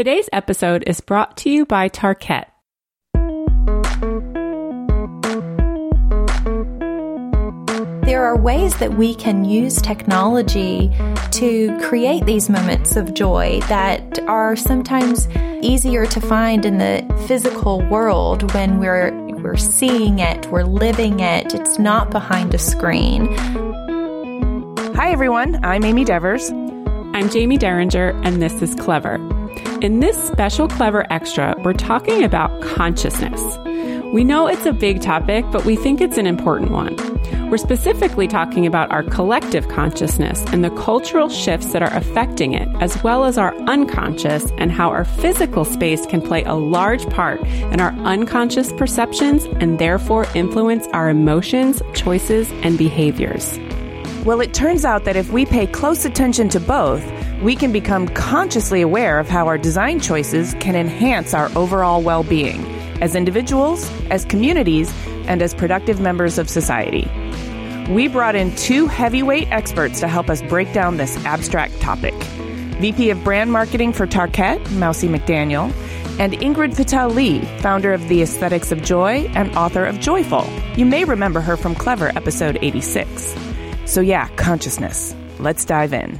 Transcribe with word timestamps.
Today's 0.00 0.30
episode 0.32 0.82
is 0.86 1.02
brought 1.02 1.36
to 1.36 1.50
you 1.50 1.66
by 1.66 1.90
Tarkett. 1.90 2.46
There 8.06 8.24
are 8.24 8.34
ways 8.38 8.78
that 8.78 8.94
we 8.94 9.14
can 9.14 9.44
use 9.44 9.76
technology 9.82 10.90
to 11.32 11.78
create 11.82 12.24
these 12.24 12.48
moments 12.48 12.96
of 12.96 13.12
joy 13.12 13.60
that 13.68 14.18
are 14.20 14.56
sometimes 14.56 15.28
easier 15.60 16.06
to 16.06 16.20
find 16.22 16.64
in 16.64 16.78
the 16.78 17.04
physical 17.28 17.82
world 17.90 18.54
when 18.54 18.78
we're 18.78 19.12
we're 19.42 19.58
seeing 19.58 20.18
it, 20.18 20.46
we're 20.46 20.64
living 20.64 21.20
it. 21.20 21.54
It's 21.54 21.78
not 21.78 22.10
behind 22.10 22.54
a 22.54 22.58
screen. 22.58 23.36
Hi 24.96 25.10
everyone, 25.10 25.62
I'm 25.62 25.84
Amy 25.84 26.06
Devers. 26.06 26.48
I'm 26.50 27.28
Jaime 27.28 27.58
Derringer 27.58 28.18
and 28.24 28.40
this 28.40 28.62
is 28.62 28.74
Clever. 28.76 29.18
In 29.80 30.00
this 30.00 30.22
special 30.26 30.68
Clever 30.68 31.10
Extra, 31.10 31.54
we're 31.64 31.72
talking 31.72 32.22
about 32.22 32.60
consciousness. 32.60 33.40
We 34.12 34.24
know 34.24 34.46
it's 34.46 34.66
a 34.66 34.74
big 34.74 35.00
topic, 35.00 35.46
but 35.50 35.64
we 35.64 35.74
think 35.74 36.02
it's 36.02 36.18
an 36.18 36.26
important 36.26 36.70
one. 36.70 36.96
We're 37.48 37.56
specifically 37.56 38.28
talking 38.28 38.66
about 38.66 38.90
our 38.90 39.02
collective 39.02 39.68
consciousness 39.68 40.44
and 40.52 40.62
the 40.62 40.70
cultural 40.72 41.30
shifts 41.30 41.72
that 41.72 41.82
are 41.82 41.94
affecting 41.94 42.52
it, 42.52 42.68
as 42.82 43.02
well 43.02 43.24
as 43.24 43.38
our 43.38 43.56
unconscious 43.60 44.52
and 44.58 44.70
how 44.70 44.90
our 44.90 45.06
physical 45.06 45.64
space 45.64 46.04
can 46.04 46.20
play 46.20 46.44
a 46.44 46.56
large 46.56 47.08
part 47.08 47.40
in 47.40 47.80
our 47.80 47.92
unconscious 48.00 48.74
perceptions 48.74 49.46
and 49.60 49.78
therefore 49.78 50.26
influence 50.34 50.88
our 50.88 51.08
emotions, 51.08 51.80
choices, 51.94 52.52
and 52.62 52.76
behaviors. 52.76 53.58
Well, 54.26 54.42
it 54.42 54.52
turns 54.52 54.84
out 54.84 55.04
that 55.04 55.16
if 55.16 55.32
we 55.32 55.46
pay 55.46 55.66
close 55.66 56.04
attention 56.04 56.50
to 56.50 56.60
both, 56.60 57.02
we 57.42 57.56
can 57.56 57.72
become 57.72 58.06
consciously 58.08 58.82
aware 58.82 59.18
of 59.18 59.28
how 59.28 59.46
our 59.46 59.56
design 59.56 60.00
choices 60.00 60.54
can 60.60 60.74
enhance 60.74 61.32
our 61.34 61.50
overall 61.56 62.02
well 62.02 62.22
being 62.22 62.64
as 63.00 63.14
individuals, 63.14 63.90
as 64.10 64.26
communities, 64.26 64.92
and 65.26 65.40
as 65.40 65.54
productive 65.54 66.00
members 66.00 66.36
of 66.36 66.50
society. 66.50 67.10
We 67.90 68.08
brought 68.08 68.34
in 68.34 68.54
two 68.56 68.86
heavyweight 68.86 69.50
experts 69.50 70.00
to 70.00 70.08
help 70.08 70.28
us 70.28 70.42
break 70.42 70.72
down 70.74 70.98
this 70.98 71.16
abstract 71.24 71.80
topic 71.80 72.14
VP 72.80 73.10
of 73.10 73.22
Brand 73.22 73.52
Marketing 73.52 73.92
for 73.92 74.06
Tarkett, 74.06 74.58
Mausi 74.68 75.08
McDaniel, 75.08 75.70
and 76.18 76.32
Ingrid 76.32 76.74
Fetell 76.74 77.14
Lee, 77.14 77.40
founder 77.60 77.92
of 77.92 78.08
The 78.08 78.22
Aesthetics 78.22 78.72
of 78.72 78.82
Joy 78.82 79.30
and 79.34 79.54
author 79.54 79.84
of 79.84 80.00
Joyful. 80.00 80.46
You 80.76 80.86
may 80.86 81.04
remember 81.04 81.40
her 81.40 81.58
from 81.58 81.74
Clever, 81.74 82.08
episode 82.16 82.58
86. 82.62 83.34
So, 83.84 84.00
yeah, 84.00 84.28
consciousness. 84.36 85.14
Let's 85.38 85.66
dive 85.66 85.92
in. 85.92 86.18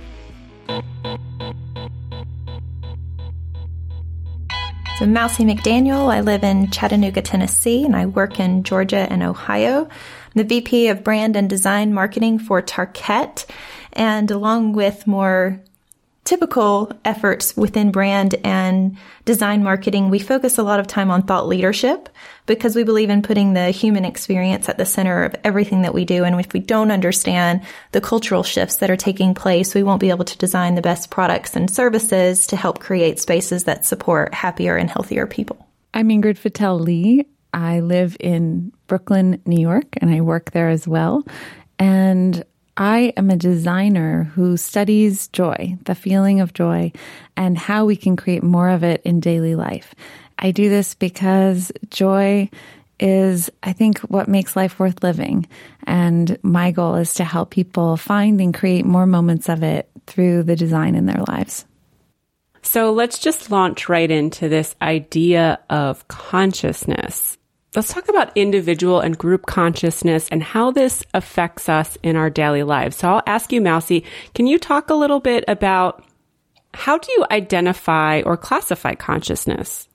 So, 5.00 5.06
Mausi 5.06 5.50
McDaniel, 5.50 6.12
I 6.12 6.20
live 6.20 6.44
in 6.44 6.70
Chattanooga, 6.70 7.22
Tennessee, 7.22 7.86
and 7.86 7.96
I 7.96 8.04
work 8.04 8.38
in 8.38 8.64
Georgia 8.64 9.06
and 9.08 9.22
Ohio. 9.22 9.84
I'm 9.84 9.90
the 10.34 10.44
VP 10.44 10.88
of 10.88 11.02
Brand 11.02 11.36
and 11.36 11.48
Design 11.48 11.94
Marketing 11.94 12.38
for 12.38 12.60
Tarkett, 12.60 13.46
and 13.94 14.30
along 14.30 14.74
with 14.74 15.06
more 15.06 15.62
typical 16.30 16.92
efforts 17.04 17.56
within 17.56 17.90
brand 17.90 18.36
and 18.44 18.96
design 19.24 19.64
marketing, 19.64 20.10
we 20.10 20.20
focus 20.20 20.58
a 20.58 20.62
lot 20.62 20.78
of 20.78 20.86
time 20.86 21.10
on 21.10 21.24
thought 21.24 21.48
leadership 21.48 22.08
because 22.46 22.76
we 22.76 22.84
believe 22.84 23.10
in 23.10 23.20
putting 23.20 23.52
the 23.52 23.70
human 23.70 24.04
experience 24.04 24.68
at 24.68 24.78
the 24.78 24.86
center 24.86 25.24
of 25.24 25.34
everything 25.42 25.82
that 25.82 25.92
we 25.92 26.04
do. 26.04 26.22
And 26.22 26.38
if 26.38 26.52
we 26.52 26.60
don't 26.60 26.92
understand 26.92 27.62
the 27.90 28.00
cultural 28.00 28.44
shifts 28.44 28.76
that 28.76 28.92
are 28.92 28.96
taking 28.96 29.34
place, 29.34 29.74
we 29.74 29.82
won't 29.82 30.00
be 30.00 30.10
able 30.10 30.24
to 30.24 30.38
design 30.38 30.76
the 30.76 30.82
best 30.82 31.10
products 31.10 31.56
and 31.56 31.68
services 31.68 32.46
to 32.46 32.56
help 32.56 32.78
create 32.78 33.18
spaces 33.18 33.64
that 33.64 33.84
support 33.84 34.32
happier 34.32 34.76
and 34.76 34.88
healthier 34.88 35.26
people. 35.26 35.66
I'm 35.92 36.10
Ingrid 36.10 36.38
Fetell 36.38 36.78
Lee. 36.78 37.26
I 37.52 37.80
live 37.80 38.16
in 38.20 38.72
Brooklyn, 38.86 39.42
New 39.46 39.60
York, 39.60 39.96
and 39.96 40.14
I 40.14 40.20
work 40.20 40.52
there 40.52 40.68
as 40.68 40.86
well. 40.86 41.26
And 41.80 42.44
I 42.76 43.12
am 43.16 43.30
a 43.30 43.36
designer 43.36 44.24
who 44.34 44.56
studies 44.56 45.28
joy, 45.28 45.76
the 45.84 45.94
feeling 45.94 46.40
of 46.40 46.54
joy, 46.54 46.92
and 47.36 47.58
how 47.58 47.84
we 47.84 47.96
can 47.96 48.16
create 48.16 48.42
more 48.42 48.68
of 48.68 48.82
it 48.84 49.02
in 49.04 49.20
daily 49.20 49.54
life. 49.54 49.94
I 50.38 50.50
do 50.50 50.68
this 50.68 50.94
because 50.94 51.70
joy 51.90 52.48
is, 52.98 53.50
I 53.62 53.72
think, 53.72 53.98
what 54.00 54.28
makes 54.28 54.56
life 54.56 54.78
worth 54.78 55.02
living. 55.02 55.48
And 55.86 56.38
my 56.42 56.70
goal 56.70 56.96
is 56.96 57.14
to 57.14 57.24
help 57.24 57.50
people 57.50 57.96
find 57.96 58.40
and 58.40 58.54
create 58.54 58.84
more 58.84 59.06
moments 59.06 59.48
of 59.48 59.62
it 59.62 59.90
through 60.06 60.44
the 60.44 60.56
design 60.56 60.94
in 60.94 61.06
their 61.06 61.22
lives. 61.28 61.64
So 62.62 62.92
let's 62.92 63.18
just 63.18 63.50
launch 63.50 63.88
right 63.88 64.10
into 64.10 64.48
this 64.48 64.76
idea 64.82 65.58
of 65.70 66.06
consciousness. 66.08 67.38
Let's 67.76 67.92
talk 67.92 68.08
about 68.08 68.32
individual 68.36 68.98
and 68.98 69.16
group 69.16 69.46
consciousness 69.46 70.28
and 70.30 70.42
how 70.42 70.72
this 70.72 71.04
affects 71.14 71.68
us 71.68 71.96
in 72.02 72.16
our 72.16 72.28
daily 72.28 72.64
lives. 72.64 72.96
So 72.96 73.08
I'll 73.08 73.22
ask 73.28 73.52
you, 73.52 73.60
Mausi, 73.60 74.04
can 74.34 74.48
you 74.48 74.58
talk 74.58 74.90
a 74.90 74.94
little 74.94 75.20
bit 75.20 75.44
about 75.46 76.04
how 76.74 76.98
do 76.98 77.12
you 77.12 77.24
identify 77.30 78.22
or 78.22 78.36
classify 78.36 78.96
consciousness? 78.96 79.88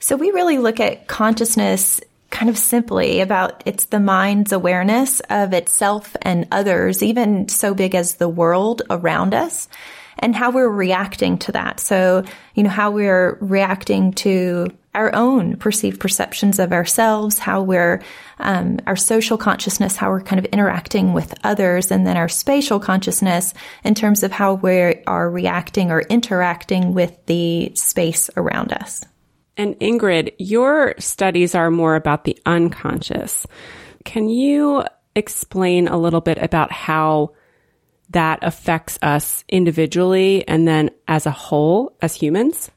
So 0.00 0.16
we 0.16 0.30
really 0.30 0.56
look 0.56 0.80
at 0.80 1.06
consciousness 1.06 2.00
kind 2.30 2.48
of 2.48 2.56
simply 2.56 3.20
about 3.20 3.62
it's 3.66 3.86
the 3.86 4.00
mind's 4.00 4.52
awareness 4.52 5.20
of 5.28 5.52
itself 5.52 6.16
and 6.22 6.48
others, 6.50 7.02
even 7.02 7.48
so 7.50 7.74
big 7.74 7.94
as 7.94 8.14
the 8.14 8.28
world 8.28 8.80
around 8.88 9.34
us 9.34 9.68
and 10.18 10.34
how 10.34 10.50
we're 10.50 10.68
reacting 10.68 11.38
to 11.38 11.52
that. 11.52 11.78
So, 11.78 12.24
you 12.54 12.62
know, 12.62 12.70
how 12.70 12.90
we're 12.90 13.36
reacting 13.40 14.12
to 14.14 14.68
our 14.98 15.14
own 15.14 15.56
perceived 15.56 16.00
perceptions 16.00 16.58
of 16.58 16.72
ourselves, 16.72 17.38
how 17.38 17.62
we're, 17.62 18.02
um, 18.40 18.78
our 18.84 18.96
social 18.96 19.38
consciousness, 19.38 19.94
how 19.94 20.10
we're 20.10 20.20
kind 20.20 20.40
of 20.40 20.44
interacting 20.46 21.12
with 21.12 21.32
others, 21.44 21.92
and 21.92 22.04
then 22.04 22.16
our 22.16 22.28
spatial 22.28 22.80
consciousness 22.80 23.54
in 23.84 23.94
terms 23.94 24.24
of 24.24 24.32
how 24.32 24.54
we 24.54 24.96
are 25.06 25.30
reacting 25.30 25.92
or 25.92 26.00
interacting 26.00 26.94
with 26.94 27.16
the 27.26 27.70
space 27.76 28.28
around 28.36 28.72
us. 28.72 29.04
And 29.56 29.78
Ingrid, 29.78 30.34
your 30.38 30.94
studies 30.98 31.54
are 31.54 31.70
more 31.70 31.94
about 31.94 32.24
the 32.24 32.36
unconscious. 32.44 33.46
Can 34.04 34.28
you 34.28 34.82
explain 35.14 35.86
a 35.86 35.96
little 35.96 36.20
bit 36.20 36.38
about 36.38 36.72
how 36.72 37.34
that 38.10 38.40
affects 38.42 38.98
us 39.00 39.44
individually 39.48 40.46
and 40.48 40.66
then 40.66 40.90
as 41.06 41.26
a 41.26 41.30
whole 41.30 41.96
as 42.02 42.14
humans? 42.14 42.72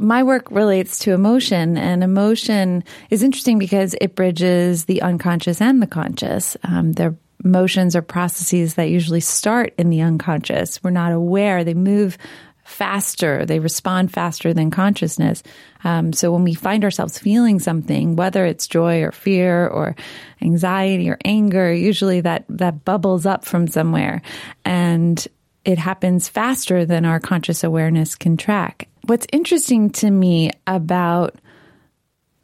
My 0.00 0.22
work 0.22 0.50
relates 0.50 1.00
to 1.00 1.12
emotion, 1.12 1.76
and 1.76 2.02
emotion 2.02 2.84
is 3.10 3.22
interesting 3.22 3.58
because 3.58 3.94
it 4.00 4.14
bridges 4.14 4.86
the 4.86 5.02
unconscious 5.02 5.60
and 5.60 5.82
the 5.82 5.86
conscious. 5.86 6.56
Um, 6.64 6.92
they're 6.92 7.16
emotions 7.44 7.94
or 7.94 8.02
processes 8.02 8.74
that 8.74 8.88
usually 8.88 9.20
start 9.20 9.74
in 9.78 9.90
the 9.90 10.00
unconscious. 10.00 10.82
We're 10.82 10.90
not 10.90 11.12
aware, 11.12 11.64
they 11.64 11.74
move 11.74 12.16
faster, 12.64 13.44
they 13.44 13.58
respond 13.58 14.12
faster 14.12 14.54
than 14.54 14.70
consciousness. 14.70 15.42
Um, 15.84 16.12
so 16.12 16.32
when 16.32 16.44
we 16.44 16.54
find 16.54 16.84
ourselves 16.84 17.18
feeling 17.18 17.58
something, 17.58 18.16
whether 18.16 18.46
it's 18.46 18.68
joy 18.68 19.02
or 19.02 19.12
fear 19.12 19.66
or 19.66 19.96
anxiety 20.40 21.10
or 21.10 21.18
anger, 21.24 21.72
usually 21.72 22.22
that, 22.22 22.44
that 22.48 22.84
bubbles 22.84 23.26
up 23.26 23.44
from 23.44 23.68
somewhere. 23.68 24.22
And 24.64 25.26
it 25.64 25.78
happens 25.78 26.28
faster 26.28 26.86
than 26.86 27.04
our 27.04 27.20
conscious 27.20 27.64
awareness 27.64 28.14
can 28.14 28.36
track. 28.36 28.89
What's 29.04 29.26
interesting 29.32 29.90
to 29.90 30.10
me 30.10 30.50
about 30.66 31.36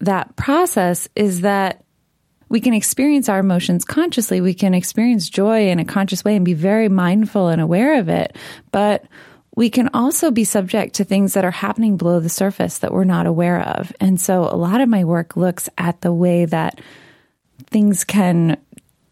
that 0.00 0.37
process 0.37 1.09
is 1.15 1.43
that 1.43 1.84
we 2.49 2.61
can 2.61 2.75
experience 2.75 3.28
our 3.28 3.39
emotions 3.39 3.84
consciously. 3.84 4.41
We 4.41 4.55
can 4.55 4.75
experience 4.75 5.28
joy 5.28 5.69
in 5.69 5.78
a 5.78 5.84
conscious 5.84 6.25
way 6.25 6.37
and 6.37 6.44
be 6.44 6.55
very 6.55 6.89
mindful 6.89 7.49
and 7.49 7.61
aware 7.61 7.99
of 7.99 8.09
it. 8.09 8.37
But 8.71 9.05
we 9.56 9.71
can 9.71 9.89
also 9.94 10.31
be 10.31 10.44
subject 10.44 10.97
to 10.97 11.05
things 11.05 11.33
that 11.34 11.44
are 11.44 11.50
happening 11.50 11.97
below 11.97 12.21
the 12.21 12.28
surface 12.28 12.78
that 12.78 12.93
we're 12.93 13.05
not 13.05 13.26
aware 13.26 13.61
of. 13.62 13.93
And 14.00 14.20
so 14.20 14.43
a 14.43 14.55
lot 14.55 14.81
of 14.81 14.88
my 14.88 15.05
work 15.05 15.37
looks 15.37 15.69
at 15.79 16.03
the 16.03 16.12
way 16.12 16.44
that 16.44 16.81
things 17.70 18.05
can 18.05 18.58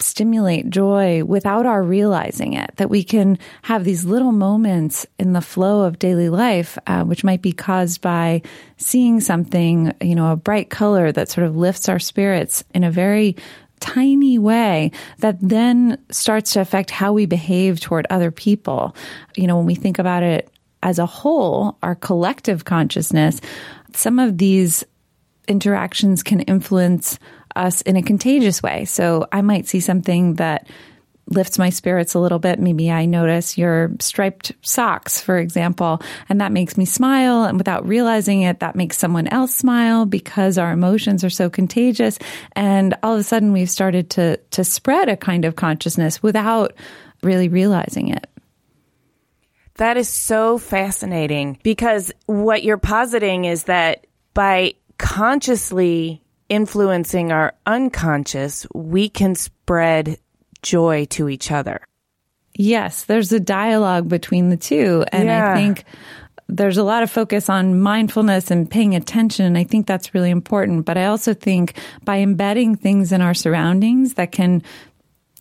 stimulate 0.04 0.70
joy 0.70 1.24
without 1.24 1.66
our 1.66 1.82
realizing 1.82 2.52
it, 2.52 2.70
that 2.76 2.90
we 2.90 3.02
can 3.02 3.38
have 3.62 3.84
these 3.84 4.04
little 4.04 4.32
moments 4.32 5.06
in 5.18 5.32
the 5.32 5.40
flow 5.40 5.82
of 5.82 5.98
daily 5.98 6.28
life, 6.28 6.78
uh, 6.86 7.02
which 7.04 7.24
might 7.24 7.42
be 7.42 7.52
caused 7.52 8.00
by 8.00 8.42
seeing 8.76 9.20
something, 9.20 9.92
you 10.00 10.14
know, 10.14 10.30
a 10.32 10.36
bright 10.36 10.70
color 10.70 11.10
that 11.10 11.28
sort 11.28 11.46
of 11.46 11.56
lifts 11.56 11.88
our 11.88 11.98
spirits 11.98 12.64
in 12.74 12.84
a 12.84 12.90
very 12.90 13.36
tiny 13.80 14.38
way 14.38 14.90
that 15.18 15.36
then 15.40 15.98
starts 16.10 16.52
to 16.52 16.60
affect 16.60 16.90
how 16.90 17.12
we 17.12 17.26
behave 17.26 17.80
toward 17.80 18.06
other 18.08 18.30
people. 18.30 18.94
You 19.36 19.46
know, 19.46 19.56
when 19.56 19.66
we 19.66 19.74
think 19.74 19.98
about 19.98 20.22
it 20.22 20.50
as 20.82 20.98
a 20.98 21.06
whole, 21.06 21.76
our 21.82 21.94
collective 21.94 22.64
consciousness, 22.64 23.40
some 23.94 24.18
of 24.18 24.38
these 24.38 24.84
interactions 25.48 26.22
can 26.22 26.40
influence 26.40 27.18
us 27.56 27.80
in 27.82 27.96
a 27.96 28.02
contagious 28.02 28.62
way. 28.62 28.84
So 28.84 29.26
I 29.32 29.42
might 29.42 29.66
see 29.66 29.80
something 29.80 30.34
that 30.34 30.66
lifts 31.26 31.58
my 31.58 31.70
spirits 31.70 32.14
a 32.14 32.18
little 32.18 32.38
bit. 32.38 32.58
Maybe 32.58 32.90
I 32.90 33.06
notice 33.06 33.56
your 33.56 33.92
striped 33.98 34.52
socks, 34.62 35.20
for 35.20 35.38
example, 35.38 36.02
and 36.28 36.40
that 36.40 36.52
makes 36.52 36.76
me 36.76 36.84
smile. 36.84 37.44
And 37.44 37.56
without 37.56 37.86
realizing 37.86 38.42
it, 38.42 38.60
that 38.60 38.76
makes 38.76 38.98
someone 38.98 39.26
else 39.28 39.54
smile 39.54 40.04
because 40.06 40.58
our 40.58 40.72
emotions 40.72 41.24
are 41.24 41.30
so 41.30 41.48
contagious. 41.48 42.18
And 42.52 42.94
all 43.02 43.14
of 43.14 43.20
a 43.20 43.24
sudden 43.24 43.52
we've 43.52 43.70
started 43.70 44.10
to, 44.10 44.36
to 44.36 44.64
spread 44.64 45.08
a 45.08 45.16
kind 45.16 45.44
of 45.44 45.56
consciousness 45.56 46.22
without 46.22 46.74
really 47.22 47.48
realizing 47.48 48.08
it. 48.08 48.28
That 49.76 49.96
is 49.96 50.08
so 50.08 50.58
fascinating 50.58 51.58
because 51.62 52.12
what 52.26 52.62
you're 52.62 52.76
positing 52.76 53.44
is 53.44 53.64
that 53.64 54.06
by 54.32 54.74
consciously 54.98 56.22
influencing 56.48 57.32
our 57.32 57.54
unconscious, 57.66 58.66
we 58.74 59.08
can 59.08 59.34
spread 59.34 60.18
joy 60.62 61.04
to 61.06 61.28
each 61.28 61.50
other. 61.50 61.80
Yes, 62.54 63.04
there's 63.04 63.32
a 63.32 63.40
dialogue 63.40 64.08
between 64.08 64.50
the 64.50 64.56
two. 64.56 65.04
And 65.12 65.26
yeah. 65.28 65.52
I 65.52 65.54
think 65.54 65.84
there's 66.48 66.76
a 66.76 66.84
lot 66.84 67.02
of 67.02 67.10
focus 67.10 67.48
on 67.48 67.80
mindfulness 67.80 68.50
and 68.50 68.70
paying 68.70 68.94
attention. 68.94 69.56
I 69.56 69.64
think 69.64 69.86
that's 69.86 70.14
really 70.14 70.30
important. 70.30 70.84
But 70.84 70.96
I 70.96 71.06
also 71.06 71.34
think 71.34 71.74
by 72.04 72.18
embedding 72.18 72.76
things 72.76 73.12
in 73.12 73.20
our 73.20 73.34
surroundings 73.34 74.14
that 74.14 74.32
can 74.32 74.62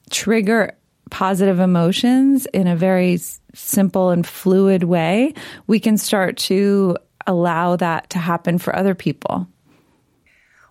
trigger 0.09 0.75
positive 1.09 1.59
emotions 1.59 2.47
in 2.47 2.67
a 2.67 2.75
very 2.75 3.19
simple 3.53 4.09
and 4.09 4.25
fluid 4.25 4.83
way, 4.83 5.33
we 5.67 5.79
can 5.79 5.97
start 5.97 6.37
to 6.37 6.97
allow 7.27 7.75
that 7.75 8.09
to 8.11 8.17
happen 8.17 8.57
for 8.57 8.75
other 8.75 8.95
people. 8.95 9.47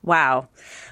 Wow. 0.02 0.48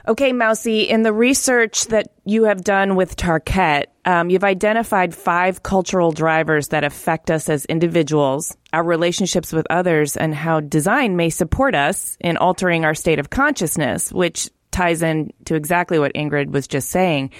Okay, 0.06 0.32
Mausi, 0.32 0.86
in 0.86 1.02
the 1.02 1.12
research 1.12 1.86
that 1.86 2.12
you 2.24 2.44
have 2.44 2.62
done 2.62 2.94
with 2.94 3.16
Tarkett, 3.16 3.86
um, 4.04 4.30
you've 4.30 4.44
identified 4.44 5.14
five 5.14 5.62
cultural 5.62 6.12
drivers 6.12 6.68
that 6.68 6.84
affect 6.84 7.30
us 7.30 7.48
as 7.48 7.64
individuals, 7.66 8.56
our 8.72 8.84
relationships 8.84 9.52
with 9.52 9.66
others, 9.68 10.16
and 10.16 10.34
how 10.34 10.60
design 10.60 11.16
may 11.16 11.28
support 11.28 11.74
us 11.74 12.16
in 12.20 12.36
altering 12.36 12.84
our 12.84 12.94
state 12.94 13.18
of 13.18 13.30
consciousness, 13.30 14.12
which 14.12 14.48
ties 14.70 15.02
in 15.02 15.32
to 15.44 15.56
exactly 15.56 15.98
what 15.98 16.14
Ingrid 16.14 16.50
was 16.50 16.68
just 16.68 16.90
saying. 16.90 17.30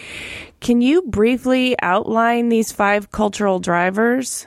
Can 0.61 0.81
you 0.81 1.02
briefly 1.02 1.76
outline 1.81 2.49
these 2.49 2.73
five 2.73 3.11
cultural 3.11 3.61
drivers? 3.61 4.46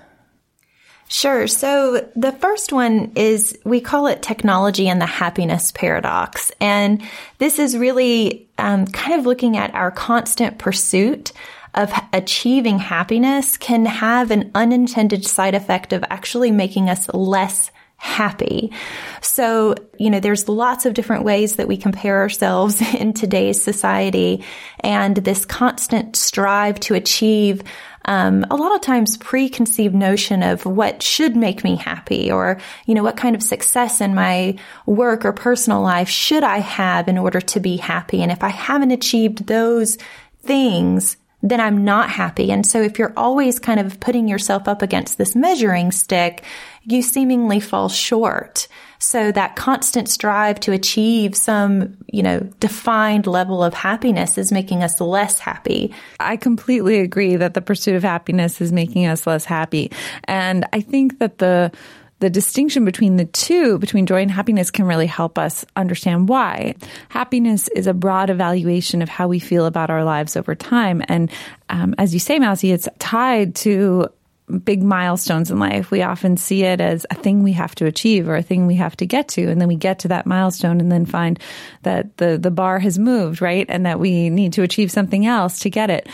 Sure. 1.14 1.46
So 1.46 2.10
the 2.16 2.32
first 2.32 2.74
one 2.74 3.12
is 3.16 3.56
we 3.64 3.82
call 3.82 4.08
it 4.08 4.24
technology 4.24 4.90
and 4.90 5.00
the 5.00 5.06
happiness 5.06 5.72
paradox. 5.72 6.52
And 6.60 7.04
this 7.38 7.60
is 7.60 7.78
really 7.78 8.48
um, 8.58 8.88
kind 8.88 9.20
of 9.20 9.28
looking 9.28 9.56
at 9.56 9.76
our 9.76 9.92
constant 9.92 10.58
pursuit 10.58 11.32
of 11.76 11.94
achieving 12.14 12.80
happiness 12.80 13.58
can 13.58 13.86
have 13.86 14.32
an 14.32 14.50
unintended 14.56 15.24
side 15.24 15.54
effect 15.54 15.94
of 15.94 16.04
actually 16.10 16.50
making 16.50 16.90
us 16.90 17.08
less 17.14 17.70
happy. 17.98 18.70
So, 19.22 19.76
you 19.98 20.10
know, 20.10 20.20
there's 20.20 20.50
lots 20.50 20.86
of 20.86 20.94
different 20.94 21.24
ways 21.24 21.56
that 21.56 21.70
we 21.70 21.78
compare 21.78 22.20
ourselves 22.20 22.82
in 22.96 23.14
today's 23.14 23.64
society 23.64 24.44
and 24.82 25.16
this 25.16 25.46
constant 25.46 26.16
strive 26.16 26.80
to 26.82 26.96
achieve 26.96 27.62
um, 28.06 28.46
a 28.50 28.56
lot 28.56 28.76
of 28.76 28.82
times 28.82 29.18
preconceived 29.18 29.96
notion 29.96 30.44
of 30.44 30.66
what 30.66 31.02
should 31.02 31.36
make 31.36 31.64
me 31.64 31.76
happy 31.76 32.32
or, 32.32 32.60
you 32.86 32.96
know, 32.96 33.04
what 33.04 33.18
kind 33.18 33.36
of 33.36 33.44
success 33.44 34.02
in 34.02 34.14
my 34.14 34.58
work 34.86 35.26
or 35.26 35.34
personal 35.34 35.82
life 35.82 36.10
should 36.10 36.44
I 36.44 36.58
have 36.58 37.08
in 37.08 37.18
order 37.18 37.40
to 37.40 37.60
be 37.60 37.78
happy? 37.78 38.22
And 38.22 38.32
if 38.32 38.44
I 38.44 38.50
haven't 38.50 38.92
achieved 38.92 39.48
those 39.48 39.98
things, 40.42 41.18
then 41.42 41.60
I'm 41.60 41.84
not 41.84 42.10
happy. 42.10 42.52
And 42.52 42.66
so 42.66 42.82
if 42.82 42.98
you're 42.98 43.14
always 43.18 43.60
kind 43.60 43.80
of 43.80 44.00
putting 44.00 44.28
yourself 44.28 44.68
up 44.68 44.82
against 44.82 45.18
this 45.18 45.36
measuring 45.36 45.92
stick, 45.92 46.44
you 46.84 47.02
seemingly 47.02 47.60
fall 47.60 47.90
short. 47.90 48.68
So 49.04 49.34
that 49.34 49.58
constant 49.58 50.08
strive 50.08 50.62
to 50.62 50.72
achieve 50.72 51.36
some, 51.36 51.98
you 52.08 52.24
know, 52.24 52.40
defined 52.62 53.28
level 53.28 53.62
of 53.62 53.74
happiness 53.74 54.38
is 54.38 54.50
making 54.50 54.82
us 54.82 55.02
less 55.02 55.40
happy. 55.40 55.94
I 56.22 56.38
completely 56.38 57.02
agree 57.02 57.36
that 57.36 57.54
the 57.54 57.62
pursuit 57.62 57.96
of 57.96 58.04
happiness 58.04 58.62
is 58.62 58.72
making 58.72 59.06
us 59.06 59.28
less 59.28 59.44
happy. 59.44 59.92
And 60.24 60.66
I 60.72 60.80
think 60.80 61.20
that 61.20 61.40
the 61.40 61.72
the 62.20 62.30
distinction 62.30 62.86
between 62.86 63.18
the 63.18 63.26
two, 63.26 63.78
between 63.80 64.06
joy 64.06 64.22
and 64.22 64.32
happiness, 64.32 64.72
can 64.72 64.86
really 64.86 65.08
help 65.08 65.38
us 65.38 65.66
understand 65.76 66.30
why. 66.30 66.74
Happiness 67.10 67.68
is 67.76 67.86
a 67.86 67.94
broad 67.94 68.30
evaluation 68.30 69.02
of 69.02 69.10
how 69.10 69.28
we 69.28 69.40
feel 69.40 69.66
about 69.66 69.90
our 69.90 70.06
lives 70.06 70.38
over 70.38 70.56
time. 70.56 71.04
And 71.10 71.30
um, 71.68 71.94
as 71.98 72.14
you 72.14 72.22
say, 72.22 72.40
Mausi, 72.40 72.74
it's 72.74 72.88
tied 73.00 73.56
to 73.56 74.08
big 74.64 74.84
milestones 74.84 75.50
in 75.50 75.60
life. 75.60 75.90
We 75.92 76.02
often 76.02 76.38
see 76.38 76.64
it 76.64 76.82
as 76.82 77.06
a 77.10 77.16
thing 77.16 77.44
we 77.44 77.54
have 77.54 77.76
to 77.76 77.86
achieve 77.86 78.28
or 78.28 78.36
a 78.36 78.42
thing 78.42 78.68
we 78.68 78.76
have 78.76 78.96
to 78.98 79.06
get 79.06 79.28
to. 79.30 79.50
And 79.50 79.60
then 79.60 79.68
we 79.68 79.76
get 79.76 80.00
to 80.00 80.10
that 80.10 80.26
milestone 80.26 80.82
and 80.82 80.92
then 80.92 81.06
find 81.06 81.40
that 81.84 82.18
the, 82.18 82.38
the 82.38 82.52
bar 82.52 82.80
has 82.80 83.00
moved, 83.00 83.42
right? 83.42 83.66
And 83.70 83.86
that 83.86 84.00
we 84.00 84.30
need 84.30 84.54
to 84.54 84.64
achieve 84.64 84.92
something 84.92 85.26
else 85.26 85.60
to 85.60 85.70
get 85.70 85.90
it. 85.90 86.08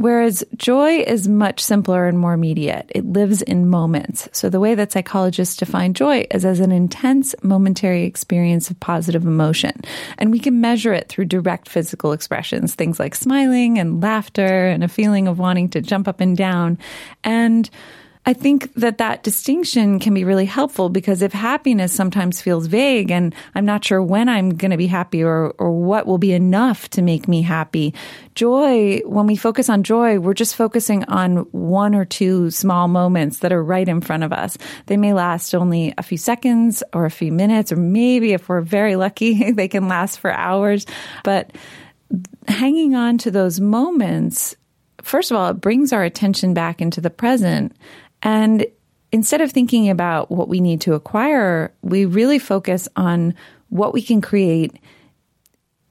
Whereas 0.00 0.42
joy 0.56 1.00
is 1.00 1.28
much 1.28 1.60
simpler 1.60 2.08
and 2.08 2.18
more 2.18 2.32
immediate. 2.32 2.90
It 2.94 3.04
lives 3.04 3.42
in 3.42 3.68
moments. 3.68 4.30
So 4.32 4.48
the 4.48 4.58
way 4.58 4.74
that 4.74 4.92
psychologists 4.92 5.58
define 5.58 5.92
joy 5.92 6.26
is 6.30 6.46
as 6.46 6.58
an 6.58 6.72
intense 6.72 7.34
momentary 7.42 8.04
experience 8.04 8.70
of 8.70 8.80
positive 8.80 9.26
emotion. 9.26 9.78
And 10.16 10.30
we 10.30 10.38
can 10.38 10.58
measure 10.58 10.94
it 10.94 11.10
through 11.10 11.26
direct 11.26 11.68
physical 11.68 12.12
expressions, 12.12 12.74
things 12.74 12.98
like 12.98 13.14
smiling 13.14 13.78
and 13.78 14.02
laughter 14.02 14.68
and 14.68 14.82
a 14.82 14.88
feeling 14.88 15.28
of 15.28 15.38
wanting 15.38 15.68
to 15.68 15.82
jump 15.82 16.08
up 16.08 16.20
and 16.20 16.34
down. 16.34 16.78
And 17.22 17.68
I 18.26 18.34
think 18.34 18.74
that 18.74 18.98
that 18.98 19.22
distinction 19.22 19.98
can 19.98 20.12
be 20.12 20.24
really 20.24 20.44
helpful 20.44 20.90
because 20.90 21.22
if 21.22 21.32
happiness 21.32 21.90
sometimes 21.90 22.42
feels 22.42 22.66
vague 22.66 23.10
and 23.10 23.34
I'm 23.54 23.64
not 23.64 23.82
sure 23.82 24.02
when 24.02 24.28
I'm 24.28 24.50
going 24.50 24.72
to 24.72 24.76
be 24.76 24.88
happy 24.88 25.22
or, 25.22 25.54
or 25.58 25.72
what 25.72 26.06
will 26.06 26.18
be 26.18 26.34
enough 26.34 26.90
to 26.90 27.02
make 27.02 27.28
me 27.28 27.40
happy, 27.40 27.94
joy, 28.34 29.00
when 29.06 29.26
we 29.26 29.36
focus 29.36 29.70
on 29.70 29.84
joy, 29.84 30.18
we're 30.18 30.34
just 30.34 30.54
focusing 30.54 31.02
on 31.04 31.38
one 31.52 31.94
or 31.94 32.04
two 32.04 32.50
small 32.50 32.88
moments 32.88 33.38
that 33.38 33.54
are 33.54 33.64
right 33.64 33.88
in 33.88 34.02
front 34.02 34.22
of 34.22 34.34
us. 34.34 34.58
They 34.84 34.98
may 34.98 35.14
last 35.14 35.54
only 35.54 35.94
a 35.96 36.02
few 36.02 36.18
seconds 36.18 36.82
or 36.92 37.06
a 37.06 37.10
few 37.10 37.32
minutes, 37.32 37.72
or 37.72 37.76
maybe 37.76 38.34
if 38.34 38.50
we're 38.50 38.60
very 38.60 38.96
lucky, 38.96 39.50
they 39.52 39.68
can 39.68 39.88
last 39.88 40.20
for 40.20 40.30
hours. 40.30 40.84
But 41.24 41.52
hanging 42.48 42.94
on 42.94 43.16
to 43.18 43.30
those 43.30 43.60
moments 43.60 44.56
first 45.02 45.30
of 45.30 45.36
all, 45.38 45.48
it 45.48 45.54
brings 45.54 45.94
our 45.94 46.04
attention 46.04 46.52
back 46.52 46.82
into 46.82 47.00
the 47.00 47.08
present 47.08 47.74
and 48.22 48.66
instead 49.12 49.40
of 49.40 49.52
thinking 49.52 49.90
about 49.90 50.30
what 50.30 50.48
we 50.48 50.60
need 50.60 50.82
to 50.82 50.94
acquire, 50.94 51.72
we 51.82 52.04
really 52.04 52.38
focus 52.38 52.88
on 52.96 53.34
what 53.68 53.92
we 53.92 54.02
can 54.02 54.20
create 54.20 54.78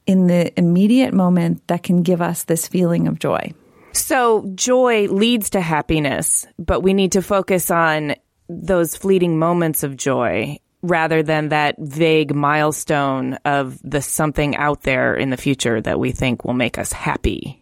in 0.06 0.27
the 0.27 0.58
immediate 0.58 1.13
moment 1.13 1.68
that 1.68 1.84
can 1.84 2.01
give 2.01 2.22
us 2.22 2.44
this 2.44 2.68
feeling 2.68 3.08
of 3.08 3.20
joy. 3.20 3.53
So, 3.92 4.50
joy 4.56 5.08
leads 5.08 5.51
to 5.51 5.62
happiness, 5.62 6.48
but 6.58 6.82
we 6.82 6.94
need 6.94 7.13
to 7.13 7.22
focus 7.22 7.72
on 7.72 8.15
those 8.48 8.96
fleeting 8.96 9.38
moments 9.38 9.84
of 9.84 9.98
joy 9.98 10.60
rather 10.82 11.22
than 11.24 11.50
that 11.50 11.75
vague 11.77 12.34
milestone 12.34 13.34
of 13.46 13.80
the 13.84 14.01
something 14.01 14.56
out 14.56 14.84
there 14.84 15.15
in 15.15 15.30
the 15.30 15.38
future 15.38 15.82
that 15.82 16.00
we 16.00 16.12
think 16.12 16.46
will 16.46 16.53
make 16.53 16.77
us 16.77 16.92
happy. 16.92 17.59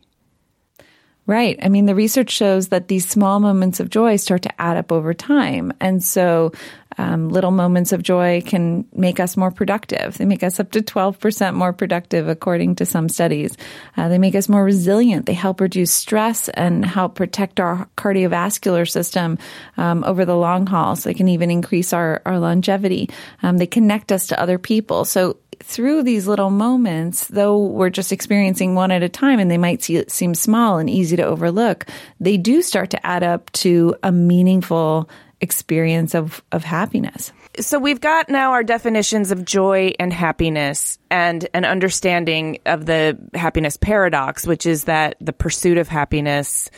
Right. 1.27 1.59
I 1.61 1.67
mean, 1.67 1.85
the 1.87 1.95
research 1.95 2.31
shows 2.31 2.69
that 2.69 2.87
these 2.87 3.07
small 3.07 3.41
moments 3.41 3.81
of 3.81 3.89
joy 3.89 4.15
start 4.15 4.43
to 4.43 4.61
add 4.61 4.77
up 4.77 4.93
over 4.93 5.13
time. 5.13 5.73
And 5.81 6.01
so, 6.01 6.53
um, 6.97 7.29
little 7.29 7.51
moments 7.51 7.91
of 7.91 8.01
joy 8.01 8.41
can 8.45 8.85
make 8.93 9.19
us 9.19 9.37
more 9.37 9.51
productive. 9.51 10.17
They 10.17 10.25
make 10.25 10.43
us 10.43 10.59
up 10.59 10.71
to 10.71 10.81
12% 10.81 11.53
more 11.53 11.73
productive, 11.73 12.27
according 12.27 12.75
to 12.75 12.85
some 12.85 13.07
studies. 13.09 13.55
Uh, 13.95 14.09
they 14.09 14.17
make 14.17 14.35
us 14.35 14.49
more 14.49 14.63
resilient. 14.63 15.25
They 15.25 15.33
help 15.33 15.61
reduce 15.61 15.91
stress 15.91 16.49
and 16.49 16.83
help 16.83 17.15
protect 17.15 17.59
our 17.59 17.87
cardiovascular 17.97 18.89
system 18.89 19.37
um, 19.77 20.03
over 20.03 20.25
the 20.25 20.35
long 20.35 20.65
haul. 20.65 20.95
So 20.95 21.09
they 21.09 21.13
can 21.13 21.27
even 21.27 21.51
increase 21.51 21.93
our, 21.93 22.21
our 22.25 22.39
longevity. 22.39 23.09
Um, 23.43 23.57
they 23.57 23.67
connect 23.67 24.11
us 24.11 24.27
to 24.27 24.41
other 24.41 24.57
people. 24.57 25.05
So 25.05 25.37
through 25.63 26.03
these 26.03 26.27
little 26.27 26.49
moments, 26.49 27.27
though 27.27 27.57
we're 27.57 27.89
just 27.89 28.11
experiencing 28.11 28.75
one 28.75 28.91
at 28.91 29.03
a 29.03 29.09
time 29.09 29.39
and 29.39 29.49
they 29.49 29.57
might 29.57 29.83
see, 29.83 30.03
seem 30.07 30.35
small 30.35 30.77
and 30.77 30.89
easy 30.89 31.15
to 31.15 31.23
overlook, 31.23 31.85
they 32.19 32.37
do 32.37 32.61
start 32.61 32.91
to 32.91 33.05
add 33.05 33.23
up 33.23 33.51
to 33.51 33.95
a 34.03 34.11
meaningful 34.11 35.09
experience 35.41 36.15
of, 36.15 36.43
of 36.51 36.63
happiness. 36.63 37.31
So 37.59 37.79
we've 37.79 38.01
got 38.01 38.29
now 38.29 38.51
our 38.51 38.63
definitions 38.63 39.31
of 39.31 39.43
joy 39.45 39.93
and 39.99 40.13
happiness 40.13 40.99
and 41.09 41.47
an 41.53 41.65
understanding 41.65 42.59
of 42.65 42.85
the 42.85 43.17
happiness 43.33 43.77
paradox, 43.77 44.45
which 44.45 44.65
is 44.65 44.83
that 44.85 45.15
the 45.19 45.33
pursuit 45.33 45.77
of 45.77 45.87
happiness 45.87 46.69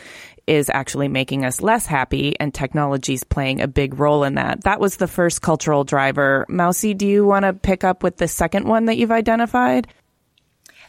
is 0.48 0.70
actually 0.74 1.08
making 1.08 1.46
us 1.46 1.62
less 1.62 1.86
happy 1.86 2.36
and 2.40 2.54
technology 2.54 3.14
is 3.14 3.24
playing 3.24 3.62
a 3.62 3.68
big 3.68 4.00
role 4.00 4.24
in 4.24 4.36
that. 4.36 4.64
That 4.64 4.80
was 4.80 4.98
the 4.98 5.08
first 5.08 5.42
cultural 5.42 5.84
driver. 5.84 6.46
Mausi, 6.50 6.98
do 6.98 7.06
you 7.06 7.26
want 7.26 7.44
to 7.44 7.54
pick 7.54 7.84
up 7.84 8.02
with 8.02 8.18
the 8.18 8.28
second 8.28 8.68
one 8.68 8.86
that 8.86 8.98
you've 8.98 9.12
identified? 9.12 9.88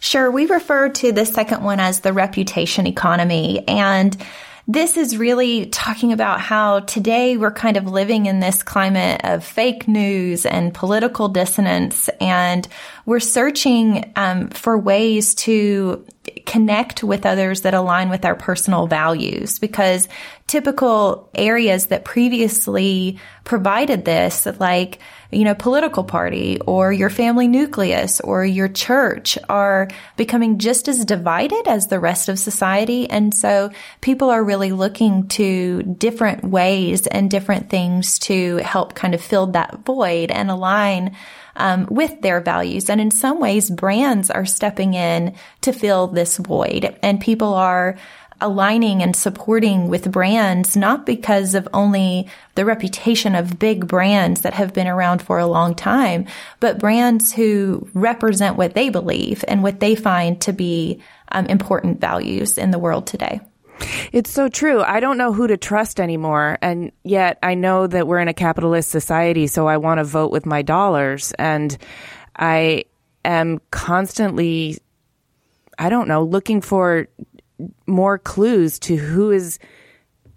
Sure. 0.00 0.31
We 0.31 0.47
refer 0.47 0.89
to 0.89 1.12
the 1.12 1.27
second 1.27 1.62
one 1.62 1.79
as 1.79 2.00
the 2.00 2.15
reputation 2.15 2.87
economy. 2.87 3.62
And 3.69 4.17
this 4.69 4.97
is 4.97 5.17
really 5.17 5.67
talking 5.67 6.12
about 6.12 6.40
how 6.40 6.81
today 6.81 7.37
we're 7.37 7.50
kind 7.50 7.76
of 7.76 7.87
living 7.87 8.26
in 8.26 8.40
this 8.40 8.62
climate 8.62 9.21
of 9.25 9.45
fake 9.45 9.88
news 9.88 10.47
and 10.47 10.73
political 10.75 11.29
dissonance, 11.29 12.09
and 12.21 12.69
we're 13.07 13.21
searching 13.21 14.12
um, 14.17 14.49
for 14.50 14.79
ways 14.79 15.35
to 15.35 16.05
connect 16.47 17.03
with 17.03 17.27
others 17.27 17.63
that 17.63 17.75
align 17.75 18.11
with 18.11 18.25
our 18.25 18.35
personal 18.35 18.87
values 18.87 19.59
because 19.59 20.09
typical 20.47 21.31
areas 21.35 21.87
that 21.87 22.05
previously 22.05 23.19
provided 23.45 24.05
this, 24.05 24.47
like 24.59 24.99
you 25.31 25.45
know, 25.45 25.55
political 25.55 26.03
party 26.03 26.59
or 26.67 26.93
your 26.93 27.11
family 27.11 27.47
nucleus 27.47 28.21
or 28.21 28.45
your 28.45 28.69
church 28.69 29.39
are 29.49 29.89
becoming 30.17 30.59
just 30.59 30.89
as 30.89 31.05
divided 31.05 31.69
as 31.69 31.87
the 31.87 32.01
rest 32.01 32.29
of 32.29 32.39
society. 32.39 33.09
And 33.09 33.33
so 33.33 33.71
people 34.01 34.31
are 34.31 34.43
really 34.43 34.73
looking 34.73 35.29
to 35.29 35.83
different 35.83 36.45
ways 36.45 37.07
and 37.07 37.31
different 37.31 37.71
things 37.71 38.19
to 38.21 38.57
help 38.57 38.95
kind 38.95 39.15
of 39.15 39.21
fill 39.21 39.47
that 39.49 39.81
void 39.85 40.31
and 40.31 40.51
align 40.51 41.17
um, 41.57 41.87
with 41.90 42.21
their 42.23 42.40
values. 42.40 42.88
And 42.90 43.00
in 43.00 43.11
some 43.11 43.40
ways, 43.40 43.71
brands 43.71 44.30
are 44.30 44.47
stepping 44.47 44.95
in 44.95 45.35
to 45.62 45.73
fill 45.73 46.07
this 46.07 46.37
void 46.37 46.97
and 47.02 47.21
people 47.21 47.54
are 47.54 47.97
aligning 48.40 49.02
and 49.02 49.14
supporting 49.14 49.88
with 49.88 50.11
brands, 50.11 50.76
not 50.76 51.07
because 51.07 51.54
of 51.54 51.69
only 51.75 52.28
the 52.54 52.64
reputation 52.64 53.35
of 53.35 53.59
big 53.59 53.87
brands 53.87 54.42
that 54.42 54.54
have 54.54 54.73
been 54.73 54.87
around 54.87 55.23
for 55.23 55.38
a 55.38 55.47
long 55.47 55.75
time, 55.75 56.26
but 56.59 56.78
brands 56.78 57.33
who 57.33 57.87
represent 57.92 58.57
what 58.57 58.75
they 58.75 58.88
believe 58.88 59.45
and 59.47 59.62
what 59.62 59.80
they 59.80 59.95
find 59.95 60.40
to 60.40 60.52
be 60.52 61.00
um, 61.30 61.47
important 61.47 62.00
values 62.00 62.59
in 62.59 62.71
the 62.71 62.78
world 62.78 63.07
today. 63.07 63.40
It's 64.13 64.31
so 64.31 64.49
true. 64.49 64.83
I 64.83 65.01
don't 65.01 65.19
know 65.19 65.33
who 65.33 65.47
to 65.47 65.57
trust 65.57 66.01
anymore. 66.01 66.59
And 66.63 66.93
yet 67.05 67.39
I 67.43 67.55
know 67.55 67.87
that 67.87 68.07
we're 68.07 68.19
in 68.19 68.29
a 68.29 68.35
capitalist 68.35 68.91
society, 68.91 69.47
so 69.47 69.67
I 69.67 69.77
want 69.77 69.99
to 69.99 70.05
vote 70.05 70.31
with 70.31 70.47
my 70.47 70.63
dollars. 70.63 71.33
And 71.39 71.77
I 72.37 72.85
am 73.25 73.61
constantly, 73.71 74.79
I 75.79 75.89
don't 75.89 76.09
know, 76.09 76.23
looking 76.23 76.61
for 76.61 77.09
more 77.87 78.19
clues 78.19 78.79
to 78.81 78.97
who 78.97 79.31
is 79.31 79.59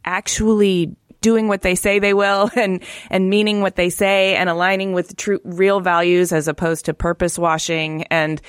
actually 0.05 0.95
doing 1.21 1.47
what 1.47 1.61
they 1.61 1.73
say 1.73 1.99
they 1.99 2.13
will 2.13 2.51
and 2.55 2.83
and 3.09 3.29
meaning 3.29 3.61
what 3.61 3.75
they 3.75 3.89
say 3.89 4.35
and 4.35 4.49
aligning 4.49 4.93
with 4.93 5.15
true 5.15 5.39
real 5.43 5.79
values 5.79 6.31
as 6.31 6.47
opposed 6.47 6.85
to 6.85 6.93
purpose 6.93 7.39
washing 7.39 8.03
and 8.11 8.41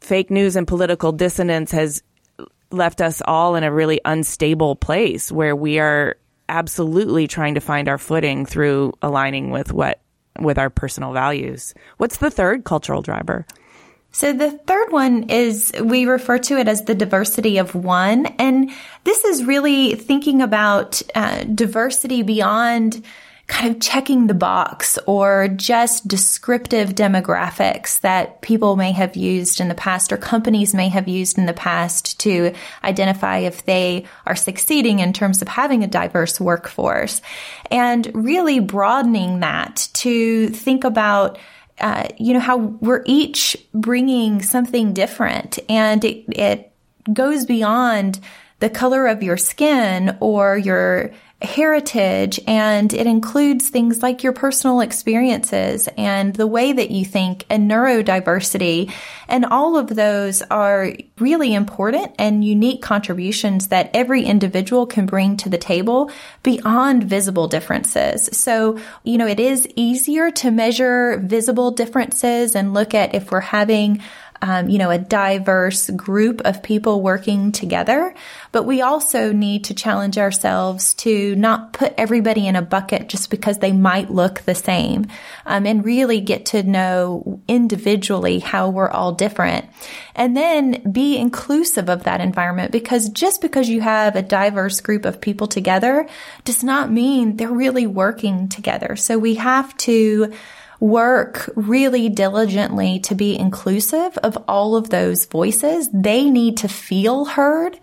fake 0.00 0.30
news 0.30 0.56
and 0.56 0.66
political 0.66 1.12
dissonance 1.12 1.70
has 1.70 2.02
left 2.70 3.00
us 3.00 3.22
all 3.24 3.56
in 3.56 3.64
a 3.64 3.72
really 3.72 4.00
unstable 4.04 4.76
place 4.76 5.32
where 5.32 5.56
we 5.56 5.78
are 5.78 6.16
absolutely 6.48 7.26
trying 7.26 7.54
to 7.54 7.60
find 7.60 7.88
our 7.88 7.98
footing 7.98 8.46
through 8.46 8.92
aligning 9.02 9.50
with 9.50 9.72
what 9.72 10.00
with 10.38 10.58
our 10.58 10.70
personal 10.70 11.12
values. 11.12 11.74
What's 11.96 12.18
the 12.18 12.30
third 12.30 12.64
cultural 12.64 13.02
driver? 13.02 13.44
So 14.10 14.32
the 14.32 14.52
third 14.52 14.90
one 14.90 15.24
is 15.24 15.72
we 15.82 16.06
refer 16.06 16.38
to 16.38 16.58
it 16.58 16.68
as 16.68 16.84
the 16.84 16.94
diversity 16.94 17.58
of 17.58 17.74
one. 17.74 18.26
And 18.38 18.70
this 19.04 19.24
is 19.24 19.44
really 19.44 19.94
thinking 19.96 20.40
about 20.40 21.02
uh, 21.14 21.44
diversity 21.44 22.22
beyond 22.22 23.04
kind 23.48 23.74
of 23.74 23.80
checking 23.80 24.26
the 24.26 24.34
box 24.34 24.98
or 25.06 25.48
just 25.48 26.06
descriptive 26.06 26.90
demographics 26.90 27.98
that 28.00 28.42
people 28.42 28.76
may 28.76 28.92
have 28.92 29.16
used 29.16 29.58
in 29.58 29.68
the 29.68 29.74
past 29.74 30.12
or 30.12 30.18
companies 30.18 30.74
may 30.74 30.88
have 30.88 31.08
used 31.08 31.38
in 31.38 31.46
the 31.46 31.54
past 31.54 32.20
to 32.20 32.52
identify 32.84 33.38
if 33.38 33.64
they 33.64 34.04
are 34.26 34.36
succeeding 34.36 34.98
in 35.00 35.14
terms 35.14 35.40
of 35.40 35.48
having 35.48 35.82
a 35.82 35.88
diverse 35.88 36.38
workforce. 36.38 37.22
And 37.70 38.10
really 38.14 38.60
broadening 38.60 39.40
that 39.40 39.88
to 39.94 40.48
think 40.50 40.84
about 40.84 41.38
uh, 41.80 42.08
you 42.18 42.34
know, 42.34 42.40
how 42.40 42.56
we're 42.56 43.04
each 43.06 43.56
bringing 43.72 44.42
something 44.42 44.92
different. 44.92 45.60
And 45.68 46.04
it, 46.04 46.24
it 46.28 46.72
goes 47.12 47.46
beyond 47.46 48.18
the 48.58 48.68
color 48.68 49.06
of 49.06 49.22
your 49.22 49.36
skin 49.36 50.16
or 50.20 50.58
your 50.58 51.12
heritage 51.40 52.40
and 52.48 52.92
it 52.92 53.06
includes 53.06 53.68
things 53.68 54.02
like 54.02 54.24
your 54.24 54.32
personal 54.32 54.80
experiences 54.80 55.88
and 55.96 56.34
the 56.34 56.48
way 56.48 56.72
that 56.72 56.90
you 56.90 57.04
think 57.04 57.46
and 57.48 57.70
neurodiversity. 57.70 58.92
And 59.28 59.44
all 59.44 59.76
of 59.76 59.86
those 59.86 60.42
are 60.42 60.92
really 61.18 61.54
important 61.54 62.12
and 62.18 62.44
unique 62.44 62.82
contributions 62.82 63.68
that 63.68 63.90
every 63.94 64.24
individual 64.24 64.84
can 64.86 65.06
bring 65.06 65.36
to 65.36 65.48
the 65.48 65.58
table 65.58 66.10
beyond 66.42 67.04
visible 67.04 67.46
differences. 67.46 68.28
So, 68.36 68.80
you 69.04 69.16
know, 69.16 69.28
it 69.28 69.38
is 69.38 69.68
easier 69.76 70.32
to 70.32 70.50
measure 70.50 71.18
visible 71.18 71.70
differences 71.70 72.56
and 72.56 72.74
look 72.74 72.94
at 72.94 73.14
if 73.14 73.30
we're 73.30 73.40
having 73.40 74.02
um, 74.42 74.68
you 74.68 74.78
know, 74.78 74.90
a 74.90 74.98
diverse 74.98 75.90
group 75.90 76.40
of 76.44 76.62
people 76.62 77.02
working 77.02 77.52
together. 77.52 78.14
But 78.52 78.64
we 78.64 78.82
also 78.82 79.32
need 79.32 79.64
to 79.64 79.74
challenge 79.74 80.18
ourselves 80.18 80.94
to 80.94 81.34
not 81.36 81.72
put 81.72 81.94
everybody 81.98 82.46
in 82.46 82.56
a 82.56 82.62
bucket 82.62 83.08
just 83.08 83.30
because 83.30 83.58
they 83.58 83.72
might 83.72 84.10
look 84.10 84.40
the 84.40 84.54
same, 84.54 85.06
um, 85.46 85.66
and 85.66 85.84
really 85.84 86.20
get 86.20 86.46
to 86.46 86.62
know 86.62 87.40
individually 87.48 88.38
how 88.38 88.70
we're 88.70 88.90
all 88.90 89.12
different. 89.12 89.66
And 90.14 90.36
then 90.36 90.90
be 90.90 91.16
inclusive 91.16 91.88
of 91.88 92.04
that 92.04 92.20
environment 92.20 92.72
because 92.72 93.08
just 93.10 93.40
because 93.40 93.68
you 93.68 93.80
have 93.80 94.16
a 94.16 94.22
diverse 94.22 94.80
group 94.80 95.04
of 95.04 95.20
people 95.20 95.46
together 95.46 96.08
does 96.44 96.64
not 96.64 96.90
mean 96.90 97.36
they're 97.36 97.50
really 97.50 97.86
working 97.86 98.48
together. 98.48 98.96
So 98.96 99.18
we 99.18 99.36
have 99.36 99.76
to 99.78 100.32
work 100.80 101.50
really 101.56 102.08
diligently 102.08 103.00
to 103.00 103.14
be 103.14 103.36
inclusive 103.36 104.16
of 104.18 104.36
all 104.46 104.76
of 104.76 104.90
those 104.90 105.26
voices. 105.26 105.88
They 105.92 106.30
need 106.30 106.58
to 106.58 106.68
feel 106.68 107.24
heard 107.24 107.78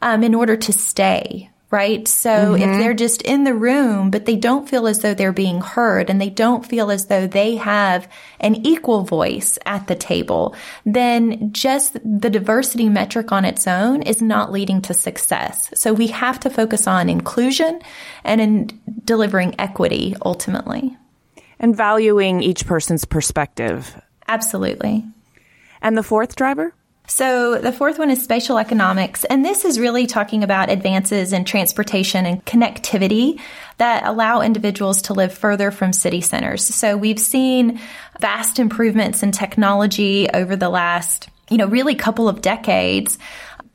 um, 0.00 0.24
in 0.24 0.34
order 0.34 0.56
to 0.56 0.72
stay. 0.72 1.48
Right. 1.70 2.06
So 2.06 2.28
mm-hmm. 2.28 2.62
if 2.62 2.78
they're 2.78 2.92
just 2.92 3.22
in 3.22 3.44
the 3.44 3.54
room, 3.54 4.10
but 4.10 4.26
they 4.26 4.36
don't 4.36 4.68
feel 4.68 4.86
as 4.86 4.98
though 4.98 5.14
they're 5.14 5.32
being 5.32 5.62
heard 5.62 6.10
and 6.10 6.20
they 6.20 6.28
don't 6.28 6.66
feel 6.66 6.90
as 6.90 7.06
though 7.06 7.26
they 7.26 7.56
have 7.56 8.06
an 8.40 8.66
equal 8.66 9.04
voice 9.04 9.58
at 9.64 9.86
the 9.86 9.94
table, 9.94 10.54
then 10.84 11.50
just 11.54 11.94
the 11.94 12.28
diversity 12.28 12.90
metric 12.90 13.32
on 13.32 13.46
its 13.46 13.66
own 13.66 14.02
is 14.02 14.20
not 14.20 14.52
leading 14.52 14.82
to 14.82 14.92
success. 14.92 15.70
So 15.74 15.94
we 15.94 16.08
have 16.08 16.38
to 16.40 16.50
focus 16.50 16.86
on 16.86 17.08
inclusion 17.08 17.80
and 18.22 18.38
in 18.38 18.80
delivering 19.06 19.54
equity 19.58 20.14
ultimately 20.22 20.98
and 21.62 21.74
valuing 21.74 22.42
each 22.42 22.66
person's 22.66 23.04
perspective. 23.04 23.96
Absolutely. 24.28 25.04
And 25.80 25.96
the 25.96 26.02
fourth 26.02 26.36
driver? 26.36 26.74
So 27.08 27.58
the 27.58 27.72
fourth 27.72 27.98
one 27.98 28.10
is 28.10 28.22
spatial 28.22 28.58
economics. 28.58 29.24
And 29.24 29.44
this 29.44 29.64
is 29.64 29.78
really 29.78 30.06
talking 30.06 30.44
about 30.44 30.70
advances 30.70 31.32
in 31.32 31.44
transportation 31.44 32.26
and 32.26 32.44
connectivity 32.44 33.40
that 33.78 34.06
allow 34.06 34.40
individuals 34.40 35.02
to 35.02 35.12
live 35.12 35.32
further 35.32 35.70
from 35.70 35.92
city 35.92 36.20
centers. 36.20 36.64
So 36.64 36.96
we've 36.96 37.18
seen 37.18 37.80
vast 38.20 38.58
improvements 38.58 39.22
in 39.22 39.32
technology 39.32 40.28
over 40.30 40.54
the 40.56 40.68
last, 40.68 41.28
you 41.50 41.56
know, 41.56 41.66
really 41.66 41.94
couple 41.94 42.28
of 42.28 42.40
decades 42.40 43.18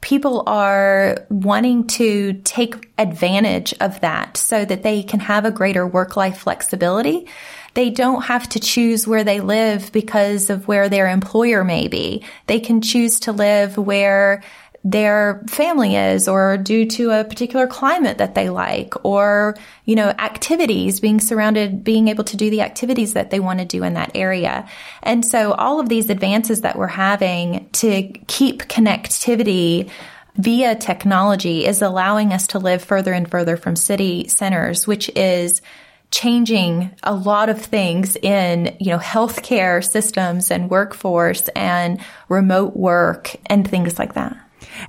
people 0.01 0.43
are 0.45 1.25
wanting 1.29 1.87
to 1.87 2.33
take 2.43 2.91
advantage 2.97 3.73
of 3.81 3.99
that 4.01 4.37
so 4.37 4.63
that 4.63 4.83
they 4.83 5.01
can 5.01 5.19
have 5.19 5.43
a 5.43 5.51
greater 5.51 5.87
work 5.87 6.15
life 6.15 6.37
flexibility 6.37 7.27
they 7.73 7.89
don't 7.89 8.23
have 8.23 8.47
to 8.49 8.59
choose 8.59 9.07
where 9.07 9.23
they 9.23 9.39
live 9.39 9.91
because 9.91 10.49
of 10.49 10.67
where 10.67 10.89
their 10.89 11.07
employer 11.07 11.63
may 11.63 11.87
be. 11.87 12.23
They 12.47 12.59
can 12.59 12.81
choose 12.81 13.19
to 13.21 13.31
live 13.31 13.77
where 13.77 14.43
their 14.83 15.43
family 15.49 15.95
is 15.97 16.29
or 16.29 16.55
due 16.55 16.85
to 16.85 17.11
a 17.11 17.25
particular 17.25 17.67
climate 17.67 18.19
that 18.19 18.35
they 18.35 18.49
like 18.49 18.93
or, 19.03 19.55
you 19.83 19.95
know, 19.95 20.07
activities, 20.07 21.01
being 21.01 21.19
surrounded, 21.19 21.83
being 21.83 22.07
able 22.07 22.23
to 22.23 22.37
do 22.37 22.49
the 22.49 22.61
activities 22.61 23.13
that 23.13 23.29
they 23.29 23.39
want 23.39 23.59
to 23.59 23.65
do 23.65 23.83
in 23.83 23.95
that 23.95 24.11
area. 24.15 24.67
And 25.03 25.25
so 25.25 25.51
all 25.51 25.81
of 25.81 25.89
these 25.89 26.09
advances 26.09 26.61
that 26.61 26.77
we're 26.77 26.87
having 26.87 27.69
to 27.73 28.03
keep 28.27 28.63
connectivity 28.63 29.89
via 30.35 30.75
technology 30.75 31.65
is 31.65 31.81
allowing 31.81 32.31
us 32.31 32.47
to 32.47 32.59
live 32.59 32.81
further 32.81 33.11
and 33.11 33.29
further 33.29 33.57
from 33.57 33.75
city 33.75 34.27
centers, 34.29 34.87
which 34.87 35.09
is 35.17 35.61
changing 36.11 36.89
a 37.03 37.13
lot 37.13 37.49
of 37.49 37.61
things 37.61 38.15
in, 38.17 38.75
you 38.79 38.91
know, 38.91 38.97
healthcare 38.97 39.83
systems 39.83 40.51
and 40.51 40.69
workforce 40.69 41.47
and 41.49 41.99
remote 42.29 42.75
work 42.75 43.35
and 43.47 43.67
things 43.69 43.99
like 43.99 44.13
that. 44.13 44.37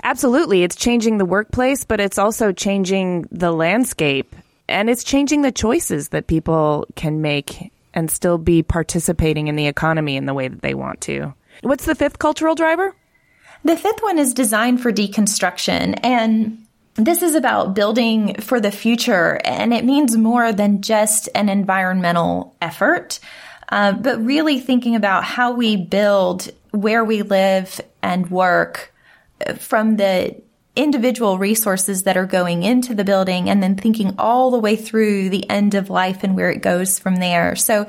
Absolutely. 0.02 0.62
It's 0.62 0.76
changing 0.76 1.18
the 1.18 1.24
workplace, 1.24 1.84
but 1.84 2.00
it's 2.00 2.18
also 2.18 2.52
changing 2.52 3.28
the 3.30 3.52
landscape 3.52 4.34
and 4.68 4.90
it's 4.90 5.02
changing 5.02 5.42
the 5.42 5.52
choices 5.52 6.10
that 6.10 6.26
people 6.26 6.86
can 6.94 7.22
make 7.22 7.72
and 7.94 8.10
still 8.10 8.38
be 8.38 8.62
participating 8.62 9.48
in 9.48 9.56
the 9.56 9.66
economy 9.66 10.16
in 10.16 10.26
the 10.26 10.34
way 10.34 10.46
that 10.46 10.62
they 10.62 10.74
want 10.74 11.00
to. 11.02 11.34
What's 11.62 11.86
the 11.86 11.94
fifth 11.94 12.18
cultural 12.18 12.54
driver? 12.54 12.94
The 13.64 13.76
fifth 13.76 14.02
one 14.02 14.18
is 14.18 14.34
design 14.34 14.78
for 14.78 14.92
deconstruction. 14.92 15.98
And 16.04 16.64
this 16.98 17.22
is 17.22 17.36
about 17.36 17.74
building 17.74 18.34
for 18.40 18.60
the 18.60 18.72
future, 18.72 19.40
and 19.44 19.72
it 19.72 19.84
means 19.84 20.16
more 20.16 20.52
than 20.52 20.82
just 20.82 21.28
an 21.34 21.48
environmental 21.48 22.56
effort, 22.60 23.20
uh, 23.68 23.92
but 23.92 24.24
really 24.24 24.58
thinking 24.58 24.96
about 24.96 25.22
how 25.22 25.52
we 25.52 25.76
build 25.76 26.50
where 26.72 27.04
we 27.04 27.22
live 27.22 27.80
and 28.02 28.30
work 28.30 28.92
from 29.58 29.96
the 29.96 30.42
individual 30.74 31.38
resources 31.38 32.02
that 32.02 32.16
are 32.16 32.26
going 32.26 32.64
into 32.64 32.94
the 32.94 33.04
building 33.04 33.48
and 33.48 33.62
then 33.62 33.76
thinking 33.76 34.14
all 34.18 34.50
the 34.50 34.58
way 34.58 34.74
through 34.74 35.28
the 35.28 35.48
end 35.48 35.74
of 35.74 35.90
life 35.90 36.24
and 36.24 36.36
where 36.36 36.50
it 36.50 36.62
goes 36.62 36.98
from 36.98 37.16
there. 37.16 37.54
So 37.56 37.88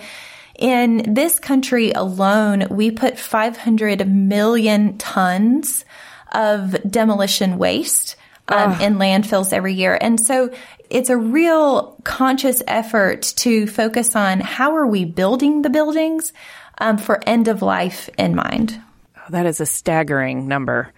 in 0.58 1.14
this 1.14 1.40
country 1.40 1.92
alone, 1.92 2.68
we 2.70 2.92
put 2.92 3.18
500 3.18 4.08
million 4.08 4.98
tons 4.98 5.86
of 6.32 6.76
demolition 6.90 7.58
waste 7.58 8.16
um, 8.50 8.80
in 8.82 8.96
landfills 8.96 9.54
every 9.54 9.74
year. 9.74 9.98
And 10.00 10.20
so 10.20 10.52
it's 10.90 11.10
a 11.10 11.18
real 11.18 12.00
conscious 12.04 12.62
effort 12.68 13.22
to 13.38 13.68
focus 13.68 14.16
on 14.16 14.40
how 14.40 14.76
are 14.76 14.88
we 14.88 15.06
building 15.06 15.62
the 15.62 15.70
buildings 15.70 16.34
um, 16.80 16.98
for 16.98 17.22
end 17.28 17.48
of 17.48 17.62
life 17.62 18.10
in 18.18 18.36
mind. 18.36 18.80
Oh, 19.18 19.32
that 19.32 19.46
is 19.46 19.62
a 19.62 19.66
staggering 19.66 20.48
number. 20.48 20.92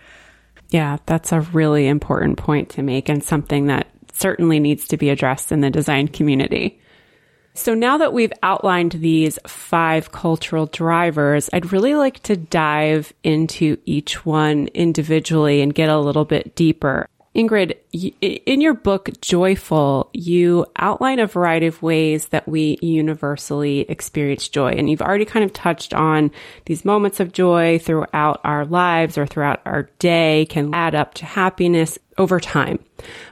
Yeah, 0.69 0.97
that's 1.05 1.31
a 1.33 1.41
really 1.41 1.87
important 1.87 2.37
point 2.37 2.69
to 2.71 2.83
make 2.83 3.09
and 3.09 3.23
something 3.23 3.67
that 3.67 3.87
certainly 4.13 4.59
needs 4.59 4.87
to 4.89 4.97
be 4.97 5.09
addressed 5.09 5.51
in 5.51 5.61
the 5.61 5.69
design 5.69 6.07
community. 6.07 6.79
So 7.53 7.73
now 7.73 7.97
that 7.97 8.13
we've 8.13 8.31
outlined 8.41 8.93
these 8.93 9.37
five 9.45 10.11
cultural 10.11 10.67
drivers, 10.67 11.49
I'd 11.51 11.73
really 11.73 11.95
like 11.95 12.21
to 12.23 12.37
dive 12.37 13.11
into 13.23 13.77
each 13.85 14.25
one 14.25 14.67
individually 14.67 15.61
and 15.61 15.75
get 15.75 15.89
a 15.89 15.99
little 15.99 16.23
bit 16.23 16.55
deeper. 16.55 17.07
Ingrid, 17.33 17.77
in 18.19 18.59
your 18.59 18.73
book, 18.73 19.09
Joyful, 19.21 20.09
you 20.13 20.65
outline 20.75 21.19
a 21.19 21.27
variety 21.27 21.65
of 21.65 21.81
ways 21.81 22.27
that 22.27 22.45
we 22.45 22.77
universally 22.81 23.81
experience 23.81 24.49
joy. 24.49 24.71
And 24.71 24.89
you've 24.89 25.01
already 25.01 25.23
kind 25.23 25.45
of 25.45 25.53
touched 25.53 25.93
on 25.93 26.31
these 26.65 26.83
moments 26.83 27.21
of 27.21 27.31
joy 27.31 27.79
throughout 27.79 28.41
our 28.43 28.65
lives 28.65 29.17
or 29.17 29.25
throughout 29.25 29.61
our 29.65 29.83
day 29.99 30.45
can 30.49 30.73
add 30.73 30.93
up 30.93 31.13
to 31.15 31.25
happiness 31.25 31.97
over 32.17 32.41
time. 32.41 32.79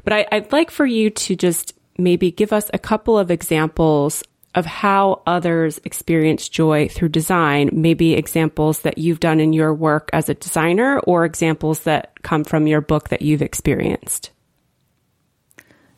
But 0.06 0.13
I, 0.13 0.27
would 0.32 0.51
like 0.53 0.72
for 0.72 0.86
you 0.86 1.10
to 1.10 1.36
just 1.36 1.74
maybe 1.98 2.32
give 2.32 2.53
us 2.53 2.72
a 2.74 2.79
couple 2.79 3.20
of 3.20 3.29
examples 3.29 4.24
of 4.56 4.65
how 4.65 5.22
others 5.27 5.79
experience 5.84 6.50
joy 6.50 6.88
through 6.88 7.10
design, 7.10 7.70
maybe 7.72 8.13
examples 8.13 8.82
that 8.82 8.98
you've 8.98 9.20
done 9.20 9.39
in 9.39 9.53
your 9.53 9.74
work 9.74 10.10
as 10.12 10.27
a 10.27 10.34
designer 10.34 11.00
or 11.00 11.24
examples 11.24 11.82
that 11.82 12.22
come 12.24 12.44
from 12.44 12.65
your 12.65 12.82
book 12.82 13.10
that 13.10 13.22
you've 13.22 13.44
experienced. 13.44 14.32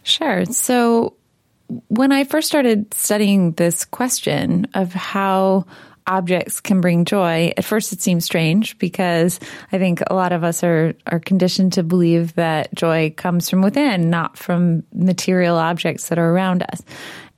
Sure. 0.03 0.45
So 0.45 1.15
when 1.87 2.11
I 2.11 2.25
first 2.25 2.47
started 2.47 2.93
studying 2.93 3.53
this 3.53 3.85
question 3.85 4.67
of 4.73 4.93
how 4.93 5.65
objects 6.07 6.59
can 6.59 6.81
bring 6.81 7.05
joy, 7.05 7.53
at 7.55 7.63
first 7.63 7.93
it 7.93 8.01
seemed 8.01 8.23
strange 8.23 8.77
because 8.77 9.39
I 9.71 9.77
think 9.77 10.01
a 10.07 10.15
lot 10.15 10.33
of 10.33 10.43
us 10.43 10.63
are, 10.63 10.93
are 11.07 11.19
conditioned 11.19 11.73
to 11.73 11.83
believe 11.83 12.33
that 12.35 12.73
joy 12.73 13.13
comes 13.15 13.49
from 13.49 13.61
within, 13.61 14.09
not 14.09 14.37
from 14.37 14.83
material 14.93 15.57
objects 15.57 16.09
that 16.09 16.19
are 16.19 16.31
around 16.31 16.63
us. 16.63 16.81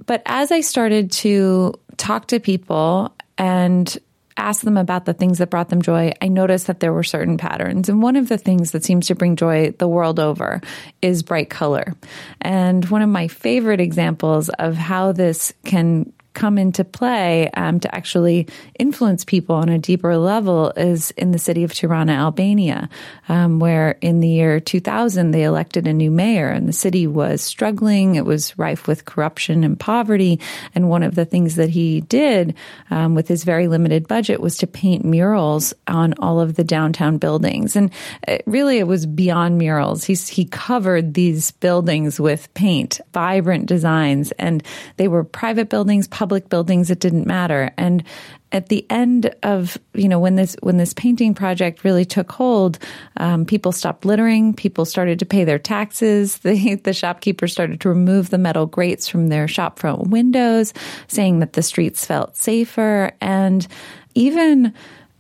But 0.06 0.22
as 0.26 0.52
I 0.52 0.62
started 0.62 1.12
to 1.12 1.74
talk 1.98 2.28
to 2.28 2.40
people 2.40 3.16
and 3.38 3.98
ask 4.36 4.62
them 4.62 4.78
about 4.78 5.06
the 5.06 5.14
things 5.14 5.38
that 5.38 5.50
brought 5.50 5.70
them 5.70 5.82
joy, 5.82 6.12
I 6.22 6.28
noticed 6.28 6.68
that 6.68 6.80
there 6.80 6.94
were 6.94 7.04
certain 7.04 7.38
patterns. 7.38 7.90
And 7.90 8.02
one 8.02 8.16
of 8.16 8.30
the 8.30 8.38
things 8.38 8.72
that 8.72 8.84
seems 8.84 9.08
to 9.08 9.16
bring 9.16 9.36
joy 9.36 9.72
the 9.78 9.88
world 9.88 10.20
over 10.20 10.62
is 11.02 11.24
bright 11.24 11.50
color. 11.50 11.94
And 12.42 12.84
one 12.86 13.02
of 13.02 13.10
my 13.10 13.28
favorite 13.28 13.80
examples 13.80 14.50
of 14.50 14.76
how 14.76 15.12
this 15.12 15.54
can 15.66 16.12
come 16.34 16.58
into 16.58 16.84
play 16.84 17.50
um, 17.52 17.80
to 17.80 17.94
actually 17.96 18.48
influence 18.80 19.24
people 19.24 19.56
on 19.56 19.70
a 19.70 19.78
deeper 19.78 20.18
level 20.18 20.72
is 20.76 21.12
in 21.12 21.32
the 21.32 21.40
city 21.40 21.64
of 21.64 21.74
Tirana, 21.74 22.14
Albania, 22.14 22.90
um, 23.30 23.60
where 23.60 23.98
in 24.02 24.20
the 24.20 24.28
year 24.28 24.60
2000 24.60 25.32
they 25.32 25.44
elected 25.44 25.88
a 25.88 25.94
new 25.94 26.12
mayor 26.12 26.50
and 26.50 26.68
the 26.68 26.74
city 26.74 27.08
was 27.08 27.42
struggling. 27.42 28.16
It 28.16 28.26
was 28.26 28.58
rife 28.58 28.88
with 28.88 29.06
corruption 29.06 29.64
and 29.64 29.80
poverty. 29.80 30.40
And 30.76 30.90
one 30.90 31.04
of 31.04 31.16
the 31.16 31.26
things 31.26 31.56
that 31.56 31.70
he 31.70 32.02
did 32.02 32.56
um, 32.90 33.16
with 33.16 33.28
his 33.28 33.44
very 33.44 33.68
limited 33.68 34.08
budget 34.08 34.40
was 34.40 34.58
to 34.58 34.68
paint 34.68 35.06
murals 35.06 35.74
on 35.88 36.14
all 36.20 36.40
of 36.40 36.56
the 36.56 36.64
downtown 36.64 37.18
buildings. 37.18 37.76
And 37.76 37.92
it, 38.28 38.42
uh, 38.42 38.44
really, 38.46 38.78
it 38.80 38.88
was 38.88 39.06
beyond 39.06 39.58
murals. 39.58 40.04
He's, 40.04 40.28
he 40.28 40.46
covered 40.46 41.14
these 41.14 41.52
buildings 41.52 42.20
with 42.20 42.54
paint, 42.54 43.00
vibrant 43.14 43.66
designs, 43.68 44.32
and 44.34 44.64
they 44.98 45.08
were 45.08 45.24
private 45.24 45.70
buildings, 45.70 46.08
buildings, 46.50 46.90
it 46.90 47.00
didn't 47.00 47.28
matter. 47.28 47.72
And 47.78 48.04
at 48.52 48.70
the 48.70 48.86
end 48.90 49.34
of 49.42 49.78
you 49.94 50.08
know 50.08 50.20
when 50.20 50.36
this 50.36 50.56
when 50.62 50.78
this 50.78 50.94
painting 50.94 51.34
project 51.34 51.84
really 51.84 52.06
took 52.06 52.32
hold, 52.32 52.78
um, 53.18 53.46
people 53.46 53.72
stopped 53.72 54.06
littering. 54.06 54.54
People 54.54 54.86
started 54.86 55.20
to 55.20 55.26
pay 55.26 55.44
their 55.44 55.60
taxes. 55.60 56.40
The 56.44 56.76
the 56.76 56.94
shopkeepers 56.94 57.52
started 57.52 57.82
to 57.82 57.90
remove 57.90 58.30
the 58.30 58.38
metal 58.38 58.68
grates 58.68 59.08
from 59.08 59.30
their 59.30 59.48
shop 59.48 59.80
front 59.80 60.08
windows, 60.10 60.74
saying 61.08 61.40
that 61.40 61.54
the 61.54 61.64
streets 61.64 62.06
felt 62.06 62.38
safer 62.38 63.12
and 63.20 63.68
even 64.14 64.74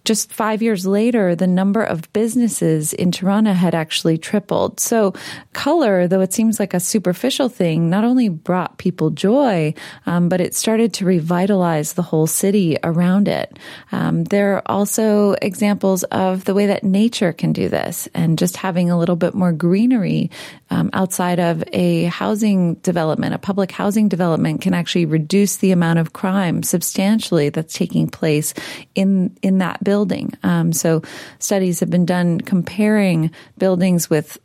just 0.05 0.33
five 0.33 0.61
years 0.61 0.85
later, 0.85 1.35
the 1.35 1.47
number 1.47 1.81
of 1.81 2.11
businesses 2.13 2.93
in 2.93 3.11
Tirana 3.11 3.53
had 3.53 3.73
actually 3.73 4.17
tripled. 4.17 4.79
So 4.79 5.13
color, 5.53 6.07
though 6.07 6.21
it 6.21 6.33
seems 6.33 6.59
like 6.59 6.73
a 6.73 6.79
superficial 6.79 7.49
thing, 7.49 7.89
not 7.89 8.03
only 8.03 8.27
brought 8.27 8.77
people 8.77 9.11
joy, 9.11 9.73
um, 10.05 10.27
but 10.29 10.41
it 10.41 10.55
started 10.55 10.93
to 10.95 11.05
revitalize 11.05 11.93
the 11.93 12.01
whole 12.01 12.27
city 12.27 12.77
around 12.83 13.27
it. 13.27 13.57
Um, 13.91 14.25
there 14.25 14.55
are 14.55 14.63
also 14.65 15.35
examples 15.41 16.03
of 16.03 16.43
the 16.45 16.53
way 16.53 16.67
that 16.67 16.83
nature 16.83 17.31
can 17.31 17.53
do 17.53 17.69
this 17.69 18.07
and 18.13 18.37
just 18.37 18.57
having 18.57 18.89
a 18.89 18.97
little 18.97 19.15
bit 19.15 19.33
more 19.33 19.53
greenery 19.53 20.29
um, 20.73 20.89
outside 20.93 21.39
of 21.39 21.63
a 21.71 22.05
housing 22.05 22.73
development, 22.75 23.35
a 23.35 23.37
public 23.37 23.71
housing 23.71 24.09
development 24.09 24.61
can 24.61 24.73
actually 24.73 25.05
reduce 25.05 25.57
the 25.57 25.71
amount 25.71 25.99
of 25.99 26.13
crime 26.13 26.63
substantially 26.63 27.49
that's 27.49 27.75
taking 27.75 28.07
place 28.09 28.55
in, 28.95 29.37
in 29.43 29.59
that 29.59 29.83
building. 29.83 30.33
Um, 30.41 30.73
so 30.73 31.03
studies 31.37 31.79
have 31.79 31.91
been 31.91 32.07
done 32.07 32.41
comparing 32.41 33.29
buildings 33.59 34.09
with 34.09 34.39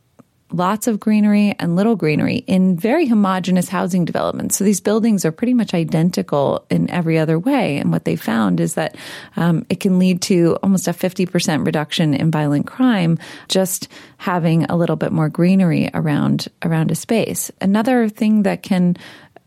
lots 0.51 0.87
of 0.87 0.99
greenery 0.99 1.55
and 1.59 1.75
little 1.75 1.95
greenery 1.95 2.37
in 2.47 2.75
very 2.75 3.05
homogenous 3.05 3.69
housing 3.69 4.05
developments. 4.05 4.57
So 4.57 4.63
these 4.63 4.81
buildings 4.81 5.25
are 5.25 5.31
pretty 5.31 5.53
much 5.53 5.73
identical 5.73 6.65
in 6.69 6.89
every 6.89 7.17
other 7.19 7.37
way. 7.37 7.77
And 7.77 7.91
what 7.91 8.05
they 8.05 8.15
found 8.15 8.59
is 8.59 8.73
that 8.73 8.95
um, 9.35 9.65
it 9.69 9.79
can 9.79 9.99
lead 9.99 10.21
to 10.23 10.57
almost 10.63 10.87
a 10.87 10.91
50% 10.91 11.65
reduction 11.65 12.13
in 12.13 12.31
violent 12.31 12.67
crime 12.67 13.19
just 13.47 13.87
having 14.17 14.65
a 14.65 14.75
little 14.75 14.95
bit 14.95 15.11
more 15.11 15.29
greenery 15.29 15.89
around 15.93 16.47
around 16.63 16.91
a 16.91 16.95
space. 16.95 17.51
Another 17.61 18.09
thing 18.09 18.43
that 18.43 18.63
can 18.63 18.97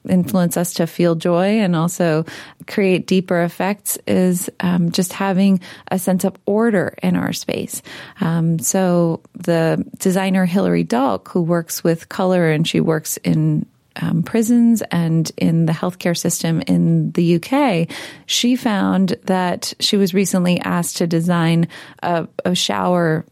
influence 0.09 0.57
us 0.57 0.75
to 0.75 0.87
feel 0.87 1.15
joy 1.15 1.61
and 1.61 1.77
also 1.77 2.25
create 2.67 3.07
deeper 3.07 3.43
effects 3.43 3.99
is 4.07 4.51
um, 4.61 4.91
just 4.91 5.13
having 5.13 5.61
a 5.91 5.99
sense 5.99 6.25
of 6.25 6.37
order 6.47 6.95
in 7.03 7.17
our 7.17 7.33
space. 7.33 7.83
Um, 8.21 8.59
so 8.59 9.23
the 9.35 9.85
designer 9.99 10.45
Hilary 10.45 10.85
Dalke, 10.85 11.29
who 11.29 11.43
works 11.43 11.85
with 11.85 12.09
color 12.09 12.51
and 12.51 12.67
she 12.67 12.81
works 12.81 13.17
in 13.19 13.67
um, 14.01 14.23
prisons 14.23 14.83
and 14.91 15.31
in 15.37 15.67
the 15.67 15.73
healthcare 15.73 16.17
system 16.17 16.63
in 16.63 17.13
the 17.13 17.37
UK, 17.37 17.89
she 18.27 18.57
found 18.57 19.17
that 19.25 19.75
she 19.81 19.97
was 19.97 20.15
recently 20.15 20.59
asked 20.61 20.99
to 20.99 21.07
design 21.07 21.69
a, 22.03 22.27
a 22.45 22.55
shower 22.55 23.27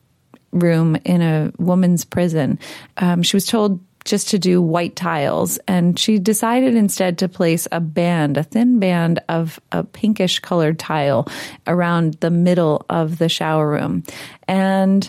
room 0.53 0.97
in 1.05 1.23
a 1.23 1.53
woman's 1.59 2.05
prison. 2.05 2.59
Um, 2.97 3.23
she 3.23 3.37
was 3.37 3.47
told 3.47 3.81
just 4.05 4.29
to 4.31 4.39
do 4.39 4.63
white 4.63 4.97
tiles. 4.97 5.59
And 5.69 5.99
she 5.99 6.19
decided 6.19 6.75
instead 6.75 7.19
to 7.19 7.29
place 7.29 7.69
a 7.71 7.81
band, 7.81 8.37
a 8.37 8.43
thin 8.43 8.79
band 8.79 9.21
of 9.29 9.61
a 9.73 9.85
pinkish 9.85 10.39
colored 10.39 10.79
tile 10.79 11.29
around 11.67 12.15
the 12.15 12.31
middle 12.31 12.85
of 12.89 13.19
the 13.19 13.29
shower 13.29 13.69
room. 13.69 14.03
And 14.49 15.09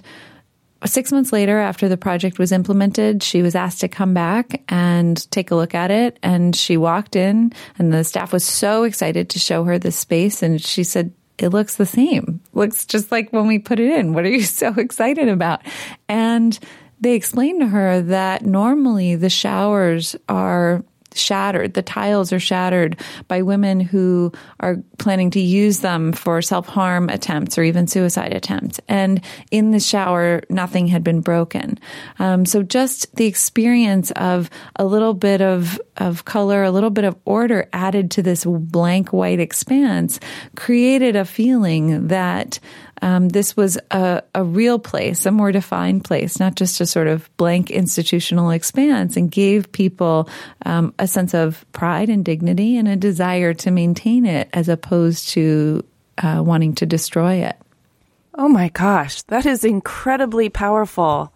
six 0.85 1.11
months 1.11 1.31
later, 1.31 1.59
after 1.59 1.87
the 1.87 1.97
project 1.97 2.39
was 2.39 2.51
implemented, 2.51 3.23
she 3.23 3.41
was 3.41 3.55
asked 3.55 3.81
to 3.81 3.87
come 3.87 4.13
back 4.13 4.63
and 4.69 5.29
take 5.31 5.51
a 5.51 5.55
look 5.55 5.75
at 5.75 5.91
it. 5.91 6.17
And 6.23 6.55
she 6.55 6.77
walked 6.77 7.15
in, 7.15 7.53
and 7.77 7.93
the 7.93 8.03
staff 8.03 8.33
was 8.33 8.43
so 8.43 8.83
excited 8.83 9.29
to 9.29 9.39
show 9.39 9.63
her 9.63 9.77
the 9.77 9.91
space. 9.91 10.41
And 10.41 10.61
she 10.61 10.83
said, 10.83 11.13
it 11.37 11.49
looks 11.49 11.75
the 11.75 11.85
same. 11.85 12.39
Looks 12.53 12.85
just 12.85 13.11
like 13.11 13.31
when 13.33 13.47
we 13.47 13.57
put 13.57 13.79
it 13.79 13.91
in. 13.91 14.13
What 14.13 14.25
are 14.25 14.29
you 14.29 14.41
so 14.43 14.73
excited 14.75 15.27
about? 15.27 15.61
And 16.07 16.57
they 17.01 17.15
explained 17.15 17.61
to 17.61 17.67
her 17.67 18.01
that 18.01 18.45
normally 18.45 19.15
the 19.15 19.29
showers 19.29 20.15
are 20.29 20.83
shattered. 21.13 21.73
The 21.73 21.81
tiles 21.81 22.31
are 22.31 22.39
shattered 22.39 22.97
by 23.27 23.41
women 23.41 23.79
who 23.79 24.31
are 24.59 24.77
planning 24.97 25.31
to 25.31 25.39
use 25.39 25.79
them 25.79 26.13
for 26.13 26.41
self 26.41 26.67
harm 26.67 27.09
attempts 27.09 27.57
or 27.57 27.63
even 27.63 27.87
suicide 27.87 28.33
attempts. 28.33 28.79
And 28.87 29.23
in 29.49 29.71
the 29.71 29.79
shower, 29.79 30.41
nothing 30.49 30.87
had 30.87 31.03
been 31.03 31.21
broken. 31.21 31.79
Um, 32.19 32.45
so 32.45 32.63
just 32.63 33.13
the 33.15 33.25
experience 33.25 34.11
of 34.11 34.49
a 34.77 34.85
little 34.85 35.13
bit 35.13 35.41
of, 35.41 35.79
of 35.97 36.25
color, 36.25 36.63
a 36.63 36.71
little 36.71 36.89
bit 36.89 37.05
of 37.05 37.17
order 37.25 37.67
added 37.73 38.11
to 38.11 38.21
this 38.21 38.45
blank 38.45 39.11
white 39.11 39.39
expanse 39.39 40.19
created 40.55 41.15
a 41.15 41.25
feeling 41.25 42.07
that 42.07 42.59
um, 43.01 43.29
this 43.29 43.57
was 43.57 43.77
a, 43.89 44.21
a 44.35 44.43
real 44.43 44.77
place, 44.79 45.25
a 45.25 45.31
more 45.31 45.51
defined 45.51 46.03
place, 46.03 46.39
not 46.39 46.55
just 46.55 46.81
a 46.81 46.85
sort 46.85 47.07
of 47.07 47.29
blank 47.37 47.71
institutional 47.71 48.51
expanse, 48.51 49.17
and 49.17 49.31
gave 49.31 49.71
people 49.71 50.29
um, 50.65 50.93
a 50.99 51.07
sense 51.07 51.33
of 51.33 51.65
pride 51.73 52.09
and 52.09 52.23
dignity 52.23 52.77
and 52.77 52.87
a 52.87 52.95
desire 52.95 53.53
to 53.55 53.71
maintain 53.71 54.25
it 54.25 54.49
as 54.53 54.69
opposed 54.69 55.29
to 55.29 55.83
uh, 56.19 56.41
wanting 56.45 56.75
to 56.75 56.85
destroy 56.85 57.35
it. 57.35 57.57
Oh 58.35 58.47
my 58.47 58.69
gosh, 58.69 59.23
that 59.23 59.45
is 59.45 59.63
incredibly 59.63 60.49
powerful. 60.49 61.33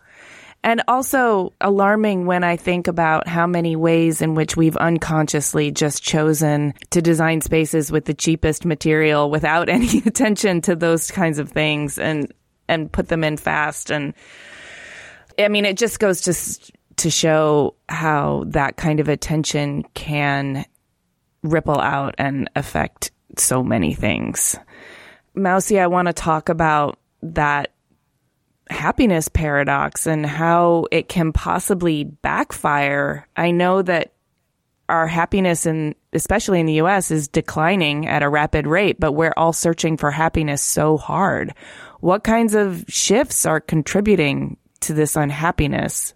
And 0.65 0.81
also 0.87 1.53
alarming 1.61 2.25
when 2.25 2.43
I 2.43 2.57
think 2.57 2.87
about 2.87 3.27
how 3.27 3.45
many 3.45 3.75
ways 3.75 4.23
in 4.23 4.33
which 4.33 4.57
we've 4.57 4.75
unconsciously 4.75 5.69
just 5.69 6.01
chosen 6.01 6.73
to 6.89 7.03
design 7.03 7.41
spaces 7.41 7.91
with 7.91 8.05
the 8.05 8.15
cheapest 8.15 8.65
material 8.65 9.29
without 9.29 9.69
any 9.77 9.99
attention 10.07 10.61
to 10.61 10.75
those 10.75 11.11
kinds 11.11 11.37
of 11.37 11.51
things 11.51 11.99
and, 11.99 12.33
and 12.67 12.91
put 12.91 13.09
them 13.09 13.23
in 13.23 13.37
fast. 13.37 13.91
And 13.91 14.15
I 15.37 15.49
mean, 15.49 15.65
it 15.65 15.77
just 15.77 15.99
goes 15.99 16.21
to, 16.21 16.73
to 16.95 17.11
show 17.11 17.75
how 17.87 18.45
that 18.47 18.75
kind 18.75 18.99
of 18.99 19.07
attention 19.07 19.83
can 19.93 20.65
ripple 21.43 21.79
out 21.79 22.15
and 22.17 22.49
affect 22.55 23.11
so 23.37 23.61
many 23.61 23.93
things. 23.93 24.57
Mausi, 25.37 25.79
I 25.79 25.85
want 25.85 26.07
to 26.07 26.13
talk 26.13 26.49
about 26.49 26.97
that 27.21 27.74
happiness 28.69 29.27
paradox 29.27 30.07
and 30.07 30.25
how 30.25 30.87
it 30.91 31.07
can 31.07 31.31
possibly 31.31 32.03
backfire. 32.03 33.27
I 33.35 33.51
know 33.51 33.81
that 33.81 34.13
our 34.89 35.07
happiness 35.07 35.65
in 35.65 35.95
especially 36.13 36.59
in 36.59 36.65
the 36.65 36.81
US 36.81 37.11
is 37.11 37.27
declining 37.27 38.07
at 38.07 38.23
a 38.23 38.29
rapid 38.29 38.67
rate, 38.67 38.99
but 38.99 39.13
we're 39.13 39.33
all 39.35 39.53
searching 39.53 39.97
for 39.97 40.11
happiness 40.11 40.61
so 40.61 40.97
hard. 40.97 41.53
What 41.99 42.23
kinds 42.23 42.53
of 42.53 42.85
shifts 42.87 43.45
are 43.45 43.59
contributing 43.59 44.57
to 44.81 44.93
this 44.93 45.15
unhappiness? 45.15 46.13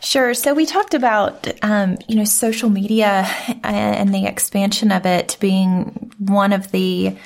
Sure. 0.00 0.32
So 0.32 0.54
we 0.54 0.64
talked 0.64 0.94
about, 0.94 1.48
um, 1.64 1.98
you 2.06 2.14
know, 2.14 2.24
social 2.24 2.70
media 2.70 3.26
and 3.64 4.14
the 4.14 4.26
expansion 4.26 4.92
of 4.92 5.04
it 5.06 5.36
being 5.40 6.12
one 6.18 6.52
of 6.52 6.70
the 6.70 7.16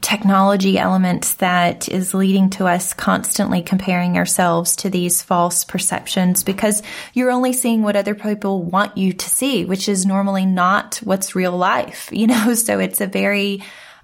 technology 0.00 0.78
element 0.78 1.34
that 1.38 1.88
is 1.88 2.14
leading 2.14 2.50
to 2.50 2.66
us 2.66 2.94
constantly 2.94 3.62
comparing 3.62 4.16
ourselves 4.16 4.76
to 4.76 4.90
these 4.90 5.22
false 5.22 5.64
perceptions 5.64 6.42
because 6.42 6.82
you're 7.12 7.30
only 7.30 7.52
seeing 7.52 7.82
what 7.82 7.96
other 7.96 8.14
people 8.14 8.62
want 8.62 8.96
you 8.96 9.12
to 9.12 9.28
see, 9.28 9.64
which 9.64 9.88
is 9.88 10.06
normally 10.06 10.46
not 10.46 10.96
what's 11.04 11.36
real 11.36 11.56
life, 11.56 12.08
you 12.12 12.26
know? 12.26 12.54
So 12.54 12.78
it's 12.78 13.00
a 13.00 13.06
very 13.06 13.62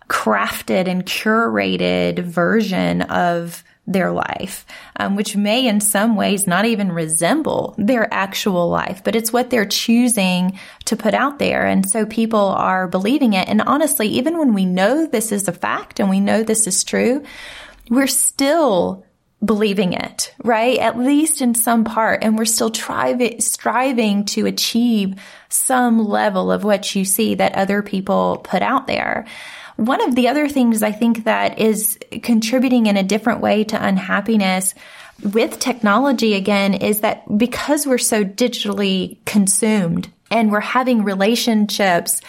crafted 0.09 0.87
and 0.87 1.05
curated 1.05 2.21
version 2.21 3.03
of 3.03 3.65
their 3.87 4.11
life, 4.11 4.67
um, 4.97 5.15
which 5.17 5.37
may 5.37 5.67
in 5.67 5.81
some 5.81 6.17
ways 6.17 6.47
not 6.47 6.65
even 6.65 6.91
resemble 6.91 7.75
their 7.79 8.13
actual 8.13 8.69
life, 8.69 9.03
but 9.05 9.15
it's 9.15 9.33
what 9.33 9.51
they're 9.51 9.67
choosing 9.67 10.59
to 10.87 10.97
put 10.97 11.15
out 11.15 11.39
there. 11.39 11.65
And 11.67 11.89
so 11.89 12.05
people 12.05 12.49
are 12.49 12.89
believing 12.89 13.35
it. 13.35 13.49
And 13.49 13.63
honestly, 13.63 14.09
even 14.09 14.39
when 14.39 14.55
we 14.55 14.65
know 14.65 15.07
this 15.07 15.31
is 15.31 15.47
a 15.47 15.53
fact 15.53 16.01
and 16.01 16.11
we 16.11 16.21
know 16.21 16.43
this 16.43 16.67
is 16.67 16.83
true, 16.83 17.25
we're 17.89 18.09
still 18.09 19.05
believing 19.45 19.93
it, 19.93 20.35
right? 20.43 20.79
At 20.79 20.99
least 20.99 21.41
in 21.41 21.55
some 21.55 21.85
part. 21.85 22.25
And 22.25 22.37
we're 22.37 22.47
still 22.47 22.71
tri- 22.71 23.37
striving 23.39 24.25
to 24.27 24.47
achieve 24.47 25.21
some 25.49 26.05
level 26.05 26.51
of 26.51 26.65
what 26.65 26.95
you 26.95 27.05
see 27.05 27.37
that 27.37 27.55
other 27.55 27.83
people 27.83 28.39
put 28.43 28.63
out 28.63 28.87
there. 28.87 29.27
One 29.77 30.03
of 30.03 30.15
the 30.15 30.29
other 30.29 30.49
things 30.49 30.83
I 30.83 30.93
think 30.93 31.25
that 31.25 31.59
is 31.59 31.99
contributing 32.23 32.87
in 32.87 32.97
a 32.97 33.03
different 33.03 33.41
way 33.41 33.65
to 33.65 33.85
unhappiness 33.85 34.75
with 35.23 35.59
technology 35.59 36.35
again 36.35 36.75
is 36.75 37.01
that 37.01 37.39
because 37.39 37.87
we're 37.87 37.99
so 37.99 38.25
digitally 38.25 39.19
consumed 39.25 40.11
and 40.31 40.51
we're 40.51 40.61
having 40.61 41.05
relationships 41.05 42.21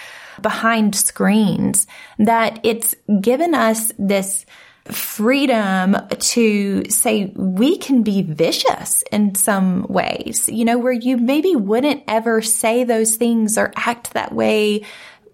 behind 0.42 0.96
screens, 0.96 1.88
that 2.20 2.60
it's 2.64 2.96
given 3.22 3.56
us 3.56 3.92
this 3.98 4.46
freedom 4.86 5.98
to 6.20 6.84
say 6.90 7.32
we 7.36 7.78
can 7.78 8.04
be 8.04 8.22
vicious 8.22 9.04
in 9.12 9.36
some 9.36 9.86
ways, 9.90 10.48
you 10.48 10.64
know, 10.64 10.78
where 10.78 10.94
you 10.94 11.18
maybe 11.18 11.56
wouldn't 11.56 12.04
ever 12.08 12.42
say 12.42 12.84
those 12.84 13.16
things 13.16 13.58
or 13.58 13.74
act 13.76 14.14
that 14.14 14.34
way 14.34 14.84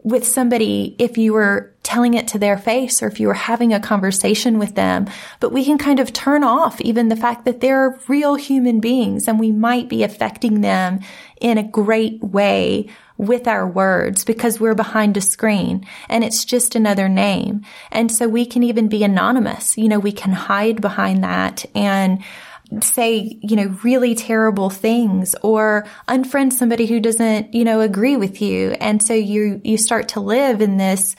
with 0.03 0.27
somebody 0.27 0.95
if 0.99 1.17
you 1.17 1.33
were 1.33 1.73
telling 1.81 2.13
it 2.13 2.27
to 2.29 2.39
their 2.39 2.57
face 2.57 3.01
or 3.01 3.07
if 3.07 3.19
you 3.19 3.27
were 3.27 3.33
having 3.33 3.73
a 3.73 3.79
conversation 3.79 4.59
with 4.59 4.75
them. 4.75 5.07
But 5.39 5.51
we 5.51 5.65
can 5.65 5.77
kind 5.77 5.99
of 5.99 6.13
turn 6.13 6.43
off 6.43 6.79
even 6.81 7.09
the 7.09 7.15
fact 7.15 7.45
that 7.45 7.61
they're 7.61 7.99
real 8.07 8.35
human 8.35 8.79
beings 8.79 9.27
and 9.27 9.39
we 9.39 9.51
might 9.51 9.89
be 9.89 10.03
affecting 10.03 10.61
them 10.61 10.99
in 11.39 11.57
a 11.57 11.63
great 11.63 12.21
way 12.21 12.87
with 13.17 13.47
our 13.47 13.67
words 13.67 14.23
because 14.23 14.59
we're 14.59 14.73
behind 14.73 15.15
a 15.17 15.21
screen 15.21 15.85
and 16.09 16.23
it's 16.23 16.45
just 16.45 16.75
another 16.75 17.07
name. 17.07 17.61
And 17.91 18.11
so 18.11 18.27
we 18.27 18.45
can 18.45 18.63
even 18.63 18.87
be 18.87 19.03
anonymous. 19.03 19.77
You 19.77 19.87
know, 19.87 19.99
we 19.99 20.11
can 20.11 20.31
hide 20.31 20.81
behind 20.81 21.23
that 21.23 21.65
and 21.75 22.23
say, 22.81 23.37
you 23.41 23.55
know, 23.55 23.75
really 23.83 24.15
terrible 24.15 24.69
things 24.69 25.35
or 25.43 25.85
unfriend 26.07 26.53
somebody 26.53 26.85
who 26.85 26.99
doesn't, 26.99 27.53
you 27.53 27.63
know, 27.63 27.81
agree 27.81 28.17
with 28.17 28.41
you. 28.41 28.71
And 28.71 29.01
so 29.01 29.13
you, 29.13 29.61
you 29.63 29.77
start 29.77 30.09
to 30.09 30.19
live 30.19 30.61
in 30.61 30.77
this 30.77 31.15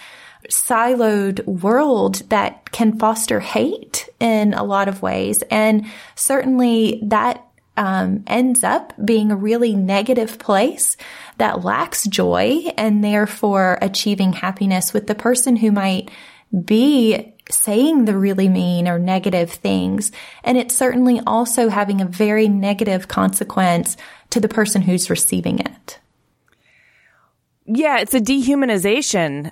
siloed 0.49 1.45
world 1.47 2.17
that 2.29 2.71
can 2.71 2.99
foster 2.99 3.41
hate 3.41 4.09
in 4.21 4.55
a 4.55 4.65
lot 4.65 4.89
of 4.89 5.03
ways. 5.03 5.43
And 5.51 5.87
certainly 6.15 7.01
that 7.05 7.45
um, 7.77 8.25
ends 8.27 8.63
up 8.63 8.93
being 9.05 9.31
a 9.31 9.37
really 9.37 9.75
negative 9.75 10.39
place 10.39 10.97
that 11.39 11.65
lacks 11.65 12.05
joy 12.05 12.73
and 12.77 13.03
therefore 13.03 13.79
achieving 13.83 14.33
happiness 14.33 14.93
with 14.93 15.07
the 15.07 15.15
person 15.15 15.57
who 15.57 15.73
might 15.73 16.11
be 16.65 17.34
saying 17.51 18.05
the 18.05 18.17
really 18.17 18.49
mean 18.49 18.89
or 18.89 18.99
negative 18.99 19.51
things. 19.51 20.13
And 20.43 20.57
it's 20.57 20.75
certainly 20.75 21.21
also 21.27 21.69
having 21.69 22.01
a 22.01 22.07
very 22.07 22.49
negative 22.49 23.09
consequence 23.09 23.97
to 24.31 24.41
the 24.41 24.49
person 24.49 24.83
who's 24.83 25.11
receiving 25.11 25.59
it. 25.59 25.99
Yeah, 27.67 27.99
it's 27.99 28.15
a 28.15 28.21
dehumanization. 28.21 29.51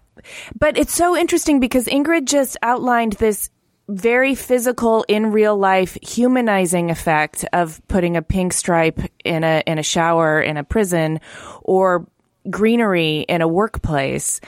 But 0.58 0.76
it's 0.76 0.94
so 0.94 1.16
interesting 1.16 1.60
because 1.60 1.86
Ingrid 1.86 2.26
just 2.26 2.56
outlined 2.62 3.14
this 3.14 3.50
very 3.88 4.34
physical 4.34 5.04
in 5.08 5.32
real 5.32 5.56
life 5.56 5.98
humanizing 6.02 6.90
effect 6.90 7.44
of 7.52 7.80
putting 7.88 8.16
a 8.16 8.22
pink 8.22 8.52
stripe 8.52 9.00
in 9.24 9.44
a 9.44 9.62
in 9.66 9.78
a 9.78 9.82
shower 9.82 10.40
in 10.40 10.56
a 10.56 10.64
prison 10.64 11.20
or 11.62 12.06
greenery 12.50 13.20
in 13.20 13.42
a 13.42 13.48
workplace. 13.48 14.40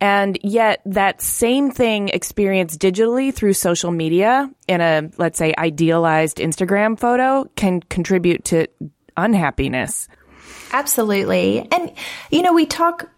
And 0.00 0.38
yet 0.42 0.80
that 0.86 1.20
same 1.20 1.70
thing 1.70 2.08
experienced 2.08 2.80
digitally 2.80 3.32
through 3.32 3.54
social 3.54 3.90
media 3.90 4.50
in 4.68 4.80
a, 4.80 5.10
let's 5.18 5.38
say, 5.38 5.54
idealized 5.56 6.38
Instagram 6.38 6.98
photo 6.98 7.48
can 7.56 7.80
contribute 7.80 8.44
to 8.46 8.66
unhappiness. 9.16 10.08
Absolutely. 10.72 11.68
And, 11.70 11.92
you 12.30 12.42
know, 12.42 12.52
we 12.52 12.66
talk 12.66 13.08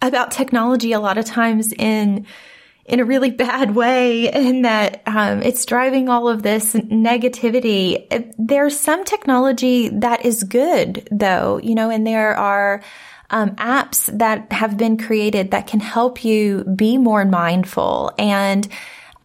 about 0.00 0.30
technology 0.30 0.92
a 0.92 1.00
lot 1.00 1.18
of 1.18 1.24
times 1.24 1.72
in, 1.72 2.26
in 2.84 3.00
a 3.00 3.04
really 3.04 3.30
bad 3.48 3.74
way 3.74 4.32
in 4.32 4.62
that 4.62 5.02
um, 5.06 5.42
it's 5.42 5.64
driving 5.64 6.08
all 6.08 6.28
of 6.28 6.42
this 6.42 6.74
negativity. 6.74 8.32
There's 8.38 8.78
some 8.78 9.04
technology 9.04 9.88
that 9.90 10.24
is 10.24 10.42
good 10.44 11.08
though, 11.10 11.58
you 11.58 11.74
know, 11.74 11.90
and 11.90 12.06
there 12.06 12.36
are 12.36 12.82
um, 13.32 13.50
apps 13.56 14.16
that 14.18 14.52
have 14.52 14.76
been 14.76 14.96
created 14.96 15.50
that 15.50 15.66
can 15.66 15.80
help 15.80 16.24
you 16.24 16.64
be 16.64 16.98
more 16.98 17.24
mindful. 17.24 18.12
And 18.18 18.68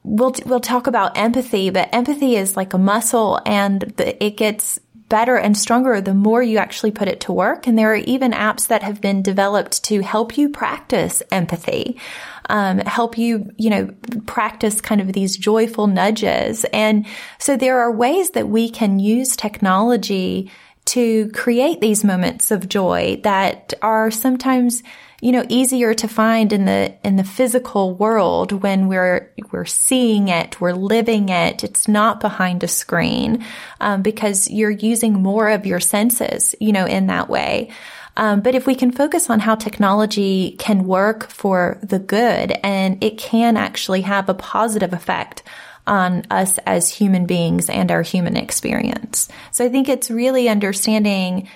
we'll 0.04 0.34
we'll 0.46 0.62
talk 0.62 0.88
about 0.88 1.18
empathy 1.18 1.70
but 1.70 1.90
empathy 1.94 2.38
is 2.38 2.56
like 2.56 2.74
a 2.74 2.78
muscle 2.78 3.42
and 3.46 3.82
the, 3.98 4.24
it 4.24 4.38
gets 4.38 4.80
better 5.10 5.36
and 5.38 5.58
stronger 5.58 6.00
the 6.02 6.14
more 6.14 6.42
you 6.42 6.58
actually 6.58 6.92
put 6.92 7.08
it 7.08 7.22
to 7.22 7.32
work. 7.32 7.68
And 7.68 7.78
there 7.78 7.92
are 7.92 7.96
even 7.96 8.32
apps 8.32 8.68
that 8.68 8.84
have 8.84 9.02
been 9.02 9.22
developed 9.22 9.84
to 9.86 10.02
help 10.02 10.38
you 10.38 10.50
practice 10.50 11.22
empathy 11.32 11.98
um, 12.50 12.80
help 12.80 13.18
you 13.18 13.52
you 13.58 13.70
know 13.70 13.90
practice 14.26 14.82
kind 14.82 15.02
of 15.02 15.14
these 15.14 15.38
joyful 15.38 15.88
nudges. 15.88 16.66
And 16.66 17.06
so 17.40 17.58
there 17.58 17.80
are 17.80 17.92
ways 17.92 18.32
that 18.32 18.50
we 18.50 18.70
can 18.70 19.00
use 19.00 19.36
technology 19.36 20.52
to 20.88 21.30
create 21.32 21.82
these 21.82 22.04
moments 22.04 22.52
of 22.52 22.70
joy 22.70 23.20
that 23.24 23.74
are 23.82 24.10
sometimes 24.10 24.84
you 25.22 25.32
know 25.32 25.46
easier 25.50 25.94
to 25.94 26.08
find 26.08 26.54
in 26.54 26.66
the 26.66 26.94
in 27.04 27.16
the 27.16 27.24
physical 27.24 27.96
world 27.96 28.52
when 28.52 28.88
we're 28.88 29.34
we're 29.52 29.66
seeing 29.66 30.28
it 30.30 30.60
we're 30.62 30.74
living 30.74 31.30
it. 31.30 31.64
It's 31.64 31.88
not 31.88 32.20
behind 32.20 32.64
a 32.64 32.68
screen 32.68 33.46
um, 33.82 34.02
because 34.02 34.50
you're 34.50 34.70
using 34.70 35.14
more 35.14 35.50
of 35.50 35.66
your 35.66 35.80
senses 35.80 36.56
you 36.60 36.72
know 36.72 36.86
in 36.86 37.08
that 37.08 37.30
way. 37.30 37.70
Um, 38.16 38.42
but 38.42 38.56
if 38.56 38.66
we 38.66 38.74
can 38.74 38.92
focus 38.92 39.30
on 39.30 39.40
how 39.40 39.54
technology 39.54 40.56
can 40.58 40.88
work 40.88 41.30
for 41.30 41.78
the 41.84 42.00
good 42.00 42.52
and 42.64 43.04
it 43.04 43.20
can 43.20 43.58
actually 43.58 44.02
have 44.02 44.28
a 44.28 44.34
positive 44.34 44.92
effect 44.92 45.44
on 45.88 46.24
us 46.30 46.60
as 46.66 46.90
human 46.90 47.26
beings 47.26 47.70
and 47.70 47.92
our 47.92 48.02
human 48.02 48.38
experience. 48.38 49.30
So 49.52 49.66
I 49.66 49.70
think 49.70 49.90
it's 49.90 50.12
really 50.12 50.50
understanding 50.50 51.48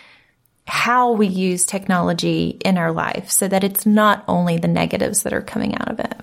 how 0.66 1.12
we 1.12 1.28
use 1.28 1.66
technology 1.66 2.58
in 2.64 2.78
our 2.78 2.92
life 2.92 3.30
so 3.30 3.48
that 3.48 3.64
it's 3.64 3.86
not 3.86 4.24
only 4.28 4.58
the 4.58 4.68
negatives 4.68 5.24
that 5.24 5.34
are 5.34 5.42
coming 5.42 5.76
out 5.76 5.90
of 5.90 6.00
it. 6.00 6.14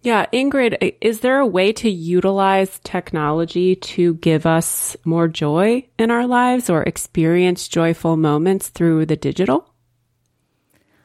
Yeah, 0.00 0.26
Ingrid, 0.32 0.94
is 1.00 1.20
there 1.20 1.40
a 1.40 1.46
way 1.46 1.72
to 1.72 1.90
utilize 1.90 2.80
technology 2.84 3.74
to 3.74 4.14
give 4.14 4.46
us 4.46 4.96
more 5.04 5.26
joy 5.26 5.86
in 5.98 6.10
our 6.10 6.26
lives 6.26 6.70
or 6.70 6.84
experience 6.84 7.66
joyful 7.66 8.16
moments 8.16 8.68
through 8.68 9.06
the 9.06 9.16
digital? 9.16 9.68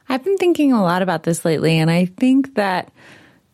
I've 0.08 0.22
been 0.22 0.36
thinking 0.36 0.72
a 0.72 0.82
lot 0.82 1.02
about 1.02 1.24
this 1.24 1.44
lately, 1.44 1.78
and 1.78 1.90
I 1.90 2.04
think 2.04 2.54
that 2.54 2.92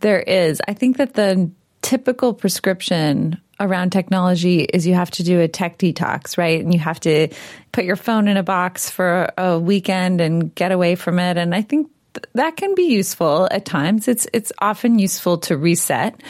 there 0.00 0.20
is. 0.20 0.60
I 0.66 0.74
think 0.74 0.96
that 0.98 1.14
the 1.14 1.50
typical 1.82 2.34
prescription 2.34 3.40
around 3.58 3.90
technology 3.90 4.60
is 4.62 4.86
you 4.86 4.94
have 4.94 5.10
to 5.10 5.22
do 5.22 5.40
a 5.40 5.48
tech 5.48 5.78
detox, 5.78 6.38
right? 6.38 6.60
And 6.60 6.72
you 6.72 6.80
have 6.80 7.00
to 7.00 7.28
put 7.72 7.84
your 7.84 7.96
phone 7.96 8.26
in 8.26 8.36
a 8.36 8.42
box 8.42 8.90
for 8.90 9.30
a 9.36 9.58
weekend 9.58 10.20
and 10.20 10.54
get 10.54 10.72
away 10.72 10.94
from 10.94 11.18
it. 11.18 11.36
And 11.36 11.54
I 11.54 11.62
think 11.62 11.90
th- 12.14 12.24
that 12.34 12.56
can 12.56 12.74
be 12.74 12.84
useful 12.84 13.48
at 13.50 13.66
times. 13.66 14.08
It's 14.08 14.26
it's 14.32 14.52
often 14.60 14.98
useful 14.98 15.38
to 15.38 15.56
reset 15.56 16.20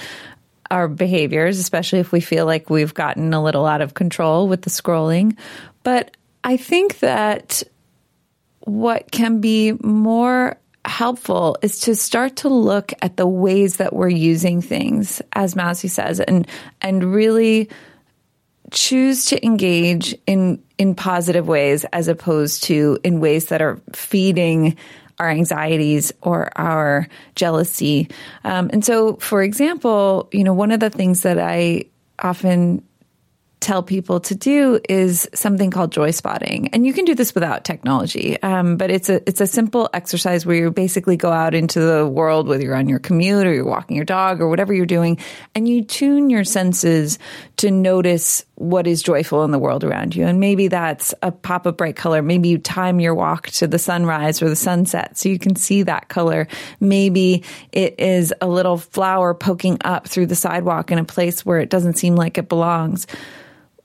our 0.71 0.89
behaviors, 0.89 1.59
especially 1.59 2.01
if 2.01 2.13
we 2.13 2.21
feel 2.21 2.47
like 2.47 2.71
we've 2.71 2.95
gotten 2.95 3.33
a 3.33 3.43
little 3.43 3.67
out 3.67 3.81
of 3.81 3.95
control 3.95 4.47
with 4.49 4.63
the 4.63 4.71
scrolling. 4.71 5.37
But 5.83 6.17
I 6.45 6.57
think 6.57 7.01
that 7.01 7.63
what 8.61 9.11
can 9.11 9.41
be 9.41 9.73
more 9.73 10.59
helpful 10.85 11.57
is 11.63 11.81
to 11.81 11.95
start 11.95 12.37
to 12.37 12.49
look 12.49 12.93
at 13.03 13.17
the 13.17 13.27
ways 13.27 13.77
that 13.77 13.93
we're 13.93 14.09
using 14.09 14.63
things, 14.63 15.21
as 15.33 15.55
Mausi 15.55 15.91
says, 15.91 16.21
and 16.21 16.47
and 16.81 17.13
really 17.13 17.69
choose 18.71 19.27
to 19.27 19.45
engage 19.45 20.15
in 20.27 20.63
in 20.79 20.95
positive 20.95 21.47
ways 21.47 21.85
as 21.93 22.09
opposed 22.09 22.65
to 22.65 22.99
in 23.05 23.21
ways 23.21 23.47
that 23.47 23.61
are 23.61 23.81
feeding 23.93 24.77
our 25.19 25.29
anxieties 25.29 26.13
or 26.23 26.51
our 26.57 27.07
jealousy. 27.35 28.09
Um, 28.43 28.71
and 28.73 28.83
so, 28.83 29.17
for 29.17 29.43
example, 29.43 30.31
you 30.33 30.45
know, 30.45 30.55
one 30.55 30.71
of 30.71 30.81
the 30.81 30.89
things 30.89 31.23
that 31.23 31.39
I 31.39 31.85
often 32.19 32.83
tell 33.61 33.83
people 33.83 34.21
to 34.21 34.35
do 34.35 34.81
is 34.89 35.29
something 35.35 35.71
called 35.71 35.93
joy 35.93 36.11
spotting, 36.11 36.69
and 36.69 36.87
you 36.87 36.93
can 36.93 37.05
do 37.05 37.15
this 37.15 37.35
without 37.35 37.65
technology. 37.65 38.41
Um, 38.43 38.77
but 38.77 38.91
it's 38.91 39.09
a 39.09 39.27
it's 39.29 39.41
a 39.41 39.47
simple 39.47 39.89
exercise 39.93 40.47
where 40.47 40.57
you 40.57 40.71
basically 40.71 41.17
go 41.17 41.31
out 41.31 41.55
into 41.55 41.81
the 41.81 42.07
world, 42.07 42.49
whether 42.49 42.63
you're 42.65 42.77
on 42.77 42.89
your 42.89 42.99
commute 42.99 43.47
or 43.47 43.53
you're 43.53 43.67
walking 43.67 43.97
your 43.97 44.05
dog 44.05 44.41
or 44.41 44.49
whatever 44.49 44.73
you're 44.73 44.87
doing, 44.87 45.19
and 45.55 45.69
you 45.69 45.85
tune 45.85 46.31
your 46.31 46.45
senses 46.45 47.19
to 47.59 47.71
notice 47.71 48.45
what 48.55 48.87
is 48.87 49.03
joyful 49.03 49.45
in 49.45 49.51
the 49.51 49.59
world 49.59 49.85
around 49.85 50.15
you. 50.15 50.27
And 50.27 50.41
maybe 50.41 50.69
that's 50.69 51.15
a 51.23 51.31
pop 51.31 51.67
of 51.67 51.77
bright 51.77 51.97
color. 51.97 52.23
Maybe 52.23 52.49
you 52.49 52.59
time 52.59 53.01
your 53.01 53.15
walk 53.15 53.49
to 53.49 53.67
the 53.67 53.79
sunrise 53.79 54.43
or 54.43 54.49
the 54.49 54.57
sunset 54.57 55.17
so 55.17 55.29
you 55.29 55.39
can 55.39 55.57
see 55.57 55.83
that 55.83 56.09
color. 56.09 56.47
Maybe 56.79 57.45
it 57.73 57.99
is 57.99 58.35
a 58.41 58.49
little 58.49 58.77
flower 58.77 59.35
poking 59.35 59.79
up 59.83 60.09
through 60.09 60.27
the 60.27 60.35
sidewalk 60.35 60.91
in 60.91 60.99
a 60.99 61.05
place 61.05 61.45
where 61.45 61.59
it 61.59 61.71
doesn't 61.71 61.99
seem 61.99 62.17
like 62.17 62.39
it 62.39 62.49
belongs 62.49 63.07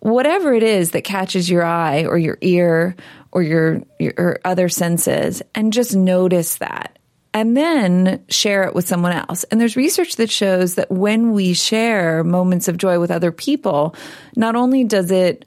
whatever 0.05 0.53
it 0.53 0.61
is 0.61 0.91
that 0.91 1.03
catches 1.03 1.49
your 1.49 1.65
eye 1.65 2.05
or 2.05 2.15
your 2.15 2.37
ear 2.41 2.95
or 3.31 3.41
your, 3.41 3.81
your 3.99 4.39
other 4.45 4.69
senses 4.69 5.41
and 5.55 5.73
just 5.73 5.95
notice 5.95 6.57
that 6.57 6.99
and 7.33 7.57
then 7.57 8.23
share 8.29 8.65
it 8.65 8.75
with 8.75 8.87
someone 8.87 9.13
else. 9.13 9.45
And 9.45 9.59
there's 9.59 9.75
research 9.75 10.17
that 10.17 10.29
shows 10.29 10.75
that 10.75 10.91
when 10.91 11.31
we 11.31 11.55
share 11.55 12.23
moments 12.23 12.67
of 12.67 12.77
joy 12.77 12.99
with 12.99 13.09
other 13.09 13.31
people, 13.31 13.95
not 14.35 14.55
only 14.55 14.83
does 14.83 15.09
it 15.09 15.43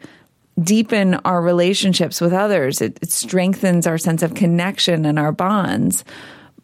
deepen 0.61 1.15
our 1.15 1.41
relationships 1.41 2.21
with 2.21 2.33
others, 2.33 2.83
it, 2.83 2.99
it 3.01 3.13
strengthens 3.13 3.87
our 3.87 3.97
sense 3.97 4.25
of 4.25 4.35
connection 4.35 5.05
and 5.05 5.21
our 5.21 5.31
bonds, 5.31 6.05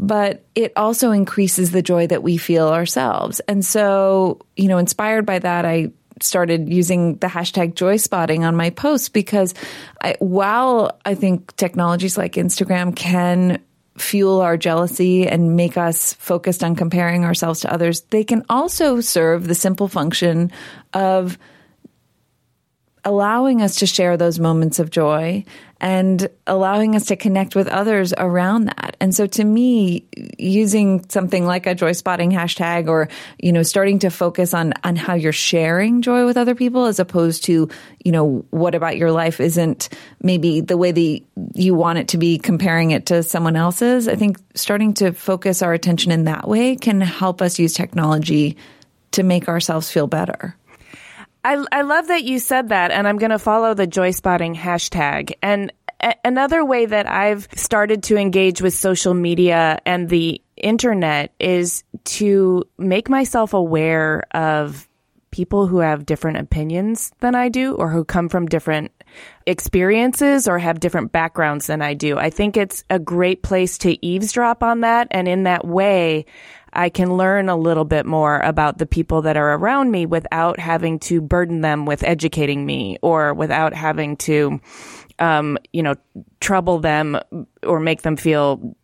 but 0.00 0.44
it 0.56 0.72
also 0.74 1.12
increases 1.12 1.70
the 1.70 1.80
joy 1.80 2.08
that 2.08 2.24
we 2.24 2.38
feel 2.38 2.66
ourselves. 2.66 3.38
And 3.46 3.64
so, 3.64 4.40
you 4.56 4.66
know, 4.66 4.78
inspired 4.78 5.26
by 5.26 5.38
that, 5.38 5.64
I 5.64 5.92
started 6.20 6.68
using 6.68 7.16
the 7.16 7.26
hashtag 7.26 7.74
joy 7.74 7.96
spotting 7.96 8.44
on 8.44 8.56
my 8.56 8.70
posts 8.70 9.08
because 9.08 9.54
I, 10.00 10.16
while 10.20 10.98
I 11.04 11.14
think 11.14 11.54
technologies 11.56 12.16
like 12.16 12.34
Instagram 12.34 12.94
can 12.94 13.60
fuel 13.96 14.40
our 14.40 14.56
jealousy 14.56 15.26
and 15.26 15.56
make 15.56 15.76
us 15.76 16.14
focused 16.14 16.64
on 16.64 16.76
comparing 16.76 17.24
ourselves 17.24 17.60
to 17.60 17.72
others, 17.72 18.02
they 18.10 18.24
can 18.24 18.44
also 18.48 19.00
serve 19.00 19.46
the 19.46 19.54
simple 19.54 19.88
function 19.88 20.50
of 20.92 21.38
allowing 23.04 23.62
us 23.62 23.76
to 23.76 23.86
share 23.86 24.16
those 24.16 24.40
moments 24.40 24.78
of 24.78 24.90
joy 24.90 25.44
and 25.84 26.30
allowing 26.46 26.96
us 26.96 27.04
to 27.04 27.14
connect 27.14 27.54
with 27.54 27.68
others 27.68 28.14
around 28.16 28.64
that. 28.64 28.96
And 29.00 29.14
so 29.14 29.26
to 29.26 29.44
me, 29.44 30.06
using 30.38 31.06
something 31.10 31.44
like 31.44 31.66
a 31.66 31.74
joy 31.74 31.92
spotting 31.92 32.30
hashtag 32.30 32.88
or, 32.88 33.10
you 33.38 33.52
know, 33.52 33.62
starting 33.62 33.98
to 33.98 34.08
focus 34.08 34.54
on, 34.54 34.72
on 34.82 34.96
how 34.96 35.12
you're 35.12 35.30
sharing 35.30 36.00
joy 36.00 36.24
with 36.24 36.38
other 36.38 36.54
people 36.54 36.86
as 36.86 36.98
opposed 36.98 37.44
to, 37.44 37.68
you 38.02 38.12
know, 38.12 38.46
what 38.48 38.74
about 38.74 38.96
your 38.96 39.12
life 39.12 39.40
isn't 39.40 39.90
maybe 40.22 40.62
the 40.62 40.78
way 40.78 40.90
that 40.90 41.20
you 41.54 41.74
want 41.74 41.98
it 41.98 42.08
to 42.08 42.16
be 42.16 42.38
comparing 42.38 42.92
it 42.92 43.04
to 43.06 43.22
someone 43.22 43.54
else's. 43.54 44.08
I 44.08 44.16
think 44.16 44.38
starting 44.54 44.94
to 44.94 45.12
focus 45.12 45.60
our 45.60 45.74
attention 45.74 46.12
in 46.12 46.24
that 46.24 46.48
way 46.48 46.76
can 46.76 47.02
help 47.02 47.42
us 47.42 47.58
use 47.58 47.74
technology 47.74 48.56
to 49.10 49.22
make 49.22 49.48
ourselves 49.48 49.90
feel 49.90 50.06
better. 50.06 50.56
I, 51.44 51.62
I 51.70 51.82
love 51.82 52.08
that 52.08 52.24
you 52.24 52.38
said 52.38 52.70
that, 52.70 52.90
and 52.90 53.06
I'm 53.06 53.18
going 53.18 53.30
to 53.30 53.38
follow 53.38 53.74
the 53.74 53.86
joy 53.86 54.12
spotting 54.12 54.54
hashtag. 54.54 55.34
And 55.42 55.72
a- 56.00 56.16
another 56.24 56.64
way 56.64 56.86
that 56.86 57.08
I've 57.08 57.46
started 57.54 58.04
to 58.04 58.16
engage 58.16 58.62
with 58.62 58.74
social 58.74 59.14
media 59.14 59.78
and 59.84 60.08
the 60.08 60.40
internet 60.56 61.32
is 61.38 61.84
to 62.04 62.64
make 62.78 63.08
myself 63.08 63.52
aware 63.52 64.24
of 64.32 64.88
people 65.30 65.66
who 65.66 65.78
have 65.78 66.06
different 66.06 66.38
opinions 66.38 67.10
than 67.18 67.34
I 67.34 67.48
do 67.48 67.74
or 67.74 67.90
who 67.90 68.04
come 68.04 68.28
from 68.28 68.46
different 68.46 68.92
experiences 69.46 70.46
or 70.46 70.60
have 70.60 70.78
different 70.78 71.10
backgrounds 71.10 71.66
than 71.66 71.82
I 71.82 71.94
do. 71.94 72.16
I 72.18 72.30
think 72.30 72.56
it's 72.56 72.84
a 72.88 73.00
great 73.00 73.42
place 73.42 73.78
to 73.78 74.06
eavesdrop 74.06 74.62
on 74.62 74.82
that. 74.82 75.08
And 75.10 75.26
in 75.26 75.42
that 75.42 75.66
way, 75.66 76.26
I 76.74 76.88
can 76.88 77.16
learn 77.16 77.48
a 77.48 77.56
little 77.56 77.84
bit 77.84 78.04
more 78.04 78.40
about 78.40 78.78
the 78.78 78.86
people 78.86 79.22
that 79.22 79.36
are 79.36 79.54
around 79.54 79.90
me 79.90 80.06
without 80.06 80.58
having 80.58 80.98
to 81.00 81.20
burden 81.20 81.60
them 81.60 81.86
with 81.86 82.02
educating 82.02 82.66
me 82.66 82.98
or 83.02 83.32
without 83.32 83.74
having 83.74 84.16
to, 84.18 84.60
um, 85.18 85.58
you 85.72 85.82
know, 85.82 85.94
trouble 86.40 86.80
them 86.80 87.18
or 87.62 87.80
make 87.80 88.02
them 88.02 88.16
feel 88.16 88.76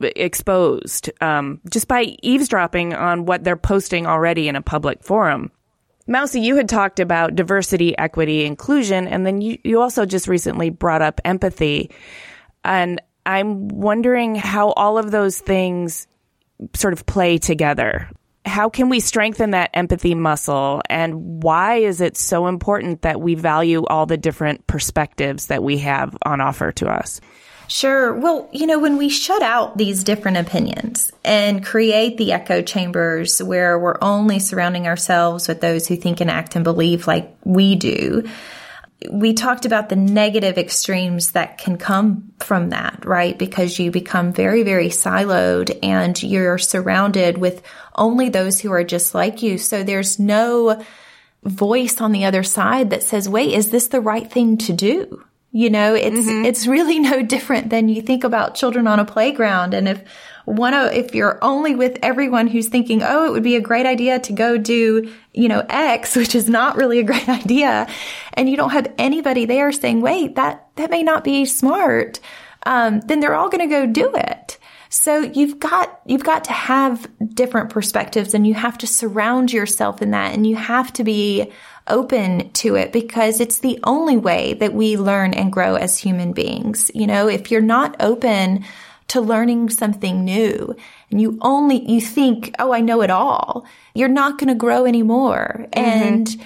exposed 0.00 1.10
um, 1.20 1.60
just 1.70 1.86
by 1.86 2.16
eavesdropping 2.22 2.94
on 2.94 3.26
what 3.26 3.44
they're 3.44 3.56
posting 3.56 4.06
already 4.06 4.48
in 4.48 4.56
a 4.56 4.62
public 4.62 5.02
forum. 5.02 5.50
Mausi, 6.08 6.42
you 6.42 6.56
had 6.56 6.68
talked 6.68 6.98
about 6.98 7.36
diversity, 7.36 7.96
equity, 7.96 8.44
inclusion, 8.44 9.06
and 9.06 9.24
then 9.24 9.40
you, 9.40 9.58
you 9.62 9.80
also 9.80 10.06
just 10.06 10.26
recently 10.26 10.70
brought 10.70 11.02
up 11.02 11.20
empathy. 11.24 11.90
And 12.64 13.00
I'm 13.24 13.68
wondering 13.68 14.34
how 14.34 14.70
all 14.70 14.98
of 14.98 15.10
those 15.12 15.38
things 15.38 16.08
sort 16.74 16.92
of 16.92 17.06
play 17.06 17.38
together. 17.38 18.08
How 18.44 18.68
can 18.70 18.88
we 18.88 19.00
strengthen 19.00 19.50
that 19.50 19.70
empathy 19.74 20.14
muscle? 20.14 20.80
And 20.88 21.42
why 21.42 21.76
is 21.76 22.00
it 22.00 22.16
so 22.16 22.46
important 22.46 23.02
that 23.02 23.20
we 23.20 23.34
value 23.34 23.84
all 23.84 24.06
the 24.06 24.16
different 24.16 24.66
perspectives 24.66 25.46
that 25.46 25.62
we 25.62 25.78
have 25.78 26.16
on 26.22 26.40
offer 26.40 26.72
to 26.72 26.88
us? 26.88 27.20
Sure. 27.70 28.12
Well, 28.14 28.48
you 28.50 28.66
know, 28.66 28.80
when 28.80 28.96
we 28.96 29.08
shut 29.08 29.42
out 29.42 29.78
these 29.78 30.02
different 30.02 30.38
opinions 30.38 31.12
and 31.24 31.64
create 31.64 32.16
the 32.16 32.32
echo 32.32 32.62
chambers 32.62 33.40
where 33.40 33.78
we're 33.78 33.98
only 34.02 34.40
surrounding 34.40 34.88
ourselves 34.88 35.46
with 35.46 35.60
those 35.60 35.86
who 35.86 35.94
think 35.94 36.20
and 36.20 36.30
act 36.30 36.56
and 36.56 36.64
believe 36.64 37.06
like 37.06 37.32
we 37.44 37.76
do, 37.76 38.28
we 39.08 39.32
talked 39.32 39.64
about 39.64 39.88
the 39.88 39.96
negative 39.96 40.58
extremes 40.58 41.32
that 41.32 41.58
can 41.58 41.78
come 41.78 42.32
from 42.40 42.70
that, 42.70 43.04
right? 43.06 43.38
Because 43.38 43.78
you 43.78 43.90
become 43.90 44.32
very, 44.32 44.62
very 44.62 44.88
siloed 44.88 45.78
and 45.82 46.22
you're 46.22 46.58
surrounded 46.58 47.38
with 47.38 47.62
only 47.94 48.28
those 48.28 48.60
who 48.60 48.72
are 48.72 48.84
just 48.84 49.14
like 49.14 49.42
you. 49.42 49.56
So 49.56 49.82
there's 49.82 50.18
no 50.18 50.84
voice 51.44 52.00
on 52.00 52.12
the 52.12 52.26
other 52.26 52.42
side 52.42 52.90
that 52.90 53.02
says, 53.02 53.28
wait, 53.28 53.54
is 53.54 53.70
this 53.70 53.88
the 53.88 54.00
right 54.00 54.30
thing 54.30 54.58
to 54.58 54.72
do? 54.74 55.24
You 55.52 55.68
know, 55.70 55.94
it's, 55.94 56.16
mm-hmm. 56.16 56.44
it's 56.44 56.66
really 56.66 56.98
no 57.00 57.22
different 57.22 57.70
than 57.70 57.88
you 57.88 58.02
think 58.02 58.24
about 58.24 58.54
children 58.54 58.86
on 58.86 59.00
a 59.00 59.04
playground. 59.04 59.74
And 59.74 59.88
if 59.88 60.04
one 60.44 60.74
of, 60.74 60.92
if 60.92 61.14
you're 61.14 61.38
only 61.42 61.74
with 61.74 61.98
everyone 62.02 62.46
who's 62.46 62.68
thinking, 62.68 63.02
oh, 63.02 63.26
it 63.26 63.32
would 63.32 63.42
be 63.42 63.56
a 63.56 63.60
great 63.60 63.86
idea 63.86 64.18
to 64.20 64.32
go 64.32 64.56
do, 64.58 65.12
you 65.32 65.48
know, 65.48 65.64
X, 65.68 66.16
which 66.16 66.34
is 66.34 66.48
not 66.48 66.76
really 66.76 66.98
a 66.98 67.04
great 67.04 67.28
idea. 67.28 67.88
And 68.34 68.48
you 68.48 68.56
don't 68.56 68.70
have 68.70 68.92
anybody 68.98 69.44
there 69.44 69.72
saying, 69.72 70.00
wait, 70.00 70.36
that, 70.36 70.68
that 70.76 70.90
may 70.90 71.02
not 71.02 71.24
be 71.24 71.44
smart. 71.44 72.20
Um, 72.66 73.00
then 73.00 73.20
they're 73.20 73.34
all 73.34 73.48
going 73.48 73.66
to 73.68 73.74
go 73.74 73.86
do 73.86 74.12
it. 74.14 74.58
So 74.92 75.20
you've 75.20 75.60
got, 75.60 76.00
you've 76.04 76.24
got 76.24 76.44
to 76.44 76.52
have 76.52 77.08
different 77.32 77.70
perspectives 77.70 78.34
and 78.34 78.44
you 78.44 78.54
have 78.54 78.76
to 78.78 78.88
surround 78.88 79.52
yourself 79.52 80.02
in 80.02 80.10
that 80.10 80.34
and 80.34 80.44
you 80.44 80.56
have 80.56 80.92
to 80.94 81.04
be 81.04 81.52
open 81.90 82.50
to 82.52 82.76
it 82.76 82.92
because 82.92 83.40
it's 83.40 83.58
the 83.58 83.78
only 83.84 84.16
way 84.16 84.54
that 84.54 84.72
we 84.72 84.96
learn 84.96 85.34
and 85.34 85.52
grow 85.52 85.74
as 85.74 85.98
human 85.98 86.32
beings. 86.32 86.90
You 86.94 87.06
know, 87.06 87.28
if 87.28 87.50
you're 87.50 87.60
not 87.60 87.96
open 88.00 88.64
to 89.08 89.20
learning 89.20 89.70
something 89.70 90.24
new 90.24 90.74
and 91.10 91.20
you 91.20 91.38
only, 91.42 91.90
you 91.90 92.00
think, 92.00 92.54
oh, 92.58 92.72
I 92.72 92.80
know 92.80 93.02
it 93.02 93.10
all, 93.10 93.66
you're 93.94 94.08
not 94.08 94.38
going 94.38 94.48
to 94.48 94.54
grow 94.54 94.86
anymore. 94.86 95.66
Mm-hmm. 95.72 95.78
And 95.78 96.36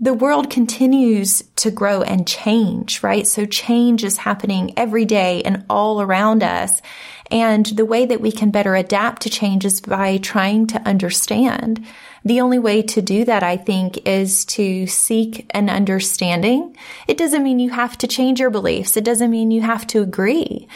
the 0.00 0.14
world 0.14 0.50
continues 0.50 1.42
to 1.56 1.70
grow 1.70 2.02
and 2.02 2.26
change, 2.26 3.02
right? 3.02 3.26
So 3.26 3.44
change 3.44 4.04
is 4.04 4.16
happening 4.16 4.72
every 4.76 5.04
day 5.04 5.42
and 5.42 5.64
all 5.70 6.00
around 6.00 6.42
us. 6.42 6.82
And 7.30 7.64
the 7.66 7.86
way 7.86 8.06
that 8.06 8.20
we 8.20 8.32
can 8.32 8.50
better 8.50 8.74
adapt 8.74 9.22
to 9.22 9.30
change 9.30 9.64
is 9.64 9.80
by 9.80 10.18
trying 10.18 10.66
to 10.68 10.80
understand. 10.82 11.86
The 12.24 12.40
only 12.40 12.58
way 12.58 12.80
to 12.82 13.02
do 13.02 13.24
that, 13.26 13.42
I 13.42 13.56
think, 13.56 14.06
is 14.06 14.46
to 14.46 14.86
seek 14.86 15.46
an 15.50 15.68
understanding. 15.68 16.74
It 17.06 17.18
doesn't 17.18 17.42
mean 17.42 17.58
you 17.58 17.70
have 17.70 17.98
to 17.98 18.06
change 18.06 18.40
your 18.40 18.50
beliefs. 18.50 18.96
It 18.96 19.04
doesn't 19.04 19.30
mean 19.30 19.50
you 19.50 19.60
have 19.60 19.86
to 19.88 20.00
agree. 20.00 20.66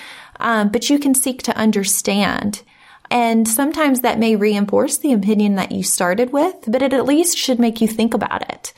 Um, 0.41 0.69
but 0.69 0.91
you 0.91 0.99
can 0.99 1.15
seek 1.15 1.43
to 1.45 1.57
understand. 1.57 2.63
And 3.11 3.49
sometimes 3.49 4.01
that 4.01 4.19
may 4.19 4.37
reinforce 4.37 4.99
the 4.99 5.15
opinion 5.15 5.55
that 5.55 5.73
you 5.73 5.83
started 5.83 6.33
with, 6.33 6.57
but 6.67 6.83
it 6.83 6.93
at 6.93 7.07
least 7.07 7.39
should 7.39 7.59
make 7.59 7.81
you 7.81 7.89
think 7.89 8.13
about 8.13 8.49
it. 8.51 8.75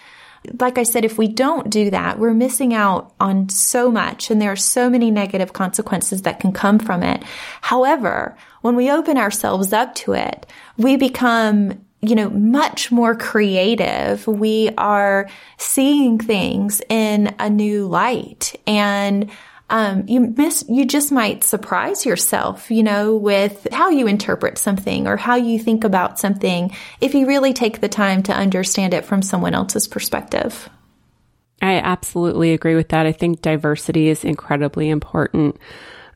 Like 0.58 0.78
I 0.78 0.84
said, 0.84 1.04
if 1.04 1.18
we 1.18 1.28
don't 1.28 1.68
do 1.68 1.90
that, 1.90 2.18
we're 2.18 2.32
missing 2.32 2.72
out 2.72 3.12
on 3.20 3.48
so 3.50 3.90
much 3.90 4.30
and 4.30 4.40
there 4.40 4.52
are 4.52 4.56
so 4.56 4.88
many 4.88 5.10
negative 5.10 5.52
consequences 5.52 6.22
that 6.22 6.40
can 6.40 6.52
come 6.52 6.78
from 6.78 7.02
it. 7.02 7.22
However, 7.60 8.36
when 8.62 8.76
we 8.76 8.90
open 8.90 9.18
ourselves 9.18 9.72
up 9.72 9.94
to 9.96 10.12
it, 10.12 10.46
we 10.78 10.96
become 10.96 11.84
you 12.02 12.14
know, 12.14 12.30
much 12.30 12.90
more 12.90 13.14
creative. 13.14 14.26
We 14.26 14.70
are 14.78 15.28
seeing 15.58 16.18
things 16.18 16.80
in 16.88 17.34
a 17.38 17.50
new 17.50 17.86
light 17.86 18.54
and 18.66 19.30
um, 19.70 20.04
you 20.08 20.34
miss, 20.36 20.64
you 20.68 20.84
just 20.84 21.12
might 21.12 21.44
surprise 21.44 22.04
yourself, 22.04 22.72
you 22.72 22.82
know, 22.82 23.14
with 23.14 23.68
how 23.70 23.88
you 23.88 24.08
interpret 24.08 24.58
something 24.58 25.06
or 25.06 25.16
how 25.16 25.36
you 25.36 25.60
think 25.60 25.84
about 25.84 26.18
something 26.18 26.74
if 27.00 27.14
you 27.14 27.26
really 27.26 27.52
take 27.52 27.80
the 27.80 27.88
time 27.88 28.24
to 28.24 28.32
understand 28.32 28.94
it 28.94 29.04
from 29.04 29.22
someone 29.22 29.54
else's 29.54 29.86
perspective. 29.86 30.68
I 31.62 31.74
absolutely 31.74 32.52
agree 32.52 32.74
with 32.74 32.88
that. 32.88 33.06
I 33.06 33.12
think 33.12 33.42
diversity 33.42 34.08
is 34.08 34.24
incredibly 34.24 34.88
important. 34.88 35.56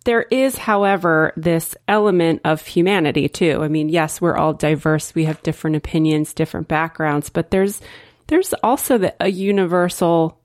There 0.04 0.22
is, 0.22 0.58
however, 0.58 1.32
this 1.36 1.74
element 1.88 2.42
of 2.44 2.66
humanity 2.66 3.28
too. 3.28 3.62
I 3.62 3.68
mean, 3.68 3.88
yes, 3.88 4.20
we're 4.20 4.36
all 4.36 4.52
diverse. 4.52 5.14
We 5.14 5.24
have 5.24 5.42
different 5.42 5.76
opinions, 5.76 6.34
different 6.34 6.68
backgrounds, 6.68 7.30
but 7.30 7.50
there's, 7.50 7.80
there's 8.26 8.52
also 8.62 8.98
the, 8.98 9.14
a 9.20 9.28
universal 9.28 10.38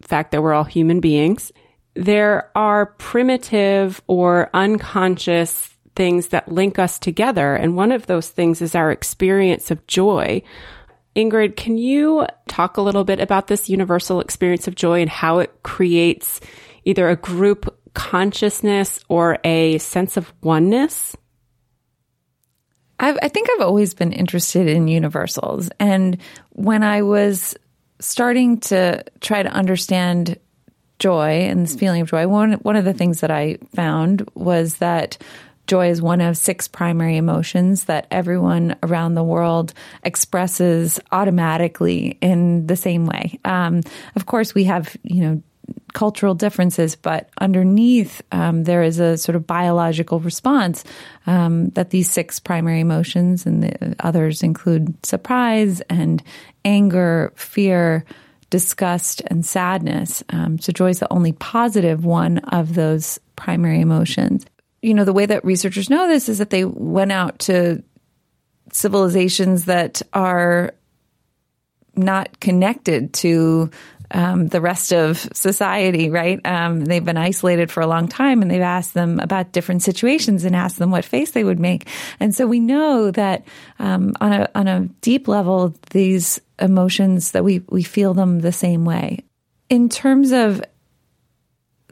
fact 0.00 0.32
that 0.32 0.42
we're 0.42 0.54
all 0.54 0.64
human 0.64 1.00
beings. 1.00 1.52
There 1.94 2.50
are 2.54 2.86
primitive 2.86 4.00
or 4.06 4.48
unconscious 4.54 5.68
things 5.94 6.28
that 6.28 6.50
link 6.50 6.78
us 6.78 6.98
together. 6.98 7.54
And 7.54 7.76
one 7.76 7.92
of 7.92 8.06
those 8.06 8.30
things 8.30 8.62
is 8.62 8.74
our 8.74 8.90
experience 8.90 9.70
of 9.70 9.86
joy. 9.86 10.42
Ingrid, 11.14 11.56
can 11.56 11.76
you 11.76 12.26
talk 12.48 12.78
a 12.78 12.82
little 12.82 13.04
bit 13.04 13.20
about 13.20 13.46
this 13.46 13.68
universal 13.68 14.20
experience 14.20 14.66
of 14.66 14.74
joy 14.74 15.02
and 15.02 15.10
how 15.10 15.40
it 15.40 15.62
creates 15.62 16.40
either 16.84 17.10
a 17.10 17.16
group 17.16 17.78
consciousness 17.94 19.00
or 19.08 19.38
a 19.44 19.78
sense 19.78 20.16
of 20.16 20.32
oneness? 20.42 21.16
I've, 22.98 23.18
I 23.22 23.28
think 23.28 23.48
I've 23.50 23.66
always 23.66 23.94
been 23.94 24.12
interested 24.12 24.68
in 24.68 24.88
universals. 24.88 25.68
And 25.80 26.18
when 26.50 26.82
I 26.82 27.02
was 27.02 27.56
starting 27.98 28.60
to 28.60 29.04
try 29.20 29.42
to 29.42 29.48
understand 29.48 30.38
joy 30.98 31.40
and 31.42 31.64
this 31.64 31.74
feeling 31.74 32.02
of 32.02 32.08
joy, 32.08 32.28
one, 32.28 32.52
one 32.54 32.76
of 32.76 32.84
the 32.84 32.94
things 32.94 33.20
that 33.20 33.30
I 33.30 33.58
found 33.74 34.28
was 34.34 34.76
that 34.76 35.18
joy 35.66 35.90
is 35.90 36.02
one 36.02 36.20
of 36.20 36.36
six 36.36 36.68
primary 36.68 37.16
emotions 37.16 37.84
that 37.84 38.06
everyone 38.10 38.76
around 38.82 39.14
the 39.14 39.24
world 39.24 39.74
expresses 40.04 41.00
automatically 41.10 42.18
in 42.20 42.66
the 42.66 42.76
same 42.76 43.06
way. 43.06 43.38
Um, 43.44 43.80
of 44.14 44.26
course, 44.26 44.54
we 44.54 44.64
have, 44.64 44.96
you 45.02 45.22
know, 45.22 45.42
cultural 45.92 46.34
differences, 46.34 46.96
but 46.96 47.28
underneath 47.38 48.22
um, 48.32 48.64
there 48.64 48.82
is 48.82 48.98
a 48.98 49.18
sort 49.18 49.36
of 49.36 49.46
biological 49.46 50.20
response 50.20 50.84
um, 51.26 51.68
that 51.70 51.90
these 51.90 52.10
six 52.10 52.40
primary 52.40 52.80
emotions 52.80 53.46
and 53.46 53.62
the 53.62 53.96
others 54.00 54.42
include 54.42 54.94
surprise 55.04 55.80
and 55.82 56.22
anger, 56.64 57.32
fear, 57.36 58.04
disgust, 58.50 59.22
and 59.26 59.44
sadness. 59.44 60.22
Um, 60.30 60.58
so 60.58 60.72
joy 60.72 60.90
is 60.90 60.98
the 60.98 61.12
only 61.12 61.32
positive 61.32 62.04
one 62.04 62.38
of 62.38 62.74
those 62.74 63.18
primary 63.36 63.80
emotions. 63.80 64.46
You 64.82 64.94
know, 64.94 65.04
the 65.04 65.12
way 65.12 65.26
that 65.26 65.44
researchers 65.44 65.90
know 65.90 66.08
this 66.08 66.28
is 66.28 66.38
that 66.38 66.50
they 66.50 66.64
went 66.64 67.12
out 67.12 67.38
to 67.40 67.82
civilizations 68.72 69.66
that 69.66 70.02
are 70.12 70.74
not 71.94 72.40
connected 72.40 73.12
to 73.12 73.70
um, 74.12 74.48
the 74.48 74.60
rest 74.60 74.92
of 74.92 75.18
society, 75.32 76.10
right? 76.10 76.40
Um, 76.44 76.84
they've 76.84 77.04
been 77.04 77.16
isolated 77.16 77.70
for 77.70 77.80
a 77.80 77.86
long 77.86 78.08
time 78.08 78.42
and 78.42 78.50
they've 78.50 78.60
asked 78.60 78.94
them 78.94 79.20
about 79.20 79.52
different 79.52 79.82
situations 79.82 80.44
and 80.44 80.54
asked 80.54 80.78
them 80.78 80.90
what 80.90 81.04
face 81.04 81.32
they 81.32 81.44
would 81.44 81.58
make. 81.58 81.88
And 82.20 82.34
so 82.34 82.46
we 82.46 82.60
know 82.60 83.10
that 83.10 83.44
um, 83.78 84.14
on 84.20 84.32
a 84.32 84.48
on 84.54 84.68
a 84.68 84.88
deep 85.00 85.28
level, 85.28 85.74
these 85.90 86.40
emotions 86.58 87.32
that 87.32 87.44
we 87.44 87.62
we 87.68 87.82
feel 87.82 88.14
them 88.14 88.40
the 88.40 88.52
same 88.52 88.84
way. 88.84 89.24
In 89.68 89.88
terms 89.88 90.32
of 90.32 90.62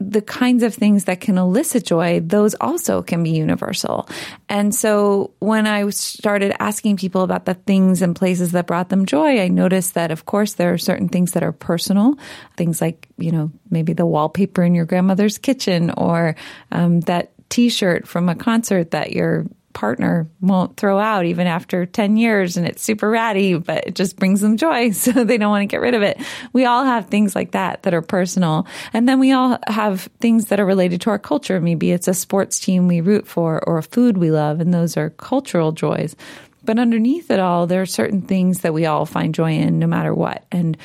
the 0.09 0.21
kinds 0.21 0.63
of 0.63 0.73
things 0.73 1.05
that 1.05 1.21
can 1.21 1.37
elicit 1.37 1.85
joy, 1.85 2.19
those 2.19 2.55
also 2.55 3.01
can 3.01 3.23
be 3.23 3.31
universal. 3.31 4.09
And 4.49 4.73
so 4.73 5.31
when 5.39 5.67
I 5.67 5.87
started 5.89 6.53
asking 6.59 6.97
people 6.97 7.21
about 7.21 7.45
the 7.45 7.53
things 7.53 8.01
and 8.01 8.15
places 8.15 8.51
that 8.53 8.67
brought 8.67 8.89
them 8.89 9.05
joy, 9.05 9.39
I 9.39 9.47
noticed 9.47 9.93
that, 9.93 10.11
of 10.11 10.25
course, 10.25 10.53
there 10.53 10.73
are 10.73 10.77
certain 10.77 11.09
things 11.09 11.33
that 11.33 11.43
are 11.43 11.51
personal, 11.51 12.15
things 12.57 12.81
like, 12.81 13.07
you 13.17 13.31
know, 13.31 13.51
maybe 13.69 13.93
the 13.93 14.05
wallpaper 14.05 14.63
in 14.63 14.75
your 14.75 14.85
grandmother's 14.85 15.37
kitchen 15.37 15.91
or 15.91 16.35
um, 16.71 17.01
that 17.01 17.31
t-shirt 17.49 18.07
from 18.07 18.29
a 18.29 18.35
concert 18.35 18.91
that 18.91 19.11
you're 19.11 19.45
partner 19.73 20.27
won't 20.39 20.77
throw 20.77 20.99
out 20.99 21.25
even 21.25 21.47
after 21.47 21.85
10 21.85 22.17
years 22.17 22.57
and 22.57 22.67
it's 22.67 22.81
super 22.81 23.09
ratty, 23.09 23.55
but 23.55 23.87
it 23.87 23.95
just 23.95 24.17
brings 24.17 24.41
them 24.41 24.57
joy. 24.57 24.91
So 25.01 25.23
they 25.23 25.37
don't 25.39 25.49
want 25.49 25.63
to 25.63 25.73
get 25.73 25.81
rid 25.81 25.95
of 25.95 26.03
it. 26.03 26.21
We 26.53 26.65
all 26.65 26.85
have 26.85 27.07
things 27.07 27.35
like 27.35 27.51
that 27.51 27.83
that 27.83 27.93
are 27.93 28.03
personal. 28.03 28.67
And 28.93 29.09
then 29.09 29.19
we 29.19 29.31
all 29.31 29.57
have 29.65 30.09
things 30.19 30.45
that 30.45 30.59
are 30.59 30.65
related 30.65 31.01
to 31.01 31.09
our 31.09 31.17
culture. 31.17 31.59
Maybe 31.59 31.91
it's 31.91 32.07
a 32.07 32.13
sports 32.13 32.59
team 32.59 32.87
we 32.87 33.01
root 33.01 33.25
for 33.25 33.63
or 33.67 33.79
a 33.79 33.83
food 33.83 34.17
we 34.17 34.29
love, 34.29 34.59
and 34.59 34.71
those 34.71 34.95
are 34.95 35.09
cultural 35.09 35.71
joys. 35.71 36.15
But 36.63 36.77
underneath 36.77 37.31
it 37.31 37.39
all, 37.39 37.65
there 37.65 37.81
are 37.81 37.87
certain 37.87 38.21
things 38.21 38.61
that 38.61 38.73
we 38.73 38.85
all 38.85 39.05
find 39.05 39.33
joy 39.33 39.53
in 39.53 39.79
no 39.79 39.87
matter 39.87 40.13
what. 40.13 40.45
And 40.51 40.77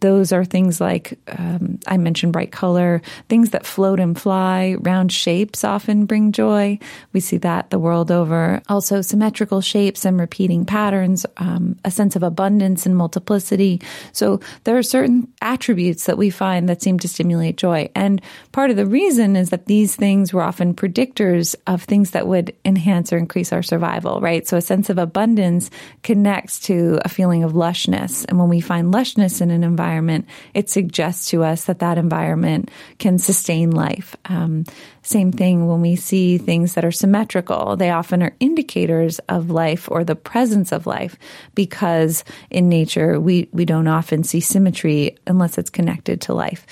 those 0.00 0.32
are 0.32 0.44
things 0.44 0.80
like 0.80 1.18
um, 1.28 1.78
I 1.86 1.96
mentioned 1.96 2.32
bright 2.32 2.52
color, 2.52 3.02
things 3.28 3.50
that 3.50 3.66
float 3.66 4.00
and 4.00 4.18
fly, 4.18 4.76
round 4.80 5.12
shapes 5.12 5.64
often 5.64 6.06
bring 6.06 6.32
joy. 6.32 6.78
We 7.12 7.20
see 7.20 7.38
that 7.38 7.70
the 7.70 7.78
world 7.78 8.10
over. 8.10 8.62
Also, 8.68 9.02
symmetrical 9.02 9.60
shapes 9.60 10.04
and 10.04 10.18
repeating 10.18 10.64
patterns, 10.64 11.26
um, 11.36 11.76
a 11.84 11.90
sense 11.90 12.16
of 12.16 12.22
abundance 12.22 12.86
and 12.86 12.96
multiplicity. 12.96 13.80
So, 14.12 14.40
there 14.64 14.78
are 14.78 14.82
certain 14.82 15.28
attributes 15.40 16.06
that 16.06 16.18
we 16.18 16.30
find 16.30 16.68
that 16.68 16.82
seem 16.82 16.98
to 17.00 17.08
stimulate 17.08 17.56
joy. 17.56 17.90
And 17.94 18.20
part 18.52 18.70
of 18.70 18.76
the 18.76 18.86
reason 18.86 19.36
is 19.36 19.50
that 19.50 19.66
these 19.66 19.96
things 19.96 20.32
were 20.32 20.42
often 20.42 20.74
predictors 20.74 21.54
of 21.66 21.82
things 21.82 22.12
that 22.12 22.26
would 22.26 22.54
enhance 22.64 23.12
or 23.12 23.18
increase 23.18 23.52
our 23.52 23.62
survival, 23.62 24.20
right? 24.20 24.46
So, 24.46 24.56
a 24.56 24.62
sense 24.62 24.90
of 24.90 24.98
abundance 24.98 25.70
connects 26.02 26.60
to 26.60 27.00
a 27.04 27.08
feeling 27.08 27.44
of 27.44 27.52
lushness. 27.52 28.24
And 28.28 28.38
when 28.38 28.48
we 28.48 28.60
find 28.60 28.92
lushness 28.92 29.40
in 29.40 29.50
an 29.50 29.64
environment, 29.64 29.81
environment, 29.82 30.28
it 30.54 30.70
suggests 30.70 31.30
to 31.30 31.42
us 31.42 31.64
that 31.64 31.80
that 31.80 31.98
environment 31.98 32.70
can 32.98 33.18
sustain 33.18 33.72
life. 33.72 34.16
Um, 34.26 34.64
same 35.02 35.32
thing 35.32 35.66
when 35.66 35.80
we 35.80 35.96
see 35.96 36.38
things 36.38 36.74
that 36.74 36.84
are 36.84 36.92
symmetrical. 36.92 37.76
They 37.76 37.90
often 37.90 38.22
are 38.22 38.36
indicators 38.38 39.18
of 39.28 39.50
life 39.50 39.88
or 39.90 40.04
the 40.04 40.14
presence 40.14 40.70
of 40.70 40.86
life 40.86 41.16
because 41.54 42.24
in 42.50 42.68
nature 42.68 43.18
we, 43.18 43.48
we 43.52 43.64
don't 43.64 43.88
often 43.88 44.22
see 44.22 44.40
symmetry 44.40 45.16
unless 45.26 45.58
it's 45.58 45.70
connected 45.70 46.20
to 46.22 46.34
life. 46.34 46.64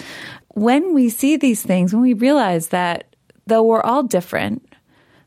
When 0.54 0.94
we 0.94 1.08
see 1.08 1.36
these 1.36 1.62
things, 1.62 1.92
when 1.92 2.02
we 2.02 2.14
realize 2.14 2.68
that 2.68 3.16
though 3.46 3.64
we're 3.64 3.82
all 3.82 4.04
different, 4.04 4.69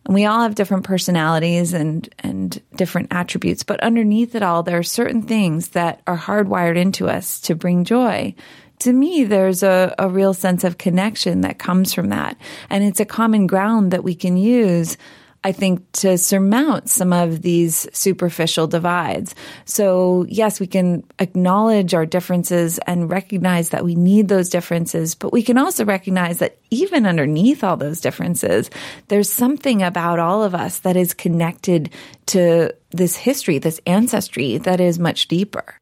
and 0.06 0.14
we 0.14 0.26
all 0.26 0.42
have 0.42 0.56
different 0.56 0.84
personalities 0.84 1.74
and, 1.74 2.14
and 2.20 2.62
different 2.76 3.08
attributes, 3.12 3.64
but 3.64 3.80
underneath 3.80 4.36
it 4.36 4.44
all, 4.44 4.64
there 4.64 4.78
are 4.78 4.84
certain 4.84 5.22
things 5.22 5.70
that 5.70 6.02
are 6.08 6.18
hardwired 6.18 6.78
into 6.78 7.08
us 7.08 7.40
to 7.42 7.56
bring 7.56 7.86
joy. 7.86 8.36
To 8.80 8.92
me, 8.92 9.24
there's 9.24 9.64
a, 9.64 9.96
a 9.98 10.10
real 10.10 10.34
sense 10.34 10.66
of 10.66 10.78
connection 10.78 11.42
that 11.42 11.58
comes 11.58 11.94
from 11.94 12.10
that. 12.10 12.38
And 12.70 12.84
it's 12.84 13.00
a 13.00 13.06
common 13.06 13.48
ground 13.48 13.92
that 13.92 14.04
we 14.04 14.14
can 14.14 14.36
use 14.36 14.98
I 15.44 15.52
think, 15.52 15.92
to 15.94 16.18
surmount 16.18 16.90
some 16.90 17.12
of 17.12 17.42
these 17.42 17.88
superficial 17.92 18.68
divides. 18.68 19.36
So, 19.66 20.26
yes, 20.30 20.60
we 20.60 20.68
can 20.68 21.04
acknowledge 21.20 21.94
our 21.94 22.06
differences 22.06 22.80
and 22.80 23.10
recognize 23.10 23.70
that 23.70 23.84
we 23.84 23.96
need 23.96 24.30
those 24.30 24.50
differences, 24.50 25.16
but 25.16 25.34
we 25.34 25.44
can 25.44 25.58
also 25.58 25.84
recognize 25.84 26.40
that 26.40 26.58
even 26.70 27.06
underneath 27.06 27.64
all 27.64 27.78
those 27.78 28.00
differences, 28.02 28.70
there's 29.10 29.30
something 29.30 29.84
about 29.84 30.20
all 30.20 30.44
of 30.44 30.56
us 30.56 30.80
that 30.80 30.96
is 30.96 31.14
connected 31.14 31.90
to 32.28 32.74
this 32.92 33.18
history, 33.18 33.58
this 33.58 33.82
ancestry 33.86 34.58
that 34.60 34.80
is 34.80 34.98
much 34.98 35.28
deeper. 35.28 35.78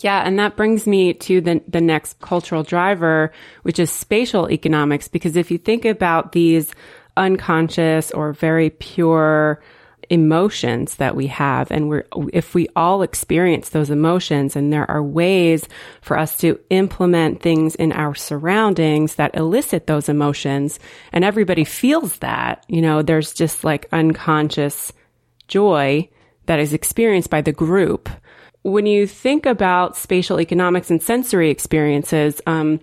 Yeah, 0.00 0.22
and 0.26 0.38
that 0.38 0.56
brings 0.56 0.86
me 0.86 1.14
to 1.14 1.40
the 1.40 1.62
the 1.68 1.80
next 1.80 2.18
cultural 2.20 2.62
driver, 2.62 3.32
which 3.62 3.78
is 3.78 3.90
spatial 3.90 4.50
economics 4.50 5.08
because 5.08 5.36
if 5.36 5.50
you 5.50 5.58
think 5.58 5.84
about 5.84 6.32
these 6.32 6.72
unconscious 7.16 8.10
or 8.10 8.32
very 8.32 8.70
pure 8.70 9.60
emotions 10.10 10.96
that 10.96 11.16
we 11.16 11.26
have. 11.28 11.70
And 11.70 11.88
we're 11.88 12.04
if 12.32 12.54
we 12.54 12.68
all 12.76 13.02
experience 13.02 13.70
those 13.70 13.90
emotions 13.90 14.56
and 14.56 14.72
there 14.72 14.90
are 14.90 15.02
ways 15.02 15.66
for 16.02 16.18
us 16.18 16.36
to 16.38 16.60
implement 16.70 17.40
things 17.40 17.74
in 17.76 17.92
our 17.92 18.14
surroundings 18.14 19.14
that 19.14 19.34
elicit 19.34 19.86
those 19.86 20.08
emotions 20.08 20.78
and 21.12 21.24
everybody 21.24 21.64
feels 21.64 22.18
that 22.18 22.64
you 22.68 22.82
know 22.82 23.00
there's 23.00 23.32
just 23.32 23.64
like 23.64 23.88
unconscious 23.92 24.92
joy 25.48 26.08
that 26.46 26.60
is 26.60 26.72
experienced 26.72 27.30
by 27.30 27.40
the 27.40 27.52
group. 27.52 28.10
When 28.62 28.86
you 28.86 29.06
think 29.06 29.46
about 29.46 29.96
spatial 29.96 30.40
economics 30.40 30.90
and 30.90 31.02
sensory 31.02 31.50
experiences 31.50 32.40
um, 32.46 32.80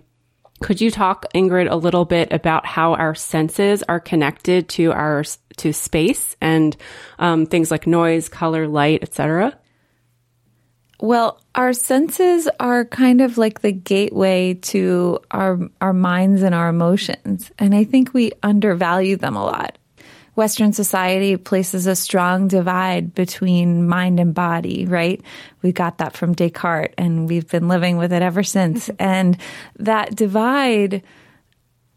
could 0.60 0.80
you 0.80 0.90
talk, 0.90 1.26
Ingrid, 1.34 1.70
a 1.70 1.76
little 1.76 2.04
bit 2.04 2.32
about 2.32 2.66
how 2.66 2.94
our 2.94 3.14
senses 3.14 3.82
are 3.82 4.00
connected 4.00 4.68
to 4.70 4.92
our 4.92 5.24
to 5.56 5.72
space 5.72 6.36
and 6.40 6.76
um, 7.18 7.46
things 7.46 7.70
like 7.70 7.86
noise, 7.86 8.28
color, 8.28 8.68
light, 8.68 9.02
etc.? 9.02 9.58
Well, 11.00 11.40
our 11.54 11.72
senses 11.72 12.46
are 12.60 12.84
kind 12.84 13.22
of 13.22 13.38
like 13.38 13.62
the 13.62 13.72
gateway 13.72 14.54
to 14.54 15.20
our 15.30 15.58
our 15.80 15.94
minds 15.94 16.42
and 16.42 16.54
our 16.54 16.68
emotions, 16.68 17.50
and 17.58 17.74
I 17.74 17.84
think 17.84 18.12
we 18.12 18.32
undervalue 18.42 19.16
them 19.16 19.36
a 19.36 19.44
lot. 19.44 19.78
Western 20.34 20.72
society 20.72 21.36
places 21.36 21.86
a 21.86 21.96
strong 21.96 22.48
divide 22.48 23.14
between 23.14 23.86
mind 23.86 24.20
and 24.20 24.34
body, 24.34 24.86
right? 24.86 25.20
We 25.62 25.72
got 25.72 25.98
that 25.98 26.16
from 26.16 26.34
Descartes 26.34 26.94
and 26.96 27.28
we've 27.28 27.48
been 27.48 27.68
living 27.68 27.96
with 27.96 28.12
it 28.12 28.22
ever 28.22 28.42
since. 28.42 28.88
Mm-hmm. 28.88 28.96
and 29.02 29.36
that 29.80 30.14
divide, 30.14 31.02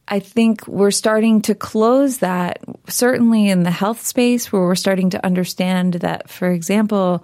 I 0.08 0.20
think 0.20 0.68
we're 0.68 0.92
starting 0.92 1.42
to 1.44 1.56
close 1.56 2.18
that, 2.20 2.60
certainly 2.90 3.50
in 3.50 3.64
the 3.64 3.72
health 3.72 4.06
space 4.06 4.52
where 4.52 4.64
we're 4.64 4.76
starting 4.76 5.12
to 5.12 5.26
understand 5.26 5.96
that, 5.96 6.30
for 6.30 6.52
example, 6.52 7.24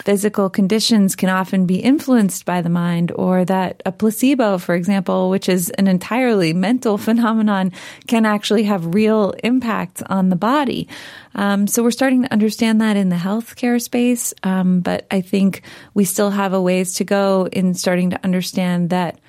physical 0.00 0.48
conditions 0.50 1.16
can 1.16 1.28
often 1.28 1.66
be 1.66 1.76
influenced 1.76 2.44
by 2.44 2.62
the 2.62 2.68
mind, 2.68 3.12
or 3.12 3.44
that 3.44 3.82
a 3.84 3.92
placebo, 3.92 4.58
for 4.58 4.74
example, 4.74 5.30
which 5.30 5.48
is 5.48 5.70
an 5.70 5.88
entirely 5.88 6.52
mental 6.52 6.98
phenomenon, 6.98 7.72
can 8.06 8.26
actually 8.26 8.64
have 8.64 8.94
real 8.94 9.34
impacts 9.44 10.02
on 10.02 10.28
the 10.28 10.36
body. 10.36 10.88
Um, 11.34 11.66
so 11.66 11.82
we're 11.82 11.90
starting 11.90 12.22
to 12.22 12.32
understand 12.32 12.80
that 12.80 12.96
in 12.96 13.08
the 13.08 13.16
healthcare 13.16 13.80
space, 13.80 14.34
um, 14.42 14.80
but 14.80 15.06
I 15.10 15.20
think 15.20 15.62
we 15.94 16.04
still 16.04 16.30
have 16.30 16.52
a 16.52 16.62
ways 16.62 16.94
to 16.94 17.04
go 17.04 17.48
in 17.52 17.74
starting 17.74 18.10
to 18.10 18.20
understand 18.24 18.90
that 18.90 19.20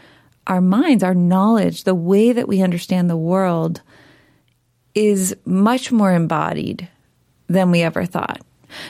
our 0.47 0.61
minds, 0.61 1.03
our 1.03 1.13
knowledge, 1.13 1.83
the 1.83 1.95
way 1.95 2.31
that 2.31 2.47
we 2.47 2.61
understand 2.61 3.09
the 3.09 3.17
world 3.17 3.81
is 4.95 5.35
much 5.45 5.91
more 5.91 6.11
embodied 6.11 6.87
than 7.47 7.71
we 7.71 7.81
ever 7.83 8.05
thought. 8.05 8.41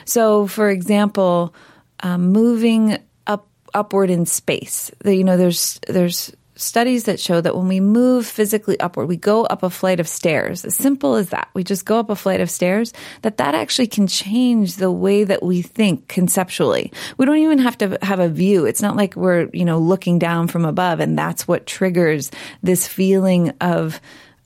So, 0.04 0.46
for 0.46 0.70
example, 0.70 1.54
um, 2.02 2.28
moving 2.28 2.98
up 3.26 3.46
upward 3.74 4.10
in 4.10 4.26
space, 4.26 4.90
you 5.04 5.24
know, 5.24 5.36
there's 5.36 5.80
there's 5.88 6.32
studies 6.60 7.04
that 7.04 7.18
show 7.18 7.40
that 7.40 7.56
when 7.56 7.68
we 7.68 7.80
move 7.80 8.26
physically 8.26 8.78
upward, 8.80 9.08
we 9.08 9.16
go 9.16 9.44
up 9.44 9.62
a 9.62 9.70
flight 9.70 9.98
of 9.98 10.06
stairs, 10.06 10.64
as 10.64 10.74
simple 10.74 11.14
as 11.14 11.30
that. 11.30 11.48
We 11.54 11.64
just 11.64 11.86
go 11.86 11.98
up 11.98 12.10
a 12.10 12.16
flight 12.16 12.40
of 12.40 12.50
stairs, 12.50 12.92
that 13.22 13.38
that 13.38 13.54
actually 13.54 13.86
can 13.86 14.06
change 14.06 14.76
the 14.76 14.92
way 14.92 15.24
that 15.24 15.42
we 15.42 15.62
think 15.62 16.08
conceptually. 16.08 16.92
We 17.16 17.26
don't 17.26 17.38
even 17.38 17.58
have 17.58 17.78
to 17.78 17.98
have 18.02 18.20
a 18.20 18.28
view. 18.28 18.66
It's 18.66 18.82
not 18.82 18.96
like 18.96 19.16
we're, 19.16 19.48
you 19.52 19.64
know, 19.64 19.78
looking 19.78 20.18
down 20.18 20.48
from 20.48 20.64
above 20.64 21.00
and 21.00 21.18
that's 21.18 21.48
what 21.48 21.66
triggers 21.66 22.30
this 22.62 22.86
feeling 22.86 23.50
of 23.60 24.00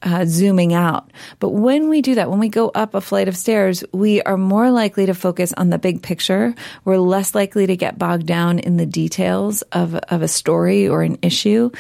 uh, 0.05 0.25
zooming 0.27 0.75
out. 0.75 1.11
But 1.41 1.51
when 1.51 1.89
we 1.89 2.03
do 2.03 2.15
that, 2.17 2.31
when 2.31 2.39
we 2.39 2.49
go 2.49 2.69
up 2.69 2.95
a 2.95 3.01
flight 3.01 3.27
of 3.27 3.37
stairs, 3.37 3.83
we 3.93 4.23
are 4.23 4.37
more 4.37 4.71
likely 4.71 5.07
to 5.07 5.15
focus 5.15 5.53
on 5.55 5.71
the 5.71 5.79
big 5.79 6.03
picture. 6.03 6.55
We're 6.85 6.99
less 6.99 7.35
likely 7.35 7.67
to 7.67 7.77
get 7.77 7.99
bogged 7.99 8.27
down 8.27 8.59
in 8.59 8.77
the 8.77 8.87
details 8.87 9.63
of, 9.73 9.95
of 9.95 10.23
a 10.23 10.29
story 10.29 10.87
or 10.87 11.03
an 11.03 11.19
issue. 11.23 11.71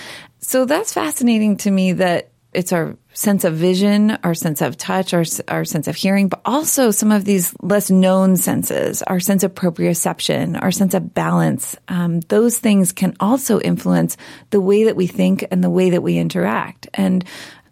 So 0.40 0.64
that's 0.64 0.92
fascinating 0.92 1.58
to 1.58 1.70
me 1.70 1.92
that 1.92 2.30
it's 2.54 2.72
our 2.72 2.96
sense 3.12 3.44
of 3.44 3.54
vision, 3.54 4.12
our 4.22 4.34
sense 4.34 4.62
of 4.62 4.76
touch, 4.76 5.12
our, 5.12 5.24
our 5.48 5.64
sense 5.64 5.88
of 5.88 5.96
hearing, 5.96 6.28
but 6.28 6.40
also 6.44 6.90
some 6.90 7.10
of 7.10 7.24
these 7.24 7.54
less 7.60 7.90
known 7.90 8.36
senses, 8.36 9.02
our 9.02 9.20
sense 9.20 9.42
of 9.42 9.54
proprioception, 9.54 10.60
our 10.62 10.70
sense 10.70 10.94
of 10.94 11.14
balance. 11.14 11.76
Um, 11.88 12.20
those 12.20 12.58
things 12.58 12.92
can 12.92 13.16
also 13.18 13.60
influence 13.60 14.16
the 14.50 14.60
way 14.60 14.84
that 14.84 14.96
we 14.96 15.06
think 15.06 15.44
and 15.50 15.62
the 15.62 15.70
way 15.70 15.90
that 15.90 16.02
we 16.02 16.16
interact. 16.16 16.88
And 16.94 17.24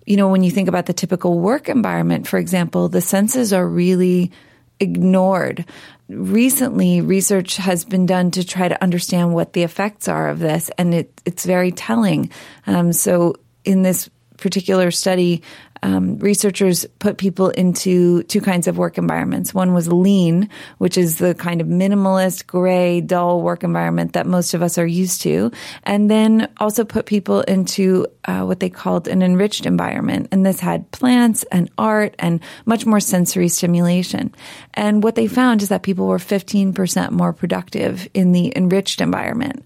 you 0.07 0.17
know, 0.17 0.29
when 0.29 0.43
you 0.43 0.51
think 0.51 0.69
about 0.69 0.87
the 0.87 0.93
typical 0.93 1.39
work 1.39 1.69
environment, 1.69 2.27
for 2.27 2.39
example, 2.39 2.89
the 2.89 3.01
senses 3.01 3.53
are 3.53 3.67
really 3.67 4.33
ignored. 4.81 5.65
Recently, 6.09 7.01
research 7.01 7.57
has 7.57 7.85
been 7.85 8.07
done 8.07 8.31
to 8.33 8.45
try 8.45 8.69
to 8.69 8.83
understand 8.83 9.33
what 9.33 9.53
the 9.53 9.63
effects 9.63 10.09
are 10.09 10.29
of 10.29 10.39
this, 10.39 10.71
and 10.77 10.93
it, 10.93 11.21
it's 11.25 11.45
very 11.45 11.71
telling. 11.71 12.31
Um, 12.67 12.93
so, 12.93 13.37
in 13.65 13.83
this 13.83 14.11
particular 14.39 14.91
study, 14.91 15.43
um, 15.83 16.19
researchers 16.19 16.87
put 16.99 17.19
people 17.19 17.51
into 17.51 18.23
two 18.25 18.41
kinds 18.41 18.69
of 18.69 18.79
work 18.79 18.99
environments. 18.99 19.53
One 19.53 19.75
was 19.75 19.93
lean, 19.93 20.49
which 20.79 20.97
is 20.97 21.19
the 21.19 21.35
kind 21.35 21.61
of 21.61 21.67
minimalist, 21.67 22.47
gray, 22.47 23.01
dull 23.01 23.43
work 23.43 23.65
environment 23.65 24.13
that 24.13 24.27
most 24.27 24.55
of 24.55 24.63
us 24.63 24.79
are 24.79 24.87
used 24.87 25.23
to, 25.23 25.51
and 25.83 26.11
then 26.11 26.49
also 26.59 26.85
put 26.85 27.07
people 27.07 27.41
into 27.43 28.07
uh, 28.25 28.43
what 28.43 28.61
they 28.61 28.71
called 28.71 29.09
an 29.09 29.23
enriched 29.23 29.67
environment. 29.67 30.29
And 30.31 30.47
this 30.47 30.61
had 30.61 30.91
plants 30.93 31.45
and 31.51 31.71
art 31.77 32.15
and 32.19 32.41
much 32.65 32.87
more 32.87 33.01
sensory 33.01 33.49
stimulation. 33.49 34.33
And 34.75 35.03
what 35.03 35.17
they 35.17 35.27
found 35.27 35.63
is 35.63 35.69
that 35.71 35.83
people 35.83 36.07
were 36.07 36.19
15% 36.19 37.11
more 37.11 37.33
productive 37.33 38.09
in 38.15 38.33
the 38.33 38.53
enriched 38.57 39.01
environment. 39.01 39.65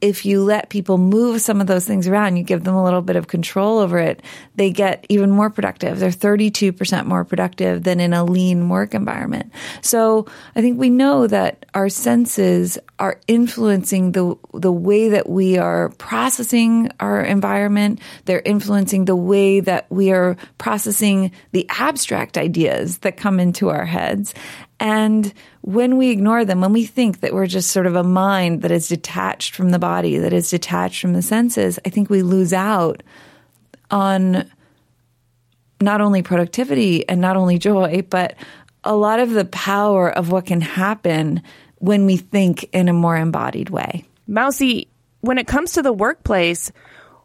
If 0.00 0.24
you 0.24 0.42
let 0.44 0.70
people 0.70 0.96
move 0.96 1.40
some 1.42 1.60
of 1.60 1.66
those 1.66 1.84
things 1.84 2.08
around, 2.08 2.36
you 2.36 2.44
give 2.44 2.64
them 2.64 2.74
a 2.74 2.84
little 2.84 3.02
bit 3.02 3.16
of 3.16 3.26
control 3.26 3.78
over 3.78 3.98
it, 3.98 4.22
they 4.54 4.70
get 4.70 5.04
even 5.08 5.30
more 5.30 5.50
productive. 5.58 5.98
They're 5.98 6.10
32% 6.10 7.06
more 7.06 7.24
productive 7.24 7.82
than 7.82 7.98
in 7.98 8.12
a 8.12 8.22
lean 8.22 8.68
work 8.68 8.94
environment. 8.94 9.50
So 9.80 10.28
I 10.54 10.60
think 10.60 10.78
we 10.78 10.88
know 10.88 11.26
that 11.26 11.66
our 11.74 11.88
senses 11.88 12.78
are 13.00 13.18
influencing 13.26 14.12
the, 14.12 14.36
the 14.54 14.70
way 14.70 15.08
that 15.08 15.28
we 15.28 15.58
are 15.58 15.88
processing 15.98 16.92
our 17.00 17.20
environment. 17.20 18.00
They're 18.26 18.42
influencing 18.44 19.06
the 19.06 19.16
way 19.16 19.58
that 19.58 19.90
we 19.90 20.12
are 20.12 20.36
processing 20.58 21.32
the 21.50 21.66
abstract 21.70 22.38
ideas 22.38 22.98
that 22.98 23.16
come 23.16 23.40
into 23.40 23.68
our 23.68 23.84
heads. 23.84 24.34
And 24.78 25.34
when 25.62 25.96
we 25.96 26.10
ignore 26.10 26.44
them, 26.44 26.60
when 26.60 26.72
we 26.72 26.86
think 26.86 27.18
that 27.18 27.34
we're 27.34 27.48
just 27.48 27.72
sort 27.72 27.86
of 27.86 27.96
a 27.96 28.04
mind 28.04 28.62
that 28.62 28.70
is 28.70 28.86
detached 28.86 29.56
from 29.56 29.70
the 29.70 29.80
body, 29.80 30.18
that 30.18 30.32
is 30.32 30.50
detached 30.50 31.00
from 31.00 31.14
the 31.14 31.22
senses, 31.22 31.80
I 31.84 31.88
think 31.88 32.10
we 32.10 32.22
lose 32.22 32.52
out 32.52 33.02
on 33.90 34.48
not 35.80 36.00
only 36.00 36.22
productivity 36.22 37.08
and 37.08 37.20
not 37.20 37.36
only 37.36 37.58
joy, 37.58 38.02
but 38.08 38.34
a 38.84 38.94
lot 38.94 39.20
of 39.20 39.30
the 39.30 39.44
power 39.44 40.10
of 40.10 40.30
what 40.30 40.46
can 40.46 40.60
happen 40.60 41.42
when 41.76 42.06
we 42.06 42.16
think 42.16 42.68
in 42.72 42.88
a 42.88 42.92
more 42.92 43.16
embodied 43.16 43.70
way. 43.70 44.04
Mausi, 44.28 44.88
when 45.20 45.38
it 45.38 45.46
comes 45.46 45.72
to 45.72 45.82
the 45.82 45.92
workplace, 45.92 46.72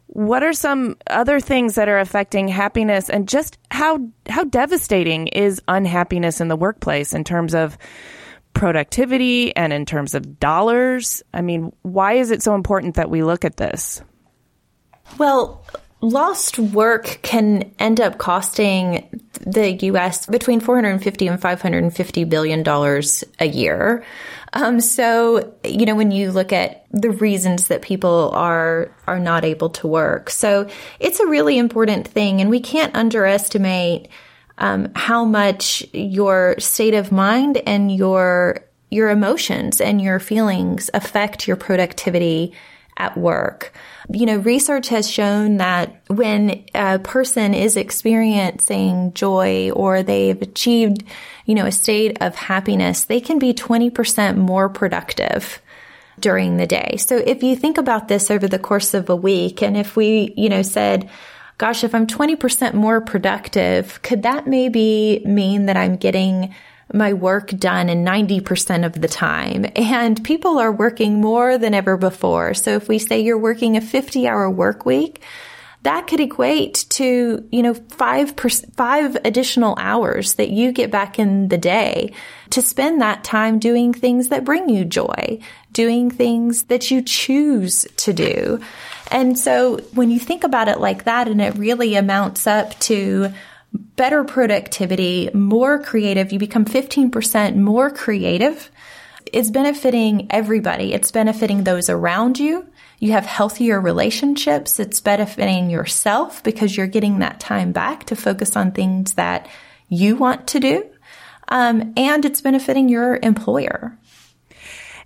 what 0.06 0.42
are 0.42 0.52
some 0.52 0.96
other 1.08 1.40
things 1.40 1.74
that 1.74 1.88
are 1.88 1.98
affecting 1.98 2.48
happiness 2.48 3.10
and 3.10 3.28
just 3.28 3.58
how 3.70 3.98
how 4.28 4.44
devastating 4.44 5.28
is 5.28 5.60
unhappiness 5.66 6.40
in 6.40 6.48
the 6.48 6.56
workplace 6.56 7.14
in 7.14 7.24
terms 7.24 7.54
of 7.54 7.76
productivity 8.52 9.54
and 9.56 9.72
in 9.72 9.84
terms 9.86 10.14
of 10.14 10.38
dollars? 10.38 11.22
I 11.32 11.40
mean, 11.40 11.72
why 11.82 12.14
is 12.14 12.30
it 12.30 12.42
so 12.42 12.54
important 12.54 12.94
that 12.94 13.10
we 13.10 13.22
look 13.22 13.44
at 13.44 13.56
this? 13.56 14.02
Well, 15.18 15.64
lost 16.04 16.58
work 16.58 17.18
can 17.22 17.72
end 17.78 17.98
up 17.98 18.18
costing 18.18 19.08
the 19.40 19.72
US 19.88 20.26
between 20.26 20.60
450 20.60 21.26
and 21.26 21.40
550 21.40 22.24
billion 22.24 22.62
dollars 22.62 23.24
a 23.40 23.46
year. 23.46 24.04
Um, 24.52 24.80
so, 24.80 25.54
you 25.64 25.86
know, 25.86 25.94
when 25.94 26.10
you 26.10 26.30
look 26.30 26.52
at 26.52 26.86
the 26.92 27.10
reasons 27.10 27.68
that 27.68 27.82
people 27.82 28.30
are 28.34 28.94
are 29.06 29.18
not 29.18 29.44
able 29.44 29.70
to 29.70 29.88
work, 29.88 30.30
so 30.30 30.68
it's 31.00 31.20
a 31.20 31.26
really 31.26 31.58
important 31.58 32.06
thing, 32.06 32.40
and 32.40 32.50
we 32.50 32.60
can't 32.60 32.94
underestimate 32.94 34.08
um, 34.58 34.92
how 34.94 35.24
much 35.24 35.84
your 35.92 36.54
state 36.58 36.94
of 36.94 37.10
mind 37.10 37.56
and 37.66 37.94
your 37.94 38.60
your 38.90 39.08
emotions 39.08 39.80
and 39.80 40.00
your 40.00 40.20
feelings 40.20 40.90
affect 40.94 41.48
your 41.48 41.56
productivity 41.56 42.52
at 42.96 43.16
work. 43.16 43.72
You 44.12 44.26
know, 44.26 44.36
research 44.36 44.88
has 44.88 45.10
shown 45.10 45.56
that 45.58 46.02
when 46.08 46.64
a 46.74 46.98
person 46.98 47.54
is 47.54 47.76
experiencing 47.76 49.14
joy 49.14 49.70
or 49.70 50.02
they've 50.02 50.40
achieved, 50.40 51.04
you 51.46 51.54
know, 51.54 51.64
a 51.64 51.72
state 51.72 52.18
of 52.20 52.34
happiness, 52.34 53.04
they 53.04 53.20
can 53.20 53.38
be 53.38 53.54
20% 53.54 54.36
more 54.36 54.68
productive 54.68 55.62
during 56.20 56.58
the 56.58 56.66
day. 56.66 56.96
So 56.98 57.16
if 57.16 57.42
you 57.42 57.56
think 57.56 57.78
about 57.78 58.08
this 58.08 58.30
over 58.30 58.46
the 58.46 58.58
course 58.58 58.94
of 58.94 59.08
a 59.08 59.16
week, 59.16 59.62
and 59.62 59.76
if 59.76 59.96
we, 59.96 60.34
you 60.36 60.48
know, 60.48 60.62
said, 60.62 61.08
gosh, 61.58 61.82
if 61.82 61.94
I'm 61.94 62.06
20% 62.06 62.74
more 62.74 63.00
productive, 63.00 64.02
could 64.02 64.22
that 64.24 64.46
maybe 64.46 65.22
mean 65.24 65.66
that 65.66 65.76
I'm 65.76 65.96
getting 65.96 66.54
my 66.92 67.12
work 67.12 67.48
done 67.48 67.88
in 67.88 68.04
90% 68.04 68.84
of 68.84 69.00
the 69.00 69.08
time. 69.08 69.66
And 69.76 70.22
people 70.22 70.58
are 70.58 70.72
working 70.72 71.20
more 71.20 71.58
than 71.58 71.74
ever 71.74 71.96
before. 71.96 72.54
So 72.54 72.72
if 72.72 72.88
we 72.88 72.98
say 72.98 73.20
you're 73.20 73.38
working 73.38 73.76
a 73.76 73.80
50 73.80 74.28
hour 74.28 74.50
work 74.50 74.84
week, 74.84 75.22
that 75.84 76.06
could 76.06 76.20
equate 76.20 76.86
to, 76.88 77.46
you 77.52 77.62
know, 77.62 77.74
five, 77.74 78.36
per, 78.36 78.48
five 78.48 79.18
additional 79.22 79.76
hours 79.78 80.34
that 80.34 80.48
you 80.48 80.72
get 80.72 80.90
back 80.90 81.18
in 81.18 81.48
the 81.48 81.58
day 81.58 82.14
to 82.50 82.62
spend 82.62 83.02
that 83.02 83.22
time 83.22 83.58
doing 83.58 83.92
things 83.92 84.28
that 84.28 84.44
bring 84.44 84.70
you 84.70 84.86
joy, 84.86 85.38
doing 85.72 86.10
things 86.10 86.64
that 86.64 86.90
you 86.90 87.02
choose 87.02 87.86
to 87.98 88.14
do. 88.14 88.60
And 89.10 89.38
so 89.38 89.76
when 89.92 90.10
you 90.10 90.18
think 90.18 90.42
about 90.42 90.68
it 90.68 90.80
like 90.80 91.04
that 91.04 91.28
and 91.28 91.40
it 91.42 91.54
really 91.58 91.96
amounts 91.96 92.46
up 92.46 92.78
to 92.80 93.34
better 93.74 94.24
productivity, 94.24 95.30
more 95.34 95.82
creative. 95.82 96.32
You 96.32 96.38
become 96.38 96.64
15% 96.64 97.56
more 97.56 97.90
creative. 97.90 98.70
It's 99.32 99.50
benefiting 99.50 100.28
everybody. 100.30 100.92
It's 100.92 101.10
benefiting 101.10 101.64
those 101.64 101.90
around 101.90 102.38
you. 102.38 102.66
You 103.00 103.12
have 103.12 103.26
healthier 103.26 103.80
relationships. 103.80 104.78
It's 104.78 105.00
benefiting 105.00 105.70
yourself 105.70 106.42
because 106.42 106.76
you're 106.76 106.86
getting 106.86 107.18
that 107.18 107.40
time 107.40 107.72
back 107.72 108.04
to 108.06 108.16
focus 108.16 108.56
on 108.56 108.72
things 108.72 109.14
that 109.14 109.48
you 109.88 110.16
want 110.16 110.46
to 110.48 110.60
do. 110.60 110.86
Um, 111.48 111.92
and 111.96 112.24
it's 112.24 112.40
benefiting 112.40 112.88
your 112.88 113.18
employer. 113.22 113.98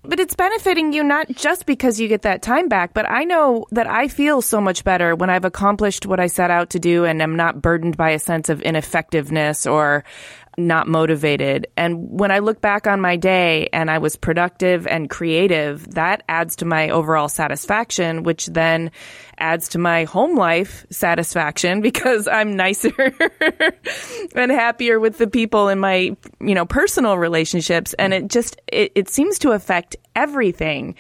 But 0.03 0.21
it's 0.21 0.35
benefiting 0.35 0.93
you 0.93 1.03
not 1.03 1.29
just 1.31 1.67
because 1.67 2.01
you 2.01 2.09
get 2.09 2.23
that 2.23 2.43
time 2.43 2.69
back, 2.69 2.95
but 2.95 3.09
I 3.09 3.25
know 3.25 3.67
that 3.73 3.89
I 3.89 4.09
feel 4.09 4.41
so 4.41 4.61
much 4.61 4.85
better 4.85 5.15
when 5.15 5.29
I've 5.29 5.45
accomplished 5.45 6.07
what 6.07 6.21
I 6.21 6.29
set 6.29 6.51
out 6.51 6.71
to 6.71 6.79
do 6.79 7.05
and 7.05 7.21
am 7.21 7.37
not 7.37 7.61
burdened 7.61 7.97
by 7.97 8.11
a 8.11 8.19
sense 8.19 8.49
of 8.49 8.63
ineffectiveness 8.63 9.67
or 9.67 10.05
not 10.57 10.89
motivated. 10.89 11.69
And 11.77 12.19
when 12.19 12.31
I 12.31 12.41
look 12.41 12.61
back 12.61 12.87
on 12.87 13.01
my 13.01 13.17
day 13.17 13.69
and 13.73 13.91
I 13.91 13.99
was 13.99 14.17
productive 14.17 14.87
and 14.87 15.09
creative, 15.09 15.95
that 15.95 16.23
adds 16.29 16.57
to 16.57 16.65
my 16.65 16.91
overall 16.91 17.29
satisfaction, 17.29 18.25
which 18.25 18.47
then 18.47 18.91
adds 19.39 19.69
to 19.71 19.79
my 19.79 20.05
home 20.05 20.37
life 20.37 20.87
satisfaction 20.91 21.81
because 21.83 22.29
I'm 22.29 22.57
nicer 22.57 22.93
and 24.35 24.51
happier 24.51 25.01
with 25.01 25.19
the 25.19 25.27
people 25.27 25.69
in 25.69 25.79
my, 25.79 26.17
you 26.41 26.55
know, 26.55 26.67
personal 26.67 27.19
relationships. 27.19 27.95
And 27.95 28.13
it 28.13 28.29
just, 28.29 28.61
it, 28.67 28.93
it 28.95 29.09
seems 29.09 29.39
to 29.41 29.53
affect 29.53 29.97
everything. 30.15 30.95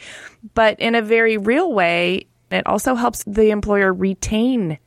But 0.54 0.80
in 0.80 0.94
a 0.94 1.02
very 1.02 1.36
real 1.36 1.72
way, 1.72 2.26
it 2.50 2.66
also 2.66 2.94
helps 2.94 3.24
the 3.24 3.50
employer 3.50 3.92
retain 3.92 4.78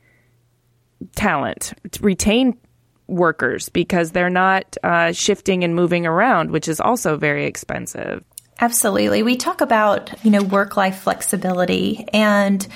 talent, 1.14 1.72
retain 2.00 2.56
workers 3.06 3.68
because 3.68 4.12
they're 4.12 4.30
not 4.30 4.76
uh, 4.82 5.12
shifting 5.12 5.64
and 5.64 5.74
moving 5.74 6.06
around, 6.06 6.50
which 6.50 6.68
is 6.68 6.80
also 6.80 7.16
very 7.16 7.46
expensive. 7.46 8.24
Absolutely. 8.60 9.22
We 9.22 9.36
talk 9.36 9.60
about, 9.60 10.24
you 10.24 10.30
know, 10.30 10.42
work 10.42 10.76
life 10.76 11.00
flexibility 11.00 12.06
and 12.12 12.66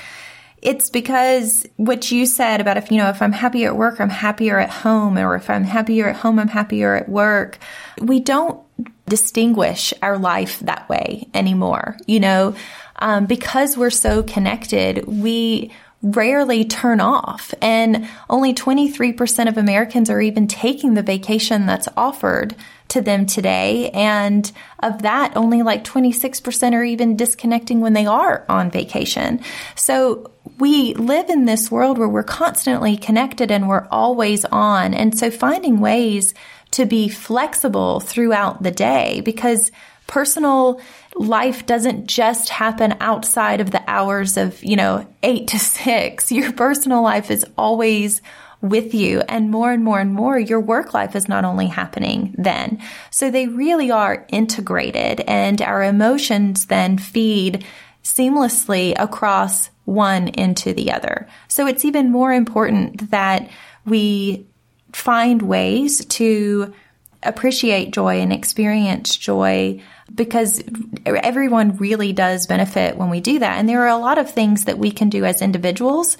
it's 0.67 0.91
because 0.91 1.65
what 1.77 2.11
you 2.11 2.27
said 2.27 2.61
about 2.61 2.77
if, 2.77 2.91
you 2.91 2.99
know, 2.99 3.09
if 3.09 3.23
I'm 3.23 3.31
happier 3.31 3.69
at 3.69 3.77
work, 3.77 4.01
I'm 4.01 4.11
happier 4.11 4.59
at 4.59 4.69
home, 4.69 5.17
or 5.17 5.37
if 5.37 5.49
I'm 5.49 5.63
happier 5.63 6.09
at 6.09 6.17
home, 6.17 6.41
I'm 6.41 6.49
happier 6.49 6.97
at 6.97 7.09
work. 7.09 7.59
We 8.01 8.19
don't 8.19 8.61
distinguish 9.07 9.95
our 10.03 10.19
life 10.19 10.59
that 10.61 10.89
way 10.89 11.29
anymore, 11.33 11.97
you 12.09 12.19
know, 12.19 12.57
um, 12.97 13.27
because 13.27 13.77
we're 13.77 13.91
so 13.91 14.25
connected. 14.25 15.07
We, 15.07 15.71
rarely 16.03 16.65
turn 16.65 17.01
off. 17.01 17.53
And 17.61 18.09
only 18.29 18.55
23% 18.55 19.49
of 19.49 19.57
Americans 19.57 20.11
are 20.11 20.21
even 20.21 20.47
taking 20.47 20.95
the 20.95 21.03
vacation 21.03 21.67
that's 21.67 21.89
offered 21.97 22.55
to 22.89 23.01
them 23.01 23.27
today. 23.27 23.91
And 23.91 24.51
of 24.81 25.03
that, 25.03 25.37
only 25.37 25.63
like 25.63 25.85
26% 25.85 26.73
are 26.73 26.85
even 26.85 27.17
disconnecting 27.17 27.81
when 27.81 27.93
they 27.93 28.07
are 28.07 28.45
on 28.49 28.71
vacation. 28.71 29.41
So 29.75 30.31
we 30.59 30.95
live 30.95 31.29
in 31.29 31.45
this 31.45 31.71
world 31.71 31.99
where 31.99 32.09
we're 32.09 32.23
constantly 32.23 32.97
connected 32.97 33.51
and 33.51 33.69
we're 33.69 33.89
always 33.91 34.45
on. 34.47 34.95
And 34.95 35.19
so 35.19 35.31
finding 35.31 35.81
ways 35.81 36.35
to 36.73 36.87
be 36.87 37.09
flexible 37.09 38.01
throughout 38.01 38.63
the 38.63 38.71
day 38.71 39.21
because 39.25 39.71
personal 40.07 40.81
life 41.15 41.67
doesn't 41.67 42.07
just 42.07 42.49
happen 42.49 42.95
outside 43.01 43.61
of 43.61 43.71
the 43.71 43.83
hours 43.89 44.37
of, 44.37 44.63
you 44.63 44.77
know, 44.77 45.07
eight 45.23 45.49
to 45.49 45.59
six. 45.59 46.31
Your 46.31 46.53
personal 46.53 47.03
life 47.03 47.31
is 47.31 47.45
always 47.57 48.23
with 48.69 48.95
you 48.95 49.21
and 49.29 49.51
more 49.51 49.73
and 49.73 49.85
more 49.85 50.01
and 50.01 50.13
more 50.13 50.39
your 50.39 50.61
work 50.61 50.95
life 50.95 51.17
is 51.17 51.29
not 51.29 51.45
only 51.45 51.67
happening 51.67 52.35
then. 52.39 52.81
So 53.11 53.31
they 53.31 53.47
really 53.47 53.91
are 53.91 54.27
integrated 54.29 55.21
and 55.21 55.61
our 55.63 55.83
emotions 55.83 56.67
then 56.67 56.99
feed 56.99 57.65
seamlessly 58.03 58.95
across 58.99 59.71
one 59.85 60.29
into 60.29 60.73
the 60.73 60.93
other. 60.93 61.29
So 61.49 61.67
it's 61.67 61.85
even 61.85 62.11
more 62.11 62.33
important 62.33 63.11
that 63.11 63.49
we 63.85 64.47
find 64.93 65.43
ways 65.43 66.05
to 66.07 66.73
appreciate 67.23 67.93
joy 67.93 68.21
and 68.21 68.33
experience 68.33 69.17
joy 69.17 69.83
because 70.15 70.63
everyone 71.05 71.77
really 71.77 72.13
does 72.13 72.47
benefit 72.47 72.97
when 72.97 73.11
we 73.11 73.21
do 73.21 73.41
that. 73.41 73.59
And 73.59 73.69
there 73.69 73.83
are 73.83 73.89
a 73.89 73.99
lot 73.99 74.19
of 74.19 74.31
things 74.31 74.65
that 74.65 74.79
we 74.79 74.91
can 74.91 75.09
do 75.09 75.25
as 75.25 75.43
individuals 75.43 76.17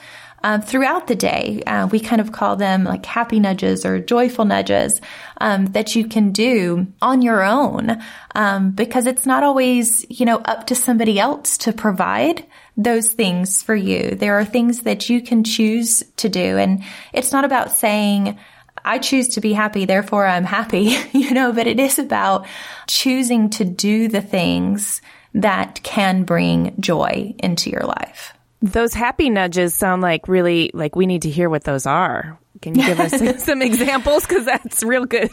um, 0.47 0.63
throughout 0.63 1.09
the 1.09 1.17
day. 1.17 1.61
Uh, 1.67 1.89
we 1.89 1.99
kind 1.99 2.21
of 2.21 2.31
call 2.31 2.55
them 2.55 2.85
like 2.85 3.05
happy 3.05 3.41
nudges 3.41 3.85
or 3.85 3.99
joyful 3.99 4.45
nudges 4.45 5.01
um, 5.39 5.67
that 5.67 5.97
you 5.97 6.07
can 6.07 6.31
do 6.31 6.87
on 7.03 7.21
your 7.21 7.43
own 7.43 8.01
um, 8.37 8.71
because 8.71 9.07
it's 9.07 9.27
not 9.27 9.43
always, 9.43 10.07
you 10.09 10.25
know, 10.25 10.37
up 10.37 10.69
to 10.69 10.77
somebody 10.77 11.19
else 11.19 11.59
to 11.59 11.73
provide 11.73 12.47
those 12.77 13.11
things 13.11 13.61
for 13.61 13.75
you. 13.75 14.11
There 14.15 14.39
are 14.39 14.45
things 14.45 14.83
that 14.83 15.11
you 15.11 15.21
can 15.21 15.43
choose 15.43 16.05
to 16.19 16.29
do. 16.29 16.59
And 16.59 16.85
it's 17.13 17.33
not 17.33 17.45
about 17.45 17.73
saying, 17.73 18.39
I 18.85 18.99
choose 18.99 19.27
to 19.31 19.41
be 19.41 19.53
happy, 19.53 19.85
therefore 19.85 20.29
I'm 20.29 20.45
happy, 20.45 20.97
you 21.13 21.33
know, 21.33 21.53
but 21.53 21.67
it 21.67 21.81
is 21.81 21.99
about 21.99 22.47
choosing 22.87 23.51
to 23.51 23.65
do 23.65 24.07
the 24.07 24.23
things 24.23 25.03
that 25.35 25.81
can 25.83 26.23
bring 26.23 26.81
joy 26.81 27.35
into 27.41 27.69
your 27.69 27.83
life. 27.83 28.36
Those 28.63 28.95
happy 28.95 29.31
nudges 29.31 29.75
sound 29.75 30.03
like 30.03 30.29
really 30.29 30.71
like 30.75 30.97
we 30.97 31.07
need 31.07 31.23
to 31.23 31.31
hear 31.31 31.51
what 31.51 31.65
those 31.65 31.87
are. 31.87 32.39
Can 32.63 32.75
you 32.75 32.87
give 32.87 33.01
us 33.01 33.45
some 33.45 33.63
examples? 33.63 34.27
Because 34.27 34.45
that's 34.45 34.83
real 34.83 35.05
good. 35.05 35.31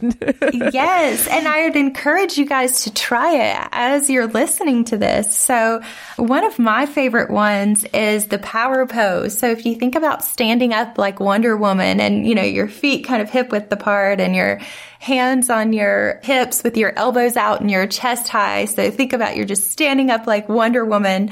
yes. 0.73 1.27
And 1.27 1.47
I 1.47 1.63
would 1.63 1.75
encourage 1.75 2.37
you 2.37 2.45
guys 2.45 2.83
to 2.83 2.93
try 2.93 3.35
it 3.35 3.67
as 3.71 4.09
you're 4.09 4.27
listening 4.27 4.83
to 4.85 4.97
this. 4.97 5.35
So 5.37 5.81
one 6.17 6.43
of 6.43 6.59
my 6.59 6.85
favorite 6.85 7.31
ones 7.31 7.85
is 7.85 8.27
the 8.27 8.39
power 8.39 8.85
pose. 8.85 9.37
So 9.37 9.49
if 9.49 9.65
you 9.65 9.75
think 9.75 9.95
about 9.95 10.23
standing 10.23 10.73
up 10.73 10.97
like 10.97 11.19
Wonder 11.19 11.55
Woman 11.55 11.99
and, 11.99 12.27
you 12.27 12.35
know, 12.35 12.43
your 12.43 12.67
feet 12.67 13.05
kind 13.05 13.21
of 13.21 13.29
hip 13.29 13.51
width 13.51 13.71
apart 13.71 14.19
and 14.19 14.35
your 14.35 14.59
hands 15.03 15.49
on 15.49 15.73
your 15.73 16.21
hips 16.23 16.63
with 16.63 16.77
your 16.77 16.97
elbows 16.97 17.35
out 17.35 17.59
and 17.59 17.69
your 17.69 17.85
chest 17.85 18.29
high. 18.29 18.63
So 18.63 18.89
think 18.89 19.11
about 19.11 19.35
you're 19.35 19.45
just 19.45 19.69
standing 19.69 20.09
up 20.09 20.25
like 20.25 20.47
Wonder 20.47 20.85
Woman. 20.85 21.29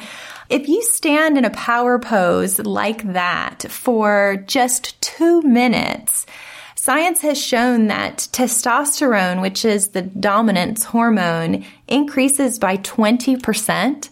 If 0.49 0.67
you 0.67 0.83
stand 0.83 1.37
in 1.37 1.45
a 1.45 1.51
power 1.51 1.97
pose 1.97 2.59
like 2.59 3.13
that 3.13 3.65
for 3.69 4.43
just 4.45 4.99
two 5.01 5.41
minutes, 5.43 6.25
Science 6.75 7.21
has 7.21 7.39
shown 7.39 7.87
that 7.87 8.27
testosterone, 8.31 9.39
which 9.39 9.63
is 9.63 9.89
the 9.89 10.01
dominance 10.01 10.83
hormone, 10.83 11.63
increases 11.87 12.57
by 12.57 12.75
20%. 12.77 14.09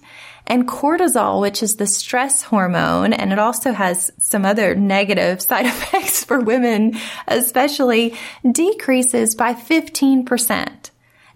And 0.50 0.68
cortisol, 0.68 1.40
which 1.42 1.62
is 1.62 1.76
the 1.76 1.86
stress 1.86 2.42
hormone, 2.42 3.14
and 3.14 3.32
it 3.32 3.38
also 3.38 3.72
has 3.72 4.12
some 4.18 4.46
other 4.46 4.74
negative 4.74 5.42
side 5.50 5.68
effects 5.68 6.24
for 6.24 6.40
women, 6.40 6.98
especially, 7.28 8.16
decreases 8.52 9.36
by 9.36 9.54
15%. 9.54 10.90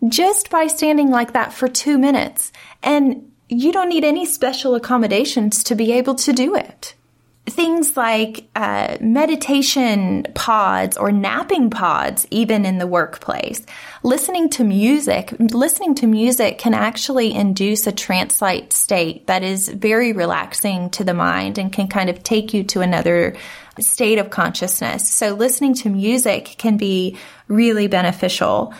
Just 0.09 0.49
by 0.49 0.67
standing 0.67 1.11
like 1.11 1.33
that 1.33 1.53
for 1.53 1.67
two 1.67 1.97
minutes. 1.97 2.51
And 2.81 3.31
you 3.47 3.71
don't 3.71 3.89
need 3.89 4.03
any 4.03 4.25
special 4.25 4.75
accommodations 4.75 5.63
to 5.65 5.75
be 5.75 5.91
able 5.93 6.15
to 6.15 6.33
do 6.33 6.55
it. 6.55 6.95
Things 7.45 7.97
like 7.97 8.47
uh, 8.55 8.97
meditation 9.01 10.25
pods 10.33 10.95
or 10.95 11.11
napping 11.11 11.69
pods, 11.69 12.25
even 12.31 12.65
in 12.65 12.77
the 12.77 12.87
workplace. 12.87 13.65
Listening 14.01 14.49
to 14.51 14.63
music, 14.63 15.33
listening 15.39 15.93
to 15.95 16.07
music 16.07 16.57
can 16.57 16.73
actually 16.73 17.33
induce 17.33 17.85
a 17.85 17.91
trance-like 17.91 18.71
state 18.71 19.27
that 19.27 19.43
is 19.43 19.67
very 19.67 20.13
relaxing 20.13 20.89
to 20.91 21.03
the 21.03 21.13
mind 21.13 21.57
and 21.57 21.73
can 21.73 21.89
kind 21.89 22.09
of 22.09 22.23
take 22.23 22.53
you 22.53 22.63
to 22.63 22.79
another 22.79 23.35
state 23.77 24.19
of 24.19 24.29
consciousness. 24.29 25.11
So 25.11 25.33
listening 25.33 25.73
to 25.75 25.89
music 25.89 26.55
can 26.57 26.77
be 26.77 27.17
really 27.49 27.87
beneficial. 27.87 28.73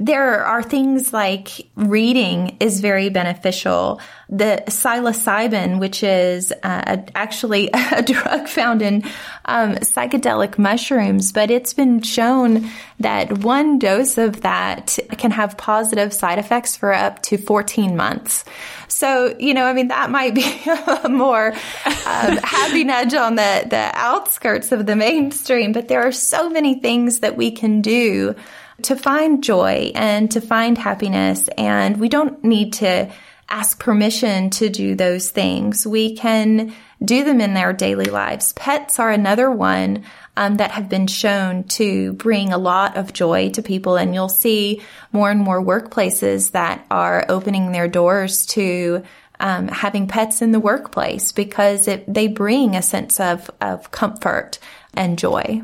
There 0.00 0.44
are 0.44 0.62
things 0.62 1.12
like 1.12 1.68
reading 1.74 2.56
is 2.60 2.80
very 2.80 3.08
beneficial. 3.08 4.00
The 4.28 4.62
psilocybin, 4.66 5.80
which 5.80 6.04
is 6.04 6.52
uh, 6.62 6.96
actually 7.14 7.70
a 7.72 8.02
drug 8.02 8.46
found 8.48 8.80
in 8.80 9.02
um, 9.44 9.74
psychedelic 9.76 10.56
mushrooms, 10.56 11.32
but 11.32 11.50
it's 11.50 11.74
been 11.74 12.02
shown 12.02 12.68
that 13.00 13.38
one 13.38 13.78
dose 13.78 14.18
of 14.18 14.42
that 14.42 14.98
can 15.18 15.32
have 15.32 15.56
positive 15.56 16.12
side 16.12 16.38
effects 16.38 16.76
for 16.76 16.92
up 16.92 17.22
to 17.22 17.36
14 17.36 17.96
months. 17.96 18.44
So, 18.88 19.36
you 19.38 19.52
know, 19.52 19.64
I 19.64 19.72
mean, 19.72 19.88
that 19.88 20.10
might 20.10 20.34
be 20.34 20.44
a 21.04 21.08
more 21.08 21.48
um, 21.48 22.36
happy 22.36 22.84
nudge 22.84 23.14
on 23.14 23.34
the, 23.34 23.66
the 23.68 23.90
outskirts 23.94 24.70
of 24.70 24.86
the 24.86 24.96
mainstream, 24.96 25.72
but 25.72 25.88
there 25.88 26.06
are 26.06 26.12
so 26.12 26.48
many 26.48 26.76
things 26.80 27.20
that 27.20 27.36
we 27.36 27.50
can 27.50 27.80
do 27.80 28.36
to 28.82 28.96
find 28.96 29.42
joy 29.42 29.92
and 29.94 30.30
to 30.30 30.40
find 30.40 30.78
happiness. 30.78 31.48
And 31.56 31.98
we 31.98 32.08
don't 32.08 32.42
need 32.44 32.74
to 32.74 33.10
ask 33.48 33.78
permission 33.78 34.50
to 34.50 34.68
do 34.68 34.94
those 34.94 35.30
things. 35.30 35.86
We 35.86 36.14
can 36.16 36.74
do 37.02 37.24
them 37.24 37.40
in 37.40 37.54
their 37.54 37.72
daily 37.72 38.06
lives. 38.06 38.52
Pets 38.52 38.98
are 38.98 39.10
another 39.10 39.50
one 39.50 40.04
um, 40.36 40.56
that 40.56 40.72
have 40.72 40.88
been 40.88 41.06
shown 41.06 41.64
to 41.64 42.12
bring 42.14 42.52
a 42.52 42.58
lot 42.58 42.96
of 42.96 43.12
joy 43.12 43.50
to 43.50 43.62
people. 43.62 43.96
And 43.96 44.14
you'll 44.14 44.28
see 44.28 44.82
more 45.12 45.30
and 45.30 45.40
more 45.40 45.62
workplaces 45.62 46.52
that 46.52 46.84
are 46.90 47.24
opening 47.28 47.72
their 47.72 47.88
doors 47.88 48.46
to 48.46 49.02
um, 49.40 49.68
having 49.68 50.08
pets 50.08 50.42
in 50.42 50.52
the 50.52 50.60
workplace 50.60 51.32
because 51.32 51.88
it, 51.88 52.12
they 52.12 52.26
bring 52.26 52.74
a 52.74 52.82
sense 52.82 53.20
of, 53.20 53.50
of 53.60 53.90
comfort 53.90 54.58
and 54.94 55.18
joy. 55.18 55.62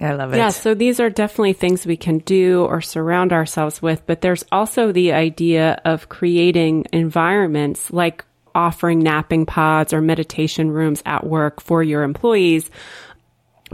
I 0.00 0.12
love 0.12 0.32
it. 0.32 0.36
Yeah, 0.36 0.50
so 0.50 0.74
these 0.74 1.00
are 1.00 1.10
definitely 1.10 1.54
things 1.54 1.84
we 1.84 1.96
can 1.96 2.18
do 2.18 2.64
or 2.64 2.80
surround 2.80 3.32
ourselves 3.32 3.82
with, 3.82 4.06
but 4.06 4.20
there's 4.20 4.44
also 4.52 4.92
the 4.92 5.12
idea 5.12 5.80
of 5.84 6.08
creating 6.08 6.86
environments 6.92 7.90
like 7.90 8.24
offering 8.54 9.00
napping 9.00 9.46
pods 9.46 9.92
or 9.92 10.00
meditation 10.00 10.70
rooms 10.70 11.02
at 11.06 11.26
work 11.26 11.60
for 11.60 11.82
your 11.82 12.02
employees. 12.02 12.70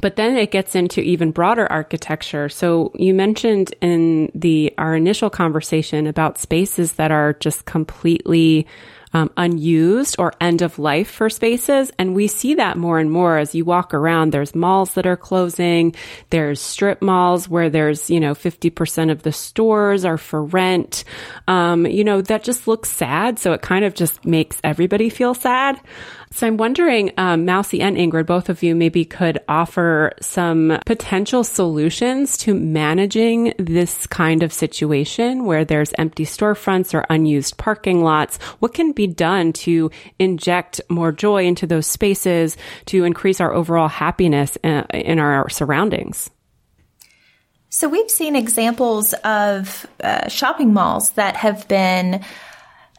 But 0.01 0.17
then 0.17 0.37
it 0.37 0.51
gets 0.51 0.75
into 0.75 1.01
even 1.01 1.31
broader 1.31 1.71
architecture. 1.71 2.49
So 2.49 2.93
you 2.95 3.15
mentioned 3.15 3.75
in 3.81 4.31
the 4.35 4.75
our 4.77 4.95
initial 4.95 5.31
conversation 5.31 6.07
about 6.07 6.39
spaces 6.39 6.95
that 6.95 7.11
are 7.11 7.33
just 7.35 7.65
completely 7.65 8.67
um, 9.13 9.31
unused 9.37 10.17
or 10.19 10.33
end 10.41 10.63
of 10.63 10.79
life 10.79 11.11
for 11.11 11.31
spaces. 11.31 11.91
And 11.99 12.15
we 12.15 12.27
see 12.27 12.55
that 12.55 12.77
more 12.77 12.99
and 12.99 13.11
more 13.11 13.39
as 13.39 13.55
you 13.55 13.65
walk 13.65 13.95
around. 13.95 14.33
There's 14.33 14.55
malls 14.55 14.95
that 14.95 15.07
are 15.07 15.17
closing. 15.17 15.95
There's 16.31 16.61
strip 16.61 17.03
malls 17.03 17.49
where 17.49 17.71
there's, 17.71 18.11
you 18.11 18.21
know, 18.21 18.35
50% 18.35 19.11
of 19.11 19.23
the 19.23 19.33
stores 19.33 20.05
are 20.05 20.19
for 20.19 20.43
rent. 20.43 21.05
Um, 21.49 21.87
you 21.87 22.05
know, 22.05 22.21
that 22.23 22.45
just 22.45 22.67
looks 22.69 22.91
sad. 22.91 23.39
So 23.39 23.53
it 23.53 23.63
kind 23.63 23.85
of 23.85 23.95
just 23.95 24.25
makes 24.25 24.61
everybody 24.63 25.09
feel 25.11 25.35
sad. 25.35 25.81
So 26.37 26.47
I'm 26.47 26.59
wondering, 26.59 27.13
um, 27.17 27.47
Mausi 27.47 27.81
and 27.81 27.97
Ingrid, 27.97 28.27
both 28.27 28.51
of 28.51 28.63
you 28.63 28.75
maybe 28.75 29.07
could 29.07 29.39
offer 29.49 30.13
some 30.21 30.79
potential 30.85 31.43
solutions 31.43 32.37
to 32.37 32.53
managing 32.53 33.55
this 33.59 34.07
kind 34.09 34.43
of 34.43 34.53
situation 34.53 35.47
where 35.47 35.65
there's 35.65 35.95
empty 35.97 36.27
storefronts 36.27 36.93
or 36.93 37.07
unused 37.09 37.57
parking 37.57 38.05
lots. 38.05 38.37
What 38.59 38.75
can 38.75 38.93
be 38.93 39.07
done 39.07 39.55
to 39.65 39.91
inject 40.19 40.79
more 40.91 41.11
joy 41.11 41.47
into 41.47 41.67
those 41.67 41.87
spaces 41.87 42.59
to 42.85 43.05
increase 43.05 43.41
our 43.41 43.55
overall 43.55 43.89
happiness 43.89 44.59
uh, 44.63 44.83
in 44.93 45.19
our 45.19 45.49
surroundings? 45.49 46.29
So 47.71 47.89
we've 47.89 48.11
seen 48.11 48.37
examples 48.37 49.15
of 49.25 49.87
uh, 50.05 50.29
shopping 50.29 50.75
malls 50.75 51.13
that 51.13 51.35
have 51.37 51.67
been 51.67 52.23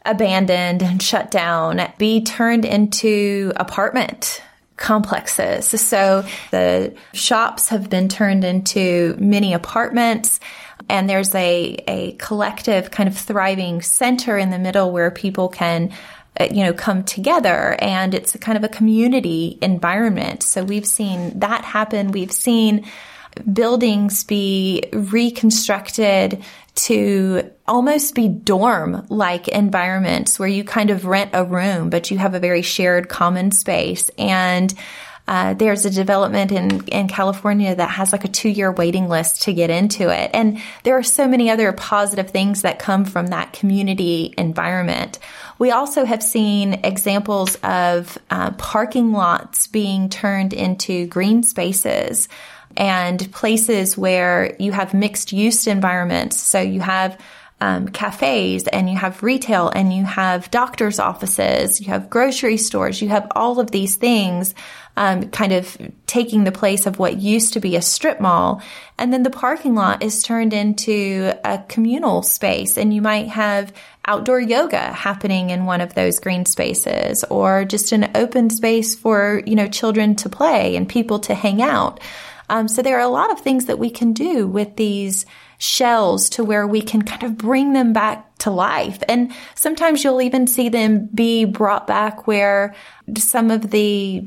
abandoned 0.04 0.82
and 0.82 1.02
shut 1.02 1.30
down 1.30 1.80
be 1.98 2.22
turned 2.22 2.64
into 2.64 3.52
apartment 3.56 4.42
complexes. 4.76 5.66
So 5.66 6.24
the 6.50 6.94
shops 7.12 7.68
have 7.68 7.90
been 7.90 8.08
turned 8.08 8.44
into 8.44 9.16
mini 9.18 9.52
apartments 9.52 10.40
and 10.88 11.10
there's 11.10 11.34
a, 11.34 11.76
a 11.86 12.12
collective 12.12 12.90
kind 12.90 13.08
of 13.08 13.16
thriving 13.16 13.82
center 13.82 14.38
in 14.38 14.50
the 14.50 14.58
middle 14.58 14.90
where 14.90 15.10
people 15.10 15.48
can 15.48 15.92
uh, 16.40 16.46
you 16.50 16.62
know 16.64 16.72
come 16.72 17.02
together 17.02 17.76
and 17.80 18.14
it's 18.14 18.34
a 18.34 18.38
kind 18.38 18.56
of 18.56 18.62
a 18.62 18.68
community 18.68 19.58
environment 19.60 20.42
so 20.42 20.62
we've 20.62 20.86
seen 20.86 21.36
that 21.40 21.64
happen 21.64 22.12
we've 22.12 22.30
seen 22.32 22.86
buildings 23.52 24.24
be 24.24 24.84
reconstructed 24.92 26.42
to 26.78 27.50
almost 27.66 28.14
be 28.14 28.28
dorm 28.28 29.04
like 29.08 29.48
environments 29.48 30.38
where 30.38 30.48
you 30.48 30.62
kind 30.62 30.90
of 30.90 31.04
rent 31.04 31.30
a 31.32 31.44
room, 31.44 31.90
but 31.90 32.10
you 32.10 32.18
have 32.18 32.34
a 32.34 32.40
very 32.40 32.62
shared 32.62 33.08
common 33.08 33.50
space. 33.50 34.10
And 34.16 34.72
uh, 35.26 35.54
there's 35.54 35.84
a 35.84 35.90
development 35.90 36.52
in, 36.52 36.86
in 36.86 37.08
California 37.08 37.74
that 37.74 37.90
has 37.90 38.12
like 38.12 38.24
a 38.24 38.28
two 38.28 38.48
year 38.48 38.70
waiting 38.70 39.08
list 39.08 39.42
to 39.42 39.52
get 39.52 39.70
into 39.70 40.08
it. 40.08 40.30
And 40.32 40.62
there 40.84 40.96
are 40.96 41.02
so 41.02 41.26
many 41.26 41.50
other 41.50 41.72
positive 41.72 42.30
things 42.30 42.62
that 42.62 42.78
come 42.78 43.04
from 43.04 43.26
that 43.26 43.52
community 43.52 44.32
environment. 44.38 45.18
We 45.58 45.72
also 45.72 46.04
have 46.04 46.22
seen 46.22 46.74
examples 46.84 47.56
of 47.56 48.16
uh, 48.30 48.52
parking 48.52 49.12
lots 49.12 49.66
being 49.66 50.08
turned 50.08 50.52
into 50.52 51.08
green 51.08 51.42
spaces 51.42 52.28
and 52.78 53.30
places 53.32 53.98
where 53.98 54.56
you 54.58 54.72
have 54.72 54.94
mixed 54.94 55.32
use 55.32 55.66
environments. 55.66 56.40
So 56.40 56.60
you 56.60 56.80
have 56.80 57.18
um, 57.60 57.88
cafes 57.88 58.68
and 58.68 58.88
you 58.88 58.96
have 58.96 59.22
retail 59.22 59.68
and 59.68 59.92
you 59.92 60.04
have 60.04 60.48
doctor's 60.52 61.00
offices, 61.00 61.80
you 61.80 61.88
have 61.88 62.08
grocery 62.08 62.56
stores, 62.56 63.02
you 63.02 63.08
have 63.08 63.26
all 63.34 63.58
of 63.58 63.72
these 63.72 63.96
things 63.96 64.54
um, 64.96 65.30
kind 65.30 65.52
of 65.52 65.76
taking 66.06 66.44
the 66.44 66.52
place 66.52 66.86
of 66.86 67.00
what 67.00 67.18
used 67.18 67.52
to 67.54 67.60
be 67.60 67.74
a 67.74 67.82
strip 67.82 68.20
mall. 68.20 68.62
And 68.96 69.12
then 69.12 69.24
the 69.24 69.30
parking 69.30 69.74
lot 69.74 70.04
is 70.04 70.22
turned 70.22 70.52
into 70.52 71.32
a 71.44 71.58
communal 71.68 72.22
space 72.22 72.76
and 72.76 72.94
you 72.94 73.02
might 73.02 73.28
have 73.28 73.72
outdoor 74.06 74.40
yoga 74.40 74.92
happening 74.92 75.50
in 75.50 75.66
one 75.66 75.80
of 75.80 75.94
those 75.94 76.18
green 76.20 76.46
spaces 76.46 77.24
or 77.24 77.64
just 77.64 77.92
an 77.92 78.10
open 78.14 78.50
space 78.50 78.94
for, 78.94 79.42
you 79.46 79.54
know, 79.54 79.68
children 79.68 80.14
to 80.16 80.28
play 80.28 80.76
and 80.76 80.88
people 80.88 81.18
to 81.18 81.34
hang 81.34 81.60
out. 81.60 82.00
Um, 82.48 82.68
so 82.68 82.82
there 82.82 82.96
are 82.96 83.00
a 83.00 83.08
lot 83.08 83.30
of 83.30 83.40
things 83.40 83.66
that 83.66 83.78
we 83.78 83.90
can 83.90 84.12
do 84.12 84.46
with 84.46 84.76
these 84.76 85.26
shells 85.58 86.30
to 86.30 86.44
where 86.44 86.66
we 86.66 86.80
can 86.80 87.02
kind 87.02 87.24
of 87.24 87.36
bring 87.36 87.72
them 87.72 87.92
back 87.92 88.38
to 88.38 88.50
life. 88.50 89.02
And 89.08 89.32
sometimes 89.54 90.04
you'll 90.04 90.22
even 90.22 90.46
see 90.46 90.68
them 90.68 91.08
be 91.12 91.44
brought 91.44 91.86
back 91.86 92.26
where 92.26 92.74
some 93.16 93.50
of 93.50 93.70
the 93.70 94.26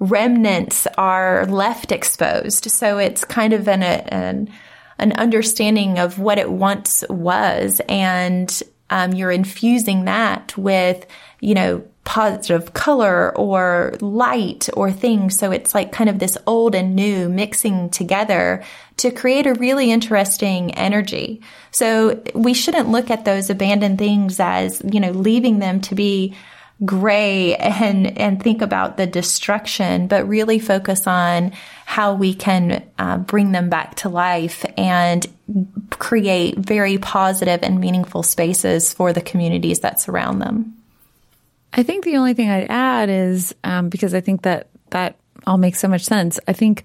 remnants 0.00 0.86
are 0.98 1.46
left 1.46 1.92
exposed. 1.92 2.70
So 2.70 2.98
it's 2.98 3.24
kind 3.24 3.52
of 3.52 3.68
an, 3.68 3.82
an, 3.82 4.50
an 4.98 5.12
understanding 5.12 5.98
of 5.98 6.18
what 6.18 6.38
it 6.38 6.50
once 6.50 7.04
was. 7.08 7.80
And 7.88 8.62
um, 8.90 9.12
you're 9.14 9.30
infusing 9.30 10.04
that 10.04 10.56
with, 10.58 11.06
you 11.44 11.54
know, 11.54 11.84
positive 12.04 12.72
color 12.72 13.36
or 13.36 13.94
light 14.00 14.68
or 14.74 14.90
things. 14.90 15.38
So 15.38 15.50
it's 15.52 15.74
like 15.74 15.92
kind 15.92 16.08
of 16.08 16.18
this 16.18 16.38
old 16.46 16.74
and 16.74 16.96
new 16.96 17.28
mixing 17.28 17.90
together 17.90 18.62
to 18.98 19.10
create 19.10 19.46
a 19.46 19.54
really 19.54 19.90
interesting 19.90 20.74
energy. 20.74 21.42
So 21.70 22.22
we 22.34 22.54
shouldn't 22.54 22.88
look 22.88 23.10
at 23.10 23.26
those 23.26 23.50
abandoned 23.50 23.98
things 23.98 24.40
as, 24.40 24.80
you 24.90 25.00
know, 25.00 25.10
leaving 25.10 25.58
them 25.58 25.80
to 25.82 25.94
be 25.94 26.34
gray 26.84 27.54
and 27.56 28.18
and 28.18 28.42
think 28.42 28.62
about 28.62 28.96
the 28.96 29.06
destruction, 29.06 30.06
but 30.06 30.28
really 30.28 30.58
focus 30.58 31.06
on 31.06 31.52
how 31.84 32.14
we 32.14 32.34
can 32.34 32.84
uh, 32.98 33.18
bring 33.18 33.52
them 33.52 33.68
back 33.68 33.94
to 33.96 34.08
life 34.08 34.64
and 34.76 35.26
create 35.90 36.56
very 36.58 36.98
positive 36.98 37.60
and 37.62 37.80
meaningful 37.80 38.22
spaces 38.22 38.92
for 38.92 39.12
the 39.12 39.20
communities 39.20 39.80
that 39.80 40.00
surround 40.00 40.40
them. 40.40 40.74
I 41.74 41.82
think 41.82 42.04
the 42.04 42.16
only 42.16 42.34
thing 42.34 42.48
I'd 42.48 42.70
add 42.70 43.10
is 43.10 43.54
um, 43.64 43.88
because 43.88 44.14
I 44.14 44.20
think 44.20 44.42
that 44.42 44.68
that 44.90 45.16
all 45.46 45.58
makes 45.58 45.80
so 45.80 45.88
much 45.88 46.04
sense. 46.04 46.38
I 46.46 46.52
think 46.52 46.84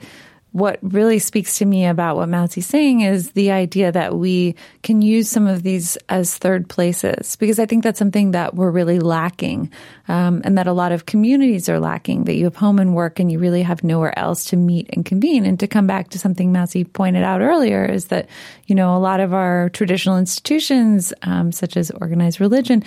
what 0.52 0.80
really 0.82 1.20
speaks 1.20 1.60
to 1.60 1.66
me 1.66 1.86
about 1.86 2.16
what 2.16 2.28
Mausi's 2.28 2.66
saying 2.66 3.02
is 3.02 3.32
the 3.34 3.52
idea 3.52 3.92
that 3.92 4.16
we 4.16 4.56
can 4.82 5.02
use 5.02 5.30
some 5.30 5.46
of 5.46 5.62
these 5.62 5.96
as 6.10 6.36
third 6.36 6.68
places, 6.68 7.36
because 7.36 7.60
I 7.60 7.68
think 7.68 7.84
that's 7.84 8.00
something 8.00 8.32
that 8.32 8.56
we're 8.56 8.72
really 8.72 9.00
lacking, 9.00 9.72
um, 10.08 10.42
and 10.44 10.58
that 10.58 10.66
a 10.66 10.74
lot 10.74 10.92
of 10.92 11.06
communities 11.06 11.70
are 11.70 11.80
lacking. 11.80 12.24
That 12.24 12.34
you 12.34 12.46
have 12.46 12.56
home 12.56 12.80
and 12.80 12.96
work, 12.96 13.20
and 13.20 13.32
you 13.32 13.38
really 13.38 13.62
have 13.62 13.84
nowhere 13.84 14.18
else 14.18 14.46
to 14.46 14.56
meet 14.56 14.90
and 14.92 15.06
convene. 15.06 15.46
And 15.46 15.60
to 15.60 15.68
come 15.68 15.86
back 15.86 16.10
to 16.10 16.20
something 16.20 16.52
Mausi 16.52 16.92
pointed 16.92 17.24
out 17.24 17.42
earlier 17.42 17.86
is 17.86 18.06
that 18.06 18.28
you 18.66 18.74
know 18.74 18.98
a 18.98 19.00
lot 19.00 19.20
of 19.20 19.36
our 19.36 19.70
traditional 19.70 20.18
institutions, 20.18 21.14
um, 21.22 21.52
such 21.52 21.78
as 21.78 21.92
organized 21.92 22.42
religion, 22.42 22.84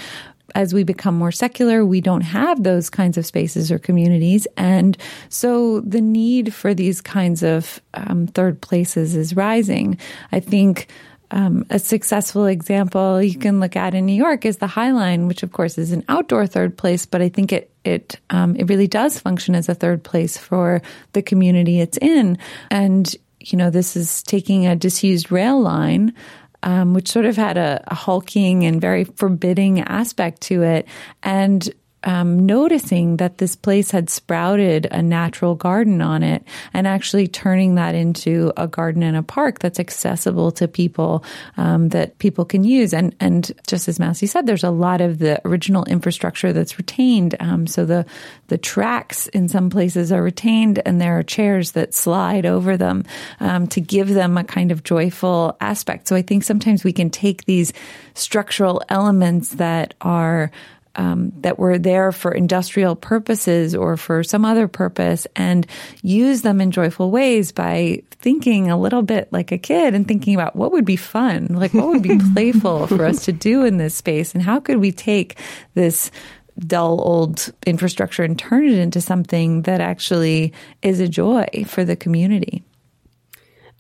as 0.54 0.74
we 0.74 0.84
become 0.84 1.16
more 1.16 1.32
secular, 1.32 1.84
we 1.84 2.00
don't 2.00 2.22
have 2.22 2.62
those 2.62 2.90
kinds 2.90 3.18
of 3.18 3.26
spaces 3.26 3.70
or 3.70 3.78
communities. 3.78 4.46
And 4.56 4.96
so 5.28 5.80
the 5.80 6.00
need 6.00 6.54
for 6.54 6.74
these 6.74 7.00
kinds 7.00 7.42
of 7.42 7.80
um, 7.94 8.26
third 8.26 8.60
places 8.60 9.16
is 9.16 9.36
rising. 9.36 9.98
I 10.30 10.40
think. 10.40 10.88
Um, 11.34 11.64
a 11.70 11.78
successful 11.78 12.44
example 12.44 13.22
you 13.22 13.38
can 13.38 13.58
look 13.58 13.74
at 13.74 13.94
in 13.94 14.04
New 14.04 14.12
York 14.12 14.44
is 14.44 14.58
the 14.58 14.66
High 14.66 14.90
Line, 14.90 15.28
which 15.28 15.42
of 15.42 15.50
course 15.50 15.78
is 15.78 15.90
an 15.90 16.04
outdoor 16.06 16.46
third 16.46 16.76
place, 16.76 17.06
but 17.06 17.22
I 17.22 17.30
think 17.30 17.54
it 17.54 17.70
it 17.84 18.20
um, 18.28 18.54
it 18.56 18.68
really 18.68 18.86
does 18.86 19.18
function 19.18 19.54
as 19.54 19.66
a 19.66 19.74
third 19.74 20.04
place 20.04 20.36
for 20.36 20.82
the 21.14 21.22
community 21.22 21.80
it's 21.80 21.96
in. 21.96 22.36
And 22.70 23.16
you 23.40 23.58
know, 23.58 23.70
this 23.70 23.96
is 23.96 24.22
taking 24.22 24.66
a 24.66 24.76
disused 24.76 25.32
rail 25.32 25.60
line 25.60 26.14
um, 26.62 26.94
which 26.94 27.08
sort 27.08 27.26
of 27.26 27.36
had 27.36 27.56
a, 27.56 27.82
a 27.88 27.94
hulking 27.94 28.64
and 28.64 28.80
very 28.80 29.04
forbidding 29.04 29.80
aspect 29.80 30.40
to 30.42 30.62
it. 30.62 30.86
And 31.22 31.68
um, 32.04 32.46
noticing 32.46 33.16
that 33.18 33.38
this 33.38 33.56
place 33.56 33.90
had 33.90 34.10
sprouted 34.10 34.86
a 34.90 35.02
natural 35.02 35.54
garden 35.54 36.00
on 36.00 36.22
it 36.22 36.44
and 36.72 36.86
actually 36.86 37.26
turning 37.26 37.76
that 37.76 37.94
into 37.94 38.52
a 38.56 38.66
garden 38.66 39.02
and 39.02 39.16
a 39.16 39.22
park 39.22 39.58
that's 39.58 39.80
accessible 39.80 40.50
to 40.52 40.66
people 40.68 41.24
um, 41.56 41.90
that 41.90 42.18
people 42.18 42.44
can 42.44 42.64
use. 42.64 42.92
And 42.92 43.14
and 43.20 43.52
just 43.66 43.88
as 43.88 43.98
Mausi 43.98 44.28
said, 44.28 44.46
there's 44.46 44.64
a 44.64 44.70
lot 44.70 45.00
of 45.00 45.18
the 45.18 45.40
original 45.46 45.84
infrastructure 45.84 46.52
that's 46.52 46.78
retained. 46.78 47.36
Um, 47.40 47.66
so 47.66 47.84
the 47.84 48.04
the 48.48 48.58
tracks 48.58 49.28
in 49.28 49.48
some 49.48 49.70
places 49.70 50.12
are 50.12 50.22
retained, 50.22 50.80
and 50.84 51.00
there 51.00 51.18
are 51.18 51.22
chairs 51.22 51.72
that 51.72 51.94
slide 51.94 52.46
over 52.46 52.76
them 52.76 53.04
um, 53.40 53.66
to 53.68 53.80
give 53.80 54.08
them 54.08 54.36
a 54.36 54.44
kind 54.44 54.72
of 54.72 54.82
joyful 54.82 55.56
aspect. 55.60 56.08
So 56.08 56.16
I 56.16 56.22
think 56.22 56.44
sometimes 56.44 56.84
we 56.84 56.92
can 56.92 57.10
take 57.10 57.44
these 57.44 57.72
structural 58.14 58.82
elements 58.88 59.50
that 59.50 59.94
are 60.00 60.50
um, 60.96 61.32
that 61.40 61.58
were 61.58 61.78
there 61.78 62.12
for 62.12 62.32
industrial 62.32 62.94
purposes 62.96 63.74
or 63.74 63.96
for 63.96 64.22
some 64.22 64.44
other 64.44 64.68
purpose 64.68 65.26
and 65.36 65.66
use 66.02 66.42
them 66.42 66.60
in 66.60 66.70
joyful 66.70 67.10
ways 67.10 67.52
by 67.52 68.02
thinking 68.10 68.70
a 68.70 68.78
little 68.78 69.02
bit 69.02 69.32
like 69.32 69.52
a 69.52 69.58
kid 69.58 69.94
and 69.94 70.06
thinking 70.06 70.34
about 70.34 70.54
what 70.54 70.72
would 70.72 70.84
be 70.84 70.96
fun, 70.96 71.46
like 71.50 71.74
what 71.74 71.88
would 71.88 72.02
be 72.02 72.18
playful 72.34 72.86
for 72.86 73.04
us 73.04 73.24
to 73.24 73.32
do 73.32 73.64
in 73.64 73.78
this 73.78 73.94
space 73.94 74.34
and 74.34 74.42
how 74.42 74.60
could 74.60 74.78
we 74.78 74.92
take 74.92 75.38
this 75.74 76.10
dull 76.58 77.00
old 77.00 77.52
infrastructure 77.66 78.22
and 78.22 78.38
turn 78.38 78.68
it 78.68 78.78
into 78.78 79.00
something 79.00 79.62
that 79.62 79.80
actually 79.80 80.52
is 80.82 81.00
a 81.00 81.08
joy 81.08 81.46
for 81.66 81.84
the 81.84 81.96
community. 81.96 82.62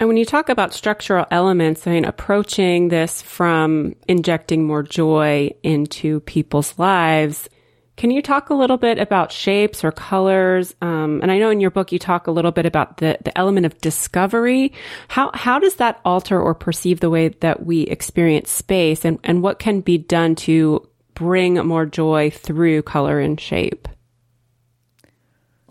And 0.02 0.08
when 0.08 0.16
you 0.16 0.24
talk 0.24 0.48
about 0.48 0.74
structural 0.74 1.26
elements, 1.30 1.86
I 1.86 1.92
mean, 1.92 2.04
approaching 2.04 2.88
this 2.88 3.22
from 3.22 3.94
injecting 4.08 4.66
more 4.66 4.82
joy 4.82 5.52
into 5.62 6.18
people's 6.22 6.76
lives, 6.76 7.48
can 7.96 8.10
you 8.10 8.20
talk 8.20 8.50
a 8.50 8.54
little 8.54 8.78
bit 8.78 8.98
about 8.98 9.30
shapes 9.30 9.84
or 9.84 9.92
colors? 9.92 10.74
Um, 10.82 11.20
and 11.22 11.30
I 11.30 11.38
know 11.38 11.50
in 11.50 11.60
your 11.60 11.70
book 11.70 11.92
you 11.92 12.00
talk 12.00 12.26
a 12.26 12.32
little 12.32 12.50
bit 12.50 12.66
about 12.66 12.96
the, 12.96 13.16
the 13.22 13.38
element 13.38 13.64
of 13.64 13.78
discovery. 13.78 14.72
How 15.06 15.30
how 15.34 15.60
does 15.60 15.76
that 15.76 16.00
alter 16.04 16.42
or 16.42 16.56
perceive 16.56 16.98
the 16.98 17.08
way 17.08 17.28
that 17.28 17.64
we 17.64 17.82
experience 17.82 18.50
space, 18.50 19.04
and 19.04 19.20
and 19.22 19.40
what 19.40 19.60
can 19.60 19.82
be 19.82 19.98
done 19.98 20.34
to 20.34 20.84
bring 21.14 21.54
more 21.64 21.86
joy 21.86 22.28
through 22.28 22.82
color 22.82 23.20
and 23.20 23.40
shape? 23.40 23.86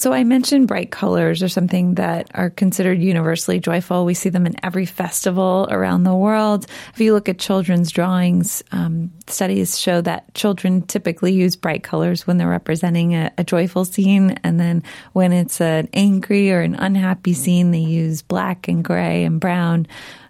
So 0.01 0.13
I 0.13 0.23
mentioned 0.23 0.67
bright 0.67 0.89
colors 0.89 1.43
are 1.43 1.47
something 1.47 1.93
that 1.93 2.31
are 2.33 2.49
considered 2.49 2.99
universally 2.99 3.59
joyful. 3.59 4.03
We 4.03 4.15
see 4.15 4.29
them 4.29 4.47
in 4.47 4.55
every 4.65 4.87
festival 4.87 5.67
around 5.69 6.05
the 6.05 6.15
world. 6.15 6.65
If 6.95 6.99
you 6.99 7.13
look 7.13 7.29
at 7.29 7.37
children's 7.37 7.91
drawings, 7.91 8.63
um, 8.71 9.11
studies 9.27 9.79
show 9.79 10.01
that 10.01 10.33
children 10.33 10.81
typically 10.81 11.33
use 11.33 11.55
bright 11.55 11.83
colors 11.83 12.25
when 12.25 12.39
they're 12.39 12.49
representing 12.49 13.13
a, 13.13 13.31
a 13.37 13.43
joyful 13.43 13.85
scene. 13.85 14.39
And 14.43 14.59
then 14.59 14.81
when 15.13 15.33
it's 15.33 15.61
an 15.61 15.87
angry 15.93 16.51
or 16.51 16.61
an 16.61 16.73
unhappy 16.73 17.35
scene, 17.35 17.69
they 17.69 17.77
use 17.77 18.23
black 18.23 18.67
and 18.67 18.83
gray 18.83 19.23
and 19.23 19.39
brown. 19.39 19.85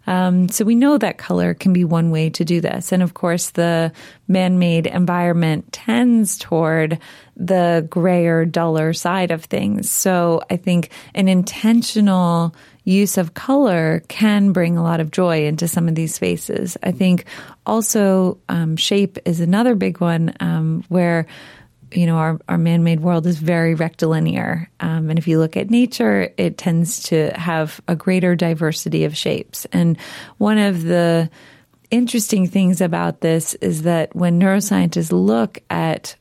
Um, 0.07 0.49
so 0.49 0.65
we 0.65 0.75
know 0.75 0.97
that 0.97 1.17
color 1.17 1.53
can 1.53 1.73
be 1.73 1.83
one 1.83 2.11
way 2.11 2.29
to 2.31 2.43
do 2.43 2.61
this. 2.61 2.91
And 2.91 3.03
of 3.03 3.13
course, 3.13 3.51
the 3.51 3.91
man 4.27 4.59
made 4.59 4.87
environment 4.87 5.71
tends 5.71 6.37
toward 6.37 6.99
the 7.35 7.85
grayer, 7.89 8.45
duller 8.45 8.93
side 8.93 9.31
of 9.31 9.45
things. 9.45 9.89
So 9.89 10.41
I 10.49 10.57
think 10.57 10.89
an 11.13 11.27
intentional 11.27 12.55
use 12.83 13.17
of 13.17 13.33
color 13.33 14.01
can 14.07 14.53
bring 14.53 14.77
a 14.77 14.83
lot 14.83 14.99
of 14.99 15.11
joy 15.11 15.45
into 15.45 15.67
some 15.67 15.87
of 15.87 15.95
these 15.95 16.15
spaces. 16.15 16.77
I 16.81 16.91
think 16.91 17.25
also 17.65 18.39
um, 18.49 18.75
shape 18.75 19.19
is 19.25 19.39
another 19.39 19.75
big 19.75 20.01
one 20.01 20.33
um, 20.39 20.83
where 20.89 21.27
you 21.91 22.05
know, 22.05 22.15
our, 22.15 22.39
our 22.47 22.57
man 22.57 22.83
made 22.83 23.01
world 23.01 23.27
is 23.27 23.37
very 23.37 23.75
rectilinear. 23.75 24.69
Um, 24.79 25.09
and 25.09 25.19
if 25.19 25.27
you 25.27 25.39
look 25.39 25.57
at 25.57 25.69
nature, 25.69 26.33
it 26.37 26.57
tends 26.57 27.03
to 27.03 27.31
have 27.35 27.81
a 27.87 27.95
greater 27.95 28.35
diversity 28.35 29.03
of 29.03 29.15
shapes. 29.15 29.65
And 29.71 29.97
one 30.37 30.57
of 30.57 30.83
the 30.83 31.29
interesting 31.89 32.47
things 32.47 32.81
about 32.81 33.21
this 33.21 33.53
is 33.55 33.83
that 33.83 34.15
when 34.15 34.39
neuroscientists 34.39 35.11
look 35.11 35.59
at 35.69 36.15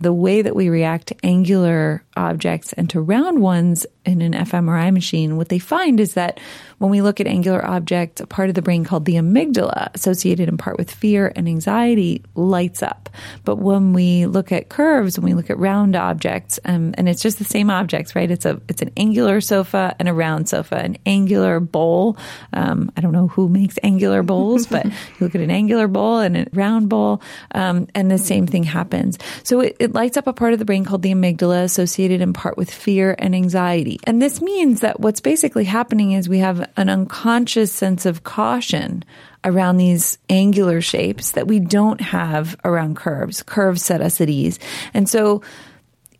the 0.00 0.12
way 0.12 0.42
that 0.42 0.54
we 0.54 0.68
react 0.68 1.08
to 1.08 1.16
angular 1.22 2.02
objects 2.16 2.72
and 2.72 2.90
to 2.90 3.00
round 3.00 3.40
ones 3.40 3.86
in 4.04 4.22
an 4.22 4.32
fMRI 4.32 4.92
machine, 4.92 5.36
what 5.36 5.48
they 5.48 5.58
find 5.58 6.00
is 6.00 6.14
that 6.14 6.40
when 6.78 6.90
we 6.90 7.02
look 7.02 7.20
at 7.20 7.26
angular 7.26 7.64
objects, 7.64 8.20
a 8.20 8.26
part 8.26 8.48
of 8.48 8.54
the 8.54 8.62
brain 8.62 8.84
called 8.84 9.04
the 9.04 9.14
amygdala, 9.14 9.90
associated 9.94 10.48
in 10.48 10.56
part 10.56 10.78
with 10.78 10.90
fear 10.90 11.32
and 11.34 11.48
anxiety, 11.48 12.22
lights 12.34 12.82
up. 12.82 13.10
But 13.44 13.56
when 13.56 13.92
we 13.92 14.26
look 14.26 14.52
at 14.52 14.68
curves, 14.68 15.18
when 15.18 15.24
we 15.24 15.34
look 15.34 15.50
at 15.50 15.58
round 15.58 15.96
objects, 15.96 16.58
um, 16.64 16.94
and 16.96 17.08
it's 17.08 17.22
just 17.22 17.38
the 17.38 17.44
same 17.44 17.70
objects, 17.70 18.14
right? 18.14 18.30
It's 18.30 18.46
a 18.46 18.60
it's 18.68 18.82
an 18.82 18.92
angular 18.96 19.40
sofa 19.40 19.94
and 19.98 20.08
a 20.08 20.14
round 20.14 20.48
sofa, 20.48 20.76
an 20.76 20.98
angular 21.04 21.60
bowl. 21.60 22.16
Um, 22.52 22.92
I 22.96 23.00
don't 23.00 23.12
know 23.12 23.28
who 23.28 23.48
makes 23.48 23.78
angular 23.82 24.22
bowls, 24.22 24.66
but 24.66 24.84
you 24.86 24.92
look 25.20 25.34
at 25.34 25.40
an 25.40 25.50
angular 25.50 25.88
bowl 25.88 26.20
and 26.20 26.36
a 26.36 26.46
round 26.52 26.88
bowl, 26.88 27.20
um, 27.52 27.88
and 27.94 28.10
the 28.10 28.18
same 28.18 28.46
thing 28.46 28.62
happens. 28.62 29.18
So 29.42 29.60
it, 29.60 29.76
it 29.80 29.87
lights 29.94 30.16
up 30.16 30.26
a 30.26 30.32
part 30.32 30.52
of 30.52 30.58
the 30.58 30.64
brain 30.64 30.84
called 30.84 31.02
the 31.02 31.12
amygdala, 31.12 31.64
associated 31.64 32.20
in 32.20 32.32
part 32.32 32.56
with 32.56 32.70
fear 32.70 33.14
and 33.18 33.34
anxiety. 33.34 33.98
And 34.04 34.20
this 34.20 34.40
means 34.40 34.80
that 34.80 35.00
what's 35.00 35.20
basically 35.20 35.64
happening 35.64 36.12
is 36.12 36.28
we 36.28 36.38
have 36.38 36.68
an 36.76 36.88
unconscious 36.88 37.72
sense 37.72 38.06
of 38.06 38.24
caution 38.24 39.04
around 39.44 39.76
these 39.76 40.18
angular 40.28 40.80
shapes 40.80 41.32
that 41.32 41.46
we 41.46 41.60
don't 41.60 42.00
have 42.00 42.56
around 42.64 42.96
curves. 42.96 43.42
Curves 43.42 43.82
set 43.82 44.00
us 44.00 44.20
at 44.20 44.28
ease. 44.28 44.58
And 44.94 45.08
so, 45.08 45.42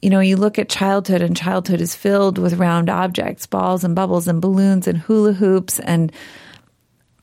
you 0.01 0.11
know, 0.11 0.21
you 0.21 0.37
look 0.37 0.59
at 0.59 0.69
childhood 0.69 1.23
and 1.23 1.37
childhood 1.37 1.81
is 1.81 1.95
filled 1.95 2.39
with 2.39 2.55
round 2.55 2.89
objects, 2.89 3.47
balls 3.47 3.85
and 3.85 3.95
bubbles 3.95 4.29
and 4.29 4.41
balloons 4.41 4.87
and 4.87 4.99
hula 4.99 5.33
hoops 5.33 5.81
and 5.81 6.13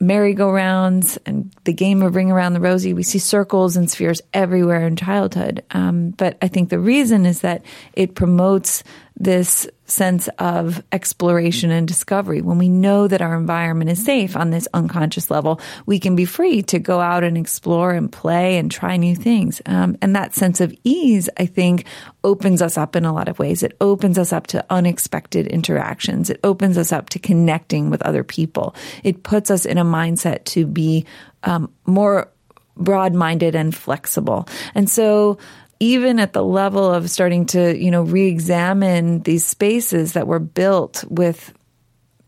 merry-go-rounds 0.06 1.18
and 1.26 1.52
the 1.64 1.74
game 1.74 2.02
of 2.02 2.16
Ring 2.16 2.32
Around 2.32 2.54
the 2.54 2.60
Rosie. 2.60 2.94
We 2.94 3.04
see 3.04 3.20
circles 3.20 3.78
and 3.78 3.90
spheres 3.90 4.22
everywhere 4.34 4.86
in 4.86 4.96
childhood. 4.96 5.64
Um, 5.72 6.12
but 6.12 6.38
I 6.42 6.48
think 6.48 6.70
the 6.70 6.80
reason 6.80 7.26
is 7.26 7.42
that 7.42 7.64
it 7.94 8.16
promotes 8.16 8.84
this 9.18 9.68
sense 9.86 10.28
of 10.40 10.84
exploration 10.92 11.72
and 11.72 11.88
discovery. 11.88 12.42
When 12.42 12.58
we 12.58 12.70
know 12.70 13.08
that 13.08 13.22
our 13.22 13.36
environment 13.38 13.90
is 13.92 14.04
safe 14.04 14.36
on 14.36 14.50
this 14.50 14.68
unconscious 14.74 15.30
level, 15.30 15.62
we 15.86 16.00
can 16.00 16.16
be 16.16 16.26
free 16.26 16.64
to 16.64 16.80
go 16.80 17.00
out 17.00 17.24
and 17.24 17.38
explore 17.38 17.92
and 17.92 18.12
play 18.12 18.58
and 18.58 18.72
try 18.72 18.98
new 18.98 19.16
things. 19.16 19.62
Um, 19.66 19.98
and 20.02 20.16
that 20.16 20.34
sense 20.34 20.60
of 20.62 20.74
ease, 20.84 21.30
I 21.38 21.46
think, 21.46 21.86
opens 22.24 22.62
us 22.62 22.78
up 22.78 22.96
in 22.96 23.06
a 23.06 23.14
lot 23.14 23.30
of 23.30 23.38
ways. 23.38 23.62
It 23.62 23.78
opens 23.80 24.18
us 24.18 24.34
up 24.34 24.48
to 24.48 24.66
unexpected 24.70 25.48
interactions. 25.48 26.30
It 26.30 26.40
opens 26.44 26.78
us 26.78 26.92
up 26.92 27.10
to 27.10 27.20
connecting 27.20 27.90
with 27.90 28.02
other 28.02 28.24
people. 28.24 28.76
It 29.04 29.24
puts 29.24 29.52
us 29.52 29.66
in 29.66 29.78
a 29.78 29.86
mindset 29.86 30.46
to 30.46 30.66
be 30.66 31.06
um, 31.44 31.72
more 31.86 32.32
broad 32.78 33.14
minded 33.14 33.56
and 33.56 33.74
flexible. 33.76 34.48
And 34.74 34.90
so, 34.90 35.38
even 35.80 36.20
at 36.20 36.34
the 36.34 36.44
level 36.44 36.92
of 36.92 37.10
starting 37.10 37.46
to, 37.48 37.78
you 37.78 37.92
know, 37.92 38.04
re-examine 38.04 39.22
these 39.24 39.46
spaces 39.46 40.14
that 40.14 40.28
were 40.28 40.40
built 40.40 41.04
with 41.10 41.54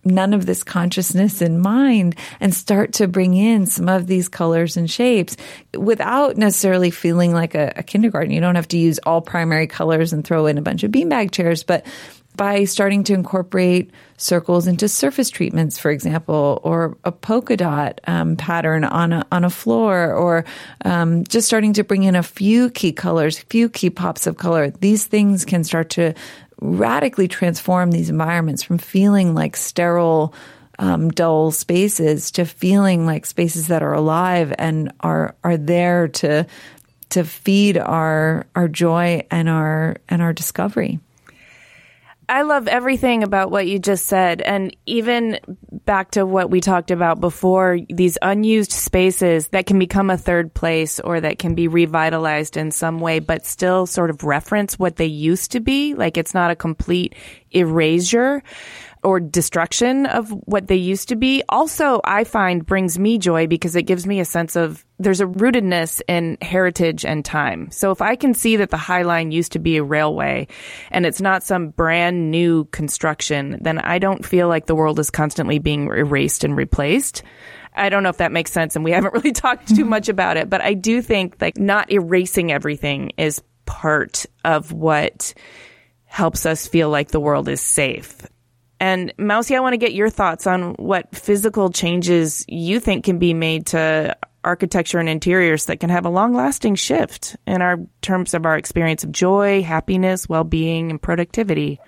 none 0.04 0.34
of 0.34 0.45
this 0.45 0.64
consciousness 0.64 1.41
in 1.41 1.60
mind 1.60 2.16
and 2.39 2.54
start 2.54 2.93
to 2.93 3.08
bring 3.08 3.34
in 3.34 3.66
some 3.66 3.89
of 3.89 4.08
these 4.08 4.30
colors 4.30 4.78
and 4.78 4.89
shapes 4.89 5.36
without 5.78 6.38
necessarily 6.38 6.91
feeling 6.91 7.34
like 7.34 7.56
a, 7.56 7.74
a 7.76 7.84
kindergarten. 7.84 8.32
You 8.32 8.39
don't 8.39 8.56
have 8.56 8.68
to 8.70 8.78
use 8.78 9.00
all 9.00 9.22
primary 9.22 9.68
colors 9.68 10.14
and 10.14 10.24
throw 10.24 10.45
in 10.45 10.58
a 10.58 10.62
bunch 10.62 10.84
of 10.84 10.91
beanbag 10.91 11.32
chairs, 11.32 11.64
but 11.64 11.86
by 12.38 12.63
starting 12.63 13.03
to 13.05 13.13
incorporate 13.13 13.91
circles 14.17 14.67
into 14.67 14.88
surface 14.88 15.29
treatments, 15.29 15.77
for 15.77 15.91
example, 15.91 16.61
or 16.63 16.97
a 17.03 17.11
polka 17.11 17.57
dot 17.57 17.99
um, 18.07 18.35
pattern 18.38 18.83
on 18.83 19.11
a, 19.11 19.25
on 19.31 19.43
a 19.43 19.49
floor, 19.49 20.13
or 20.13 20.45
um, 20.85 21.23
just 21.25 21.47
starting 21.47 21.73
to 21.73 21.83
bring 21.83 22.03
in 22.03 22.15
a 22.15 22.23
few 22.23 22.69
key 22.69 22.93
colors, 22.93 23.39
few 23.39 23.67
key 23.67 23.89
pops 23.89 24.27
of 24.27 24.38
color. 24.38 24.69
These 24.69 25.05
things 25.07 25.43
can 25.43 25.63
start 25.63 25.89
to 25.91 26.13
radically 26.61 27.27
transform 27.27 27.91
these 27.91 28.09
environments 28.09 28.63
from 28.63 28.77
feeling 28.77 29.33
like 29.33 29.57
sterile, 29.57 30.33
um, 30.79 31.09
dull 31.09 31.51
spaces 31.51 32.31
to 32.31 32.45
feeling 32.45 33.05
like 33.05 33.25
spaces 33.25 33.67
that 33.67 33.81
are 33.81 33.93
alive 33.93 34.53
and 34.59 34.91
are 34.99 35.35
are 35.43 35.57
there 35.57 36.07
to 36.07 36.45
to 37.09 37.23
feed 37.23 37.77
our 37.77 38.45
our 38.55 38.67
joy 38.67 39.25
and 39.31 39.49
our 39.49 39.97
and 40.07 40.21
our 40.21 40.33
discovery. 40.33 40.99
I 42.30 42.41
love 42.41 42.67
everything 42.67 43.23
about 43.23 43.51
what 43.51 43.67
you 43.67 43.80
just 43.80 44.05
said. 44.05 44.41
And 44.41 44.75
even 44.86 45.39
back 45.86 46.11
to 46.11 46.25
what 46.25 46.49
we 46.49 46.59
talked 46.59 46.91
about 46.91 47.21
before, 47.21 47.80
these 47.88 48.17
unused 48.21 48.73
spaces 48.73 49.47
that 49.49 49.65
can 49.65 49.80
become 49.80 50.09
a 50.09 50.17
third 50.17 50.53
place 50.53 50.99
or 50.99 51.21
that 51.21 51.39
can 51.39 51.55
be 51.55 51.69
revitalized 51.69 52.57
in 52.57 52.71
some 52.71 52.99
way, 52.99 53.19
but 53.19 53.45
still 53.45 53.86
sort 53.86 54.09
of 54.09 54.25
reference 54.25 54.78
what 54.78 54.97
they 54.97 55.05
used 55.05 55.53
to 55.53 55.61
be. 55.61 55.93
Like 55.93 56.17
it's 56.17 56.34
not 56.34 56.51
a 56.51 56.55
complete 56.55 57.15
erasure 57.51 58.43
or 59.04 59.20
destruction 59.20 60.06
of 60.06 60.30
what 60.45 60.68
they 60.68 60.76
used 60.76 61.10
to 61.10 61.16
be 61.16 61.43
also 61.50 62.02
I 62.04 62.24
find 62.24 62.66
brings 62.66 62.98
me 62.98 63.18
joy 63.18 63.48
because 63.48 63.76
it 63.76 63.84
gives 63.84 64.08
me 64.08 64.20
a 64.20 64.26
sense 64.26 64.56
of 64.56 64.86
there's 65.00 65.22
a 65.22 65.26
rootedness 65.26 66.02
in 66.08 66.38
heritage 66.41 67.06
and 67.06 67.24
time. 67.24 67.70
So 67.72 67.91
if 67.91 68.02
I 68.02 68.16
can 68.16 68.34
see 68.34 68.58
that 68.58 68.72
the 68.72 68.78
High 68.78 69.04
Line 69.04 69.32
used 69.32 69.52
to 69.52 69.60
be 69.60 69.78
a 69.78 69.84
railway 69.84 70.48
and 70.91 71.06
it's 71.06 71.22
not 71.22 71.43
some 71.43 71.70
brand 71.70 72.32
new 72.32 72.66
construction, 72.66 73.60
then 73.62 73.80
I 73.80 74.00
don't 74.00 74.26
feel 74.26 74.48
like 74.48 74.66
the 74.66 74.76
world 74.76 75.00
is 75.00 75.12
constantly 75.12 75.60
being 75.60 75.88
erased 75.88 76.43
and 76.43 76.58
replaced. 76.58 77.22
I 77.76 77.89
don't 77.89 78.02
know 78.02 78.10
if 78.10 78.18
that 78.18 78.32
makes 78.32 78.52
sense 78.52 78.76
and 78.76 78.84
we 78.84 78.91
haven't 78.93 79.14
really 79.14 79.34
talked 79.34 79.76
too 79.76 79.86
much 79.86 80.10
about 80.10 80.38
it, 80.38 80.50
but 80.50 80.62
I 80.62 80.74
do 80.74 81.02
think 81.02 81.36
like 81.39 81.58
not 81.58 81.91
erasing 81.91 82.52
everything 82.52 83.12
is 83.18 83.41
part 83.66 84.26
of 84.43 84.72
what 84.72 85.34
helps 86.06 86.45
us 86.45 86.68
feel 86.68 86.89
like 86.89 87.10
the 87.10 87.20
world 87.20 87.48
is 87.48 87.62
safe. 87.62 88.26
And 88.80 89.13
Mausi, 89.17 89.55
I 89.55 89.59
want 89.59 89.73
to 89.73 89.78
get 89.78 89.93
your 89.93 90.09
thoughts 90.09 90.45
on 90.45 90.73
what 90.75 91.15
physical 91.15 91.71
changes 91.71 92.45
you 92.47 92.80
think 92.80 93.05
can 93.05 93.17
be 93.17 93.34
made 93.34 93.67
to 93.67 94.15
architecture 94.43 94.99
and 94.99 95.09
interiors 95.09 95.65
that 95.65 95.80
can 95.80 95.89
have 95.89 96.05
a 96.05 96.09
long 96.09 96.34
lasting 96.34 96.75
shift 96.75 97.36
in 97.45 97.61
our 97.61 97.80
terms 98.01 98.34
of 98.34 98.45
our 98.45 98.57
experience 98.57 99.03
of 99.03 99.11
joy, 99.11 99.61
happiness, 99.61 100.30
well 100.30 100.43
being, 100.43 100.89
and 100.89 101.01
productivity. 101.01 101.80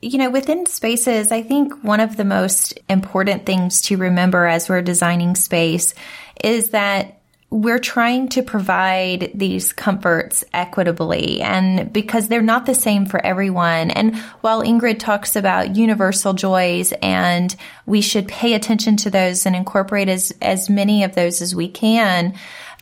You 0.00 0.18
know, 0.18 0.30
within 0.30 0.66
spaces, 0.66 1.32
I 1.32 1.42
think 1.42 1.82
one 1.82 2.00
of 2.00 2.16
the 2.16 2.24
most 2.24 2.78
important 2.88 3.46
things 3.46 3.80
to 3.82 3.96
remember 3.96 4.46
as 4.46 4.68
we're 4.68 4.82
designing 4.82 5.34
space 5.34 5.94
is 6.42 6.70
that 6.70 7.20
we're 7.54 7.78
trying 7.78 8.28
to 8.28 8.42
provide 8.42 9.30
these 9.32 9.72
comforts 9.72 10.42
equitably 10.52 11.40
and 11.40 11.92
because 11.92 12.26
they're 12.26 12.42
not 12.42 12.66
the 12.66 12.74
same 12.74 13.06
for 13.06 13.24
everyone. 13.24 13.92
And 13.92 14.16
while 14.40 14.60
Ingrid 14.60 14.98
talks 14.98 15.36
about 15.36 15.76
universal 15.76 16.32
joys 16.32 16.92
and 17.00 17.54
we 17.86 18.00
should 18.00 18.26
pay 18.26 18.54
attention 18.54 18.96
to 18.96 19.10
those 19.10 19.46
and 19.46 19.54
incorporate 19.54 20.08
as, 20.08 20.32
as 20.42 20.68
many 20.68 21.04
of 21.04 21.14
those 21.14 21.40
as 21.40 21.54
we 21.54 21.68
can, 21.68 22.34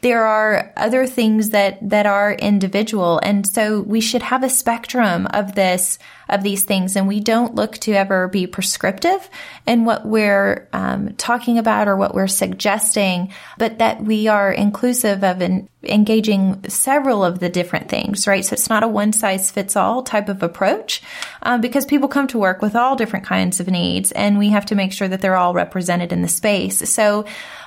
there 0.02 0.24
are 0.24 0.72
other 0.76 1.06
things 1.06 1.50
that, 1.50 1.78
that 1.88 2.06
are 2.06 2.32
individual. 2.32 3.20
And 3.22 3.46
so 3.46 3.80
we 3.80 4.00
should 4.00 4.22
have 4.22 4.42
a 4.42 4.48
spectrum 4.48 5.28
of 5.28 5.54
this, 5.54 5.98
of 6.28 6.42
these 6.42 6.64
things. 6.64 6.96
And 6.96 7.06
we 7.06 7.20
don't 7.20 7.54
look 7.54 7.78
to 7.78 7.92
ever 7.92 8.26
be 8.26 8.48
prescriptive 8.48 9.30
in 9.64 9.84
what 9.84 10.04
we're 10.04 10.68
um, 10.72 11.14
talking 11.14 11.56
about 11.56 11.86
or 11.86 11.96
what 11.96 12.14
we're 12.14 12.26
suggesting, 12.26 13.32
but 13.58 13.78
that 13.78 14.02
we 14.02 14.26
are 14.26 14.52
inclusive 14.52 15.22
of 15.22 15.40
an, 15.40 15.68
engaging 15.84 16.62
several 16.68 17.24
of 17.24 17.38
the 17.38 17.48
different 17.48 17.88
things, 17.88 18.26
right? 18.26 18.44
So 18.44 18.54
it's 18.54 18.68
not 18.68 18.82
a 18.82 18.88
one 18.88 19.12
size 19.12 19.50
fits 19.50 19.76
all 19.76 20.02
type 20.02 20.28
of 20.28 20.42
approach 20.42 21.02
um, 21.42 21.60
because 21.60 21.84
people 21.84 22.08
come 22.08 22.28
to 22.28 22.38
work 22.38 22.62
with 22.62 22.76
all 22.76 22.96
different 22.96 23.26
kinds 23.26 23.60
of 23.60 23.68
needs 23.68 24.12
and 24.12 24.38
we 24.38 24.50
have 24.50 24.66
to 24.66 24.74
make 24.74 24.92
sure 24.92 25.08
that 25.08 25.20
they're 25.20 25.36
all 25.36 25.54
represented 25.54 26.12
in 26.12 26.22
the 26.22 26.28
space. 26.28 26.88
So 26.88 27.24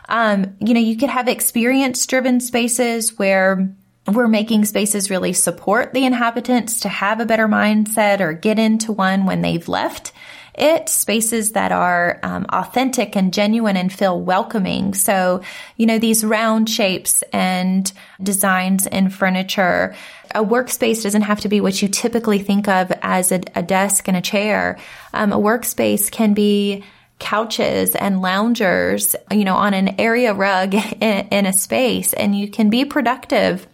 um, 0.08 0.56
you 0.60 0.74
know, 0.74 0.80
you 0.80 0.98
could 0.98 1.10
have 1.10 1.28
experience 1.28 2.06
driven 2.06 2.40
spaces 2.40 3.18
where 3.18 3.76
we're 4.08 4.28
making 4.28 4.66
spaces 4.66 5.10
really 5.10 5.34
support 5.34 5.94
the 5.94 6.06
inhabitants 6.06 6.82
to 6.82 6.90
have 6.90 7.20
a 7.20 7.26
better 7.26 7.48
mindset 7.48 8.20
or 8.20 8.34
get 8.34 8.60
into 8.60 8.92
one 8.92 9.26
when 9.26 9.42
they've 9.42 9.68
left 9.68 10.12
it, 10.58 10.90
spaces 10.90 11.52
that 11.52 11.72
are 11.72 12.20
um, 12.24 12.46
authentic 12.50 13.16
and 13.16 13.34
genuine 13.34 13.78
and 13.78 13.92
feel 13.92 14.20
welcoming. 14.20 14.94
So, 14.94 15.42
you 15.78 15.86
know, 15.86 16.00
these 16.00 16.24
round 16.24 16.70
shapes 16.70 17.24
and 17.34 17.92
designs 18.22 18.88
in 18.88 19.10
furniture. 19.10 19.96
A 20.34 20.44
workspace 20.44 21.04
doesn't 21.04 21.24
have 21.24 21.42
to 21.42 21.50
be 21.50 21.62
what 21.62 21.82
you 21.82 21.88
typically 21.88 22.40
think 22.40 22.68
of 22.68 22.92
as 23.02 23.32
a, 23.32 23.42
a 23.56 23.64
desk 23.64 24.08
and 24.08 24.18
a 24.18 24.22
chair. 24.22 24.78
Um, 25.14 25.32
a 25.32 25.38
workspace 25.38 26.10
can 26.12 26.34
be 26.34 26.84
couches 27.20 27.96
and 27.96 28.22
loungers, 28.22 29.16
you 29.32 29.46
know, 29.46 29.56
on 29.56 29.74
an 29.74 30.00
area 30.00 30.34
rug 30.34 30.74
in, 31.02 31.28
in, 31.30 31.46
a 31.46 31.54
space 31.54 32.14
and 32.14 32.38
you 32.38 32.50
can 32.50 32.70
be 32.70 32.86
productive. 32.86 33.68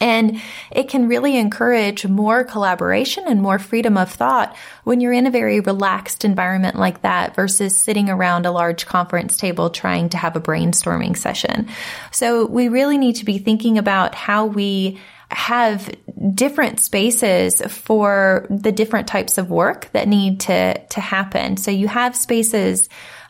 And 0.00 0.40
it 0.70 0.88
can 0.88 1.08
really 1.08 1.36
encourage 1.36 2.06
more 2.06 2.44
collaboration 2.44 3.24
and 3.26 3.42
more 3.42 3.58
freedom 3.58 3.96
of 3.96 4.10
thought 4.10 4.56
when 4.84 5.00
you're 5.00 5.12
in 5.12 5.26
a 5.26 5.30
very 5.30 5.60
relaxed 5.60 6.24
environment 6.24 6.76
like 6.76 7.02
that 7.02 7.34
versus 7.34 7.76
sitting 7.76 8.08
around 8.08 8.46
a 8.46 8.52
large 8.52 8.86
conference 8.86 9.36
table 9.36 9.70
trying 9.70 10.08
to 10.10 10.16
have 10.16 10.36
a 10.36 10.40
brainstorming 10.40 11.16
session. 11.16 11.68
So 12.12 12.46
we 12.46 12.68
really 12.68 12.98
need 12.98 13.16
to 13.16 13.24
be 13.24 13.38
thinking 13.38 13.78
about 13.78 14.14
how 14.14 14.46
we 14.46 15.00
have 15.30 15.90
different 16.34 16.80
spaces 16.80 17.60
for 17.68 18.46
the 18.48 18.72
different 18.72 19.08
types 19.08 19.36
of 19.36 19.50
work 19.50 19.90
that 19.92 20.08
need 20.08 20.40
to, 20.40 20.78
to 20.86 21.00
happen. 21.00 21.56
So 21.58 21.70
you 21.70 21.86
have 21.88 22.16
spaces 22.16 22.88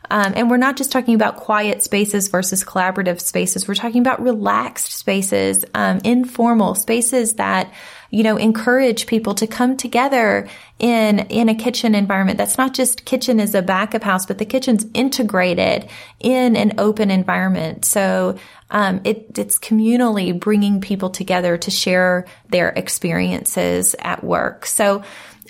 um, 0.09 0.33
and 0.35 0.49
we're 0.49 0.57
not 0.57 0.77
just 0.77 0.91
talking 0.91 1.15
about 1.15 1.37
quiet 1.37 1.83
spaces 1.83 2.27
versus 2.27 2.63
collaborative 2.63 3.19
spaces. 3.19 3.67
We're 3.67 3.75
talking 3.75 4.01
about 4.01 4.21
relaxed 4.21 4.91
spaces, 4.91 5.65
um, 5.73 5.99
informal 6.03 6.75
spaces 6.75 7.33
that 7.35 7.71
you 8.11 8.23
know, 8.23 8.37
encourage 8.37 9.05
people 9.05 9.35
to 9.35 9.45
come 9.45 9.77
together 9.77 10.47
in, 10.79 11.19
in 11.19 11.47
a 11.47 11.55
kitchen 11.55 11.93
environment. 11.93 12.37
That's 12.37 12.57
not 12.57 12.73
just 12.73 13.05
kitchen 13.05 13.39
as 13.39 13.53
a 13.53 13.61
back 13.61 13.93
of 13.93 14.01
house, 14.01 14.25
but 14.25 14.39
the 14.39 14.45
kitchen's 14.45 14.85
integrated 14.93 15.87
in 16.19 16.55
an 16.55 16.73
open 16.79 17.11
environment. 17.11 17.85
So, 17.85 18.37
um, 18.71 19.01
it, 19.03 19.37
it's 19.37 19.57
communally 19.57 20.39
bringing 20.39 20.79
people 20.79 21.09
together 21.09 21.57
to 21.57 21.71
share 21.71 22.25
their 22.49 22.69
experiences 22.69 23.95
at 23.99 24.23
work. 24.23 24.65
So, 24.65 25.03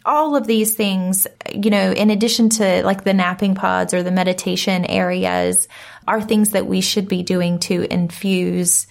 all 0.10 0.36
of 0.36 0.47
these 0.47 0.74
things, 0.74 1.28
you 1.53 1.70
know, 1.70 1.91
in 1.91 2.10
addition 2.10 2.49
to 2.49 2.84
like 2.84 3.03
the 3.03 3.14
napping 3.14 3.53
pods 3.53 3.93
or 3.93 4.01
the 4.01 4.12
meditation 4.12 4.84
areas, 4.86 5.68
are 6.07 6.20
things 6.20 6.49
that 6.51 6.66
we 6.66 6.82
should 6.82 7.07
be 7.07 7.22
doing 7.22 7.60
to 7.60 7.86
infuse 7.93 8.88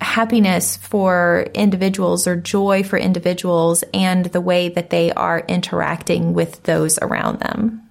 happiness 0.00 0.76
for 0.76 1.48
individuals 1.54 2.28
or 2.28 2.36
joy 2.36 2.84
for 2.84 2.96
individuals 2.96 3.82
and 3.92 4.26
the 4.26 4.40
way 4.40 4.68
that 4.68 4.90
they 4.90 5.12
are 5.12 5.40
interacting 5.40 6.34
with 6.34 6.62
those 6.62 7.00
around 7.00 7.40
them. 7.40 7.82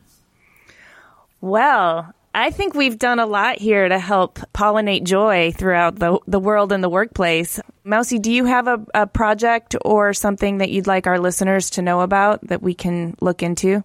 Well, 1.41 2.13
I 2.34 2.51
think 2.51 2.73
we've 2.75 2.99
done 2.99 3.19
a 3.19 3.25
lot 3.25 3.57
here 3.57 3.89
to 3.89 3.97
help 3.97 4.39
pollinate 4.53 5.03
joy 5.03 5.51
throughout 5.51 5.97
the, 5.97 6.19
the 6.27 6.39
world 6.39 6.71
and 6.71 6.84
the 6.84 6.89
workplace. 6.89 7.59
Mausi, 7.86 8.21
do 8.21 8.32
you 8.32 8.45
have 8.45 8.67
a, 8.67 8.86
a 8.93 9.07
project 9.07 9.75
or 9.84 10.13
something 10.13 10.59
that 10.59 10.69
you'd 10.69 10.88
like 10.88 11.07
our 11.07 11.19
listeners 11.19 11.71
to 11.71 11.82
know 11.82 12.01
about 12.01 12.47
that 12.47 12.61
we 12.61 12.75
can 12.75 13.15
look 13.19 13.41
into? 13.41 13.84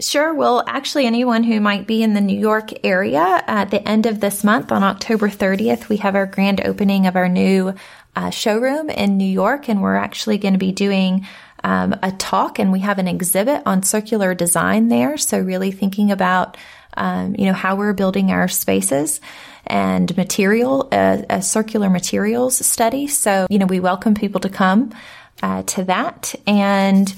Sure. 0.00 0.32
Well, 0.32 0.62
actually, 0.68 1.06
anyone 1.06 1.42
who 1.42 1.60
might 1.60 1.88
be 1.88 2.04
in 2.04 2.14
the 2.14 2.20
New 2.20 2.38
York 2.38 2.70
area 2.86 3.42
at 3.48 3.72
the 3.72 3.86
end 3.86 4.06
of 4.06 4.20
this 4.20 4.44
month 4.44 4.70
on 4.70 4.84
October 4.84 5.28
30th, 5.28 5.88
we 5.88 5.96
have 5.96 6.14
our 6.14 6.26
grand 6.26 6.60
opening 6.64 7.08
of 7.08 7.16
our 7.16 7.28
new 7.28 7.74
uh, 8.14 8.30
showroom 8.30 8.90
in 8.90 9.16
New 9.16 9.24
York, 9.24 9.68
and 9.68 9.82
we're 9.82 9.96
actually 9.96 10.38
going 10.38 10.54
to 10.54 10.58
be 10.58 10.70
doing 10.70 11.26
um, 11.64 11.96
a 12.04 12.12
talk 12.12 12.60
and 12.60 12.70
we 12.70 12.80
have 12.80 13.00
an 13.00 13.08
exhibit 13.08 13.62
on 13.66 13.82
circular 13.82 14.34
design 14.34 14.88
there. 14.88 15.16
So 15.16 15.40
really 15.40 15.72
thinking 15.72 16.12
about, 16.12 16.56
um, 16.96 17.34
you 17.38 17.46
know, 17.46 17.52
how 17.52 17.76
we're 17.76 17.92
building 17.92 18.30
our 18.30 18.48
spaces 18.48 19.20
and 19.66 20.16
material, 20.16 20.88
uh, 20.92 21.22
a 21.28 21.42
circular 21.42 21.90
materials 21.90 22.64
study. 22.64 23.06
So, 23.06 23.46
you 23.50 23.58
know, 23.58 23.66
we 23.66 23.80
welcome 23.80 24.14
people 24.14 24.40
to 24.40 24.48
come 24.48 24.92
uh, 25.42 25.62
to 25.64 25.84
that. 25.84 26.34
And 26.46 27.14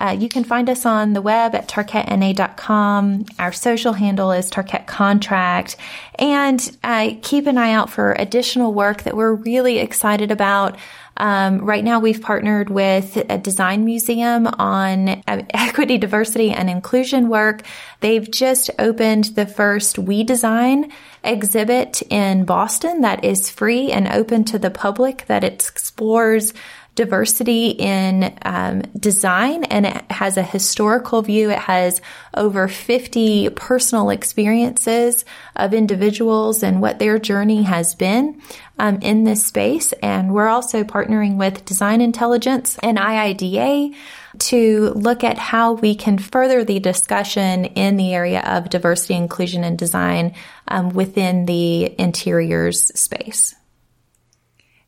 uh, 0.00 0.16
you 0.18 0.28
can 0.28 0.44
find 0.44 0.68
us 0.68 0.84
on 0.84 1.12
the 1.12 1.22
web 1.22 1.54
at 1.54 1.68
tarkettna.com. 1.68 3.26
Our 3.38 3.52
social 3.52 3.92
handle 3.92 4.32
is 4.32 4.50
Tarkett 4.50 4.86
Contract. 4.86 5.76
And 6.18 6.76
uh, 6.82 7.12
keep 7.22 7.46
an 7.46 7.58
eye 7.58 7.72
out 7.72 7.90
for 7.90 8.12
additional 8.12 8.74
work 8.74 9.04
that 9.04 9.16
we're 9.16 9.34
really 9.34 9.78
excited 9.78 10.30
about. 10.30 10.76
Um, 11.16 11.58
right 11.58 11.84
now, 11.84 12.00
we've 12.00 12.20
partnered 12.20 12.70
with 12.70 13.16
a 13.30 13.38
design 13.38 13.84
museum 13.84 14.46
on 14.46 15.08
uh, 15.08 15.22
equity, 15.50 15.98
diversity, 15.98 16.50
and 16.50 16.68
inclusion 16.68 17.28
work. 17.28 17.62
They've 18.00 18.28
just 18.28 18.70
opened 18.78 19.24
the 19.36 19.46
first 19.46 19.98
We 19.98 20.24
Design 20.24 20.92
exhibit 21.22 22.02
in 22.10 22.44
Boston 22.44 23.00
that 23.00 23.24
is 23.24 23.50
free 23.50 23.90
and 23.90 24.08
open 24.08 24.44
to 24.44 24.58
the 24.58 24.70
public 24.70 25.26
that 25.26 25.44
explores 25.44 26.52
diversity 26.94 27.70
in 27.70 28.36
um, 28.42 28.82
design 28.98 29.64
and 29.64 29.84
it 29.86 30.10
has 30.10 30.36
a 30.36 30.42
historical 30.42 31.22
view. 31.22 31.50
It 31.50 31.58
has 31.58 32.00
over 32.34 32.68
50 32.68 33.50
personal 33.50 34.10
experiences 34.10 35.24
of 35.56 35.74
individuals 35.74 36.62
and 36.62 36.80
what 36.80 36.98
their 36.98 37.18
journey 37.18 37.64
has 37.64 37.94
been 37.94 38.40
um, 38.78 38.98
in 39.02 39.24
this 39.24 39.44
space. 39.44 39.92
And 39.94 40.32
we're 40.32 40.48
also 40.48 40.84
partnering 40.84 41.36
with 41.36 41.64
Design 41.64 42.00
Intelligence 42.00 42.78
and 42.82 42.98
IIDA 42.98 43.94
to 44.38 44.92
look 44.94 45.24
at 45.24 45.38
how 45.38 45.72
we 45.74 45.94
can 45.94 46.18
further 46.18 46.64
the 46.64 46.80
discussion 46.80 47.64
in 47.66 47.96
the 47.96 48.14
area 48.14 48.40
of 48.40 48.70
diversity, 48.70 49.14
inclusion, 49.14 49.64
and 49.64 49.78
design 49.78 50.34
um, 50.68 50.90
within 50.90 51.46
the 51.46 51.94
interiors 52.00 52.86
space. 52.98 53.54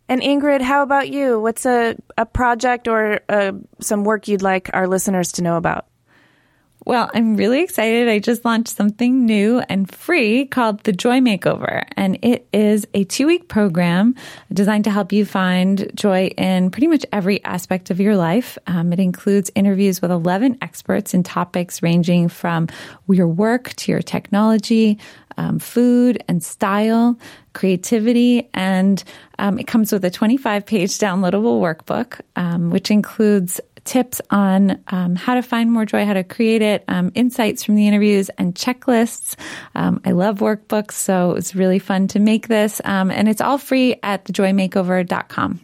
And 0.08 0.20
Ingrid, 0.20 0.60
how 0.60 0.82
about 0.82 1.08
you? 1.08 1.40
What's 1.40 1.66
a, 1.66 1.96
a 2.16 2.26
project 2.26 2.86
or 2.86 3.20
uh, 3.28 3.52
some 3.80 4.04
work 4.04 4.28
you'd 4.28 4.42
like 4.42 4.70
our 4.72 4.86
listeners 4.86 5.32
to 5.32 5.42
know 5.42 5.56
about? 5.56 5.86
Well, 6.86 7.10
I'm 7.14 7.36
really 7.36 7.64
excited. 7.64 8.08
I 8.08 8.20
just 8.20 8.44
launched 8.44 8.68
something 8.68 9.26
new 9.26 9.58
and 9.68 9.92
free 9.92 10.46
called 10.46 10.84
the 10.84 10.92
Joy 10.92 11.18
Makeover. 11.18 11.84
And 11.96 12.16
it 12.22 12.46
is 12.52 12.86
a 12.94 13.02
two 13.02 13.26
week 13.26 13.48
program 13.48 14.14
designed 14.52 14.84
to 14.84 14.92
help 14.92 15.12
you 15.12 15.24
find 15.24 15.90
joy 15.96 16.28
in 16.38 16.70
pretty 16.70 16.86
much 16.86 17.04
every 17.12 17.42
aspect 17.42 17.90
of 17.90 17.98
your 17.98 18.16
life. 18.16 18.56
Um, 18.68 18.92
it 18.92 19.00
includes 19.00 19.50
interviews 19.56 20.00
with 20.00 20.12
11 20.12 20.58
experts 20.62 21.12
in 21.12 21.24
topics 21.24 21.82
ranging 21.82 22.28
from 22.28 22.68
your 23.08 23.26
work 23.26 23.70
to 23.70 23.90
your 23.90 24.00
technology, 24.00 25.00
um, 25.36 25.58
food 25.58 26.22
and 26.28 26.40
style, 26.40 27.18
creativity, 27.52 28.48
and 28.54 29.02
um, 29.40 29.58
it 29.58 29.66
comes 29.66 29.90
with 29.90 30.04
a 30.04 30.10
25 30.10 30.64
page 30.64 30.98
downloadable 30.98 31.60
workbook, 31.60 32.20
um, 32.36 32.70
which 32.70 32.92
includes 32.92 33.60
tips 33.86 34.20
on 34.30 34.82
um, 34.88 35.16
how 35.16 35.34
to 35.34 35.42
find 35.42 35.72
more 35.72 35.86
joy, 35.86 36.04
how 36.04 36.12
to 36.12 36.24
create 36.24 36.62
it, 36.62 36.84
um, 36.88 37.12
insights 37.14 37.64
from 37.64 37.76
the 37.76 37.86
interviews, 37.86 38.28
and 38.30 38.54
checklists. 38.54 39.36
Um, 39.74 40.00
I 40.04 40.12
love 40.12 40.38
workbooks, 40.38 40.92
so 40.92 41.32
it's 41.32 41.54
really 41.54 41.78
fun 41.78 42.08
to 42.08 42.18
make 42.18 42.48
this. 42.48 42.80
Um, 42.84 43.10
and 43.10 43.28
it's 43.28 43.40
all 43.40 43.58
free 43.58 43.96
at 44.02 44.24
thejoymakeover.com. 44.24 45.60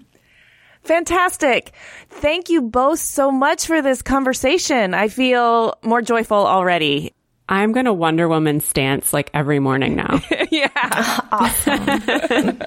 Fantastic. 0.85 1.73
Thank 2.09 2.49
you 2.49 2.63
both 2.63 2.99
so 2.99 3.31
much 3.31 3.67
for 3.67 3.83
this 3.83 4.03
conversation. 4.03 4.95
I 4.95 5.09
feel 5.09 5.79
more 5.83 6.03
joyful 6.03 6.45
already. 6.47 7.13
I'm 7.49 7.73
going 7.73 7.87
to 7.87 7.93
Wonder 7.93 8.29
Woman 8.29 8.61
stance 8.61 9.13
like 9.13 9.31
every 9.35 9.59
morning 9.59 9.97
now. 9.97 10.21
yeah. 10.51 10.69
awesome. 11.33 12.59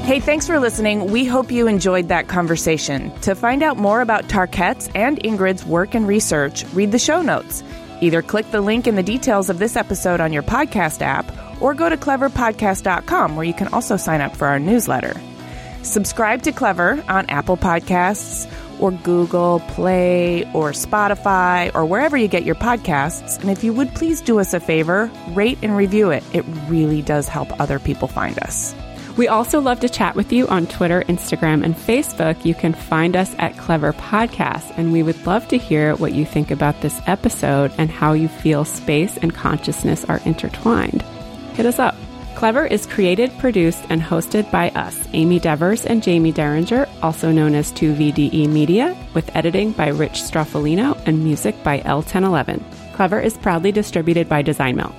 Hey, 0.09 0.19
thanks 0.19 0.47
for 0.47 0.59
listening. 0.59 1.11
We 1.11 1.23
hope 1.23 1.51
you 1.51 1.67
enjoyed 1.67 2.07
that 2.07 2.27
conversation. 2.27 3.11
To 3.19 3.35
find 3.35 3.61
out 3.61 3.77
more 3.77 4.01
about 4.01 4.27
Tarkett's 4.27 4.89
and 4.95 5.19
Ingrid's 5.19 5.63
work 5.63 5.93
and 5.93 6.07
research, 6.07 6.65
read 6.73 6.91
the 6.91 6.97
show 6.97 7.21
notes. 7.21 7.63
Either 8.01 8.23
click 8.23 8.49
the 8.49 8.59
link 8.59 8.87
in 8.87 8.95
the 8.95 9.03
details 9.03 9.51
of 9.51 9.59
this 9.59 9.75
episode 9.75 10.19
on 10.19 10.33
your 10.33 10.41
podcast 10.41 11.03
app 11.03 11.31
or 11.61 11.75
go 11.75 11.87
to 11.87 11.95
cleverpodcast.com 11.95 13.35
where 13.35 13.45
you 13.45 13.53
can 13.53 13.67
also 13.67 13.97
sign 13.97 14.19
up 14.19 14.35
for 14.35 14.47
our 14.47 14.57
newsletter. 14.57 15.13
Subscribe 15.83 16.41
to 16.41 16.51
Clever 16.51 17.03
on 17.07 17.29
Apple 17.29 17.57
Podcasts 17.57 18.51
or 18.79 18.89
Google 18.89 19.59
Play 19.59 20.41
or 20.55 20.71
Spotify 20.71 21.69
or 21.75 21.85
wherever 21.85 22.17
you 22.17 22.27
get 22.27 22.45
your 22.45 22.55
podcasts. 22.55 23.39
And 23.41 23.51
if 23.51 23.63
you 23.63 23.73
would 23.73 23.93
please 23.93 24.21
do 24.21 24.39
us 24.39 24.55
a 24.55 24.59
favor, 24.59 25.11
rate 25.35 25.59
and 25.61 25.77
review 25.77 26.09
it. 26.09 26.23
It 26.33 26.45
really 26.67 27.03
does 27.03 27.27
help 27.27 27.61
other 27.61 27.77
people 27.77 28.07
find 28.07 28.39
us. 28.39 28.73
We 29.19 29.27
also 29.27 29.59
love 29.59 29.81
to 29.81 29.89
chat 29.89 30.15
with 30.15 30.31
you 30.31 30.47
on 30.47 30.65
Twitter, 30.65 31.03
Instagram, 31.09 31.65
and 31.65 31.75
Facebook. 31.75 32.45
You 32.45 32.55
can 32.55 32.71
find 32.71 33.17
us 33.17 33.35
at 33.37 33.57
Clever 33.57 33.91
Podcast, 33.91 34.71
and 34.77 34.93
we 34.93 35.03
would 35.03 35.27
love 35.27 35.45
to 35.49 35.57
hear 35.57 35.93
what 35.97 36.13
you 36.13 36.25
think 36.25 36.51
about 36.51 36.79
this 36.79 37.01
episode 37.05 37.73
and 37.77 37.89
how 37.89 38.13
you 38.13 38.29
feel 38.29 38.63
space 38.63 39.17
and 39.17 39.35
consciousness 39.35 40.05
are 40.05 40.21
intertwined. 40.23 41.01
Hit 41.55 41.65
us 41.65 41.79
up. 41.79 41.95
Clever 42.35 42.65
is 42.65 42.85
created, 42.85 43.37
produced, 43.39 43.83
and 43.89 44.01
hosted 44.01 44.49
by 44.51 44.69
us, 44.69 44.97
Amy 45.11 45.37
Devers 45.37 45.85
and 45.85 46.01
Jaime 46.01 46.31
Derringer, 46.31 46.87
also 47.01 47.29
known 47.29 47.55
as 47.55 47.73
2VDE 47.73 48.47
Media, 48.47 48.95
with 49.13 49.35
editing 49.35 49.73
by 49.73 49.89
Rich 49.89 50.21
Stroffolino 50.21 50.97
and 51.05 51.25
music 51.25 51.61
by 51.61 51.81
El 51.83 52.03
Ten 52.03 52.23
Eleven. 52.23 52.63
Clever 52.93 53.19
is 53.19 53.37
proudly 53.37 53.73
distributed 53.73 54.29
by 54.29 54.41
Design 54.41 54.77
Milk. 54.77 54.95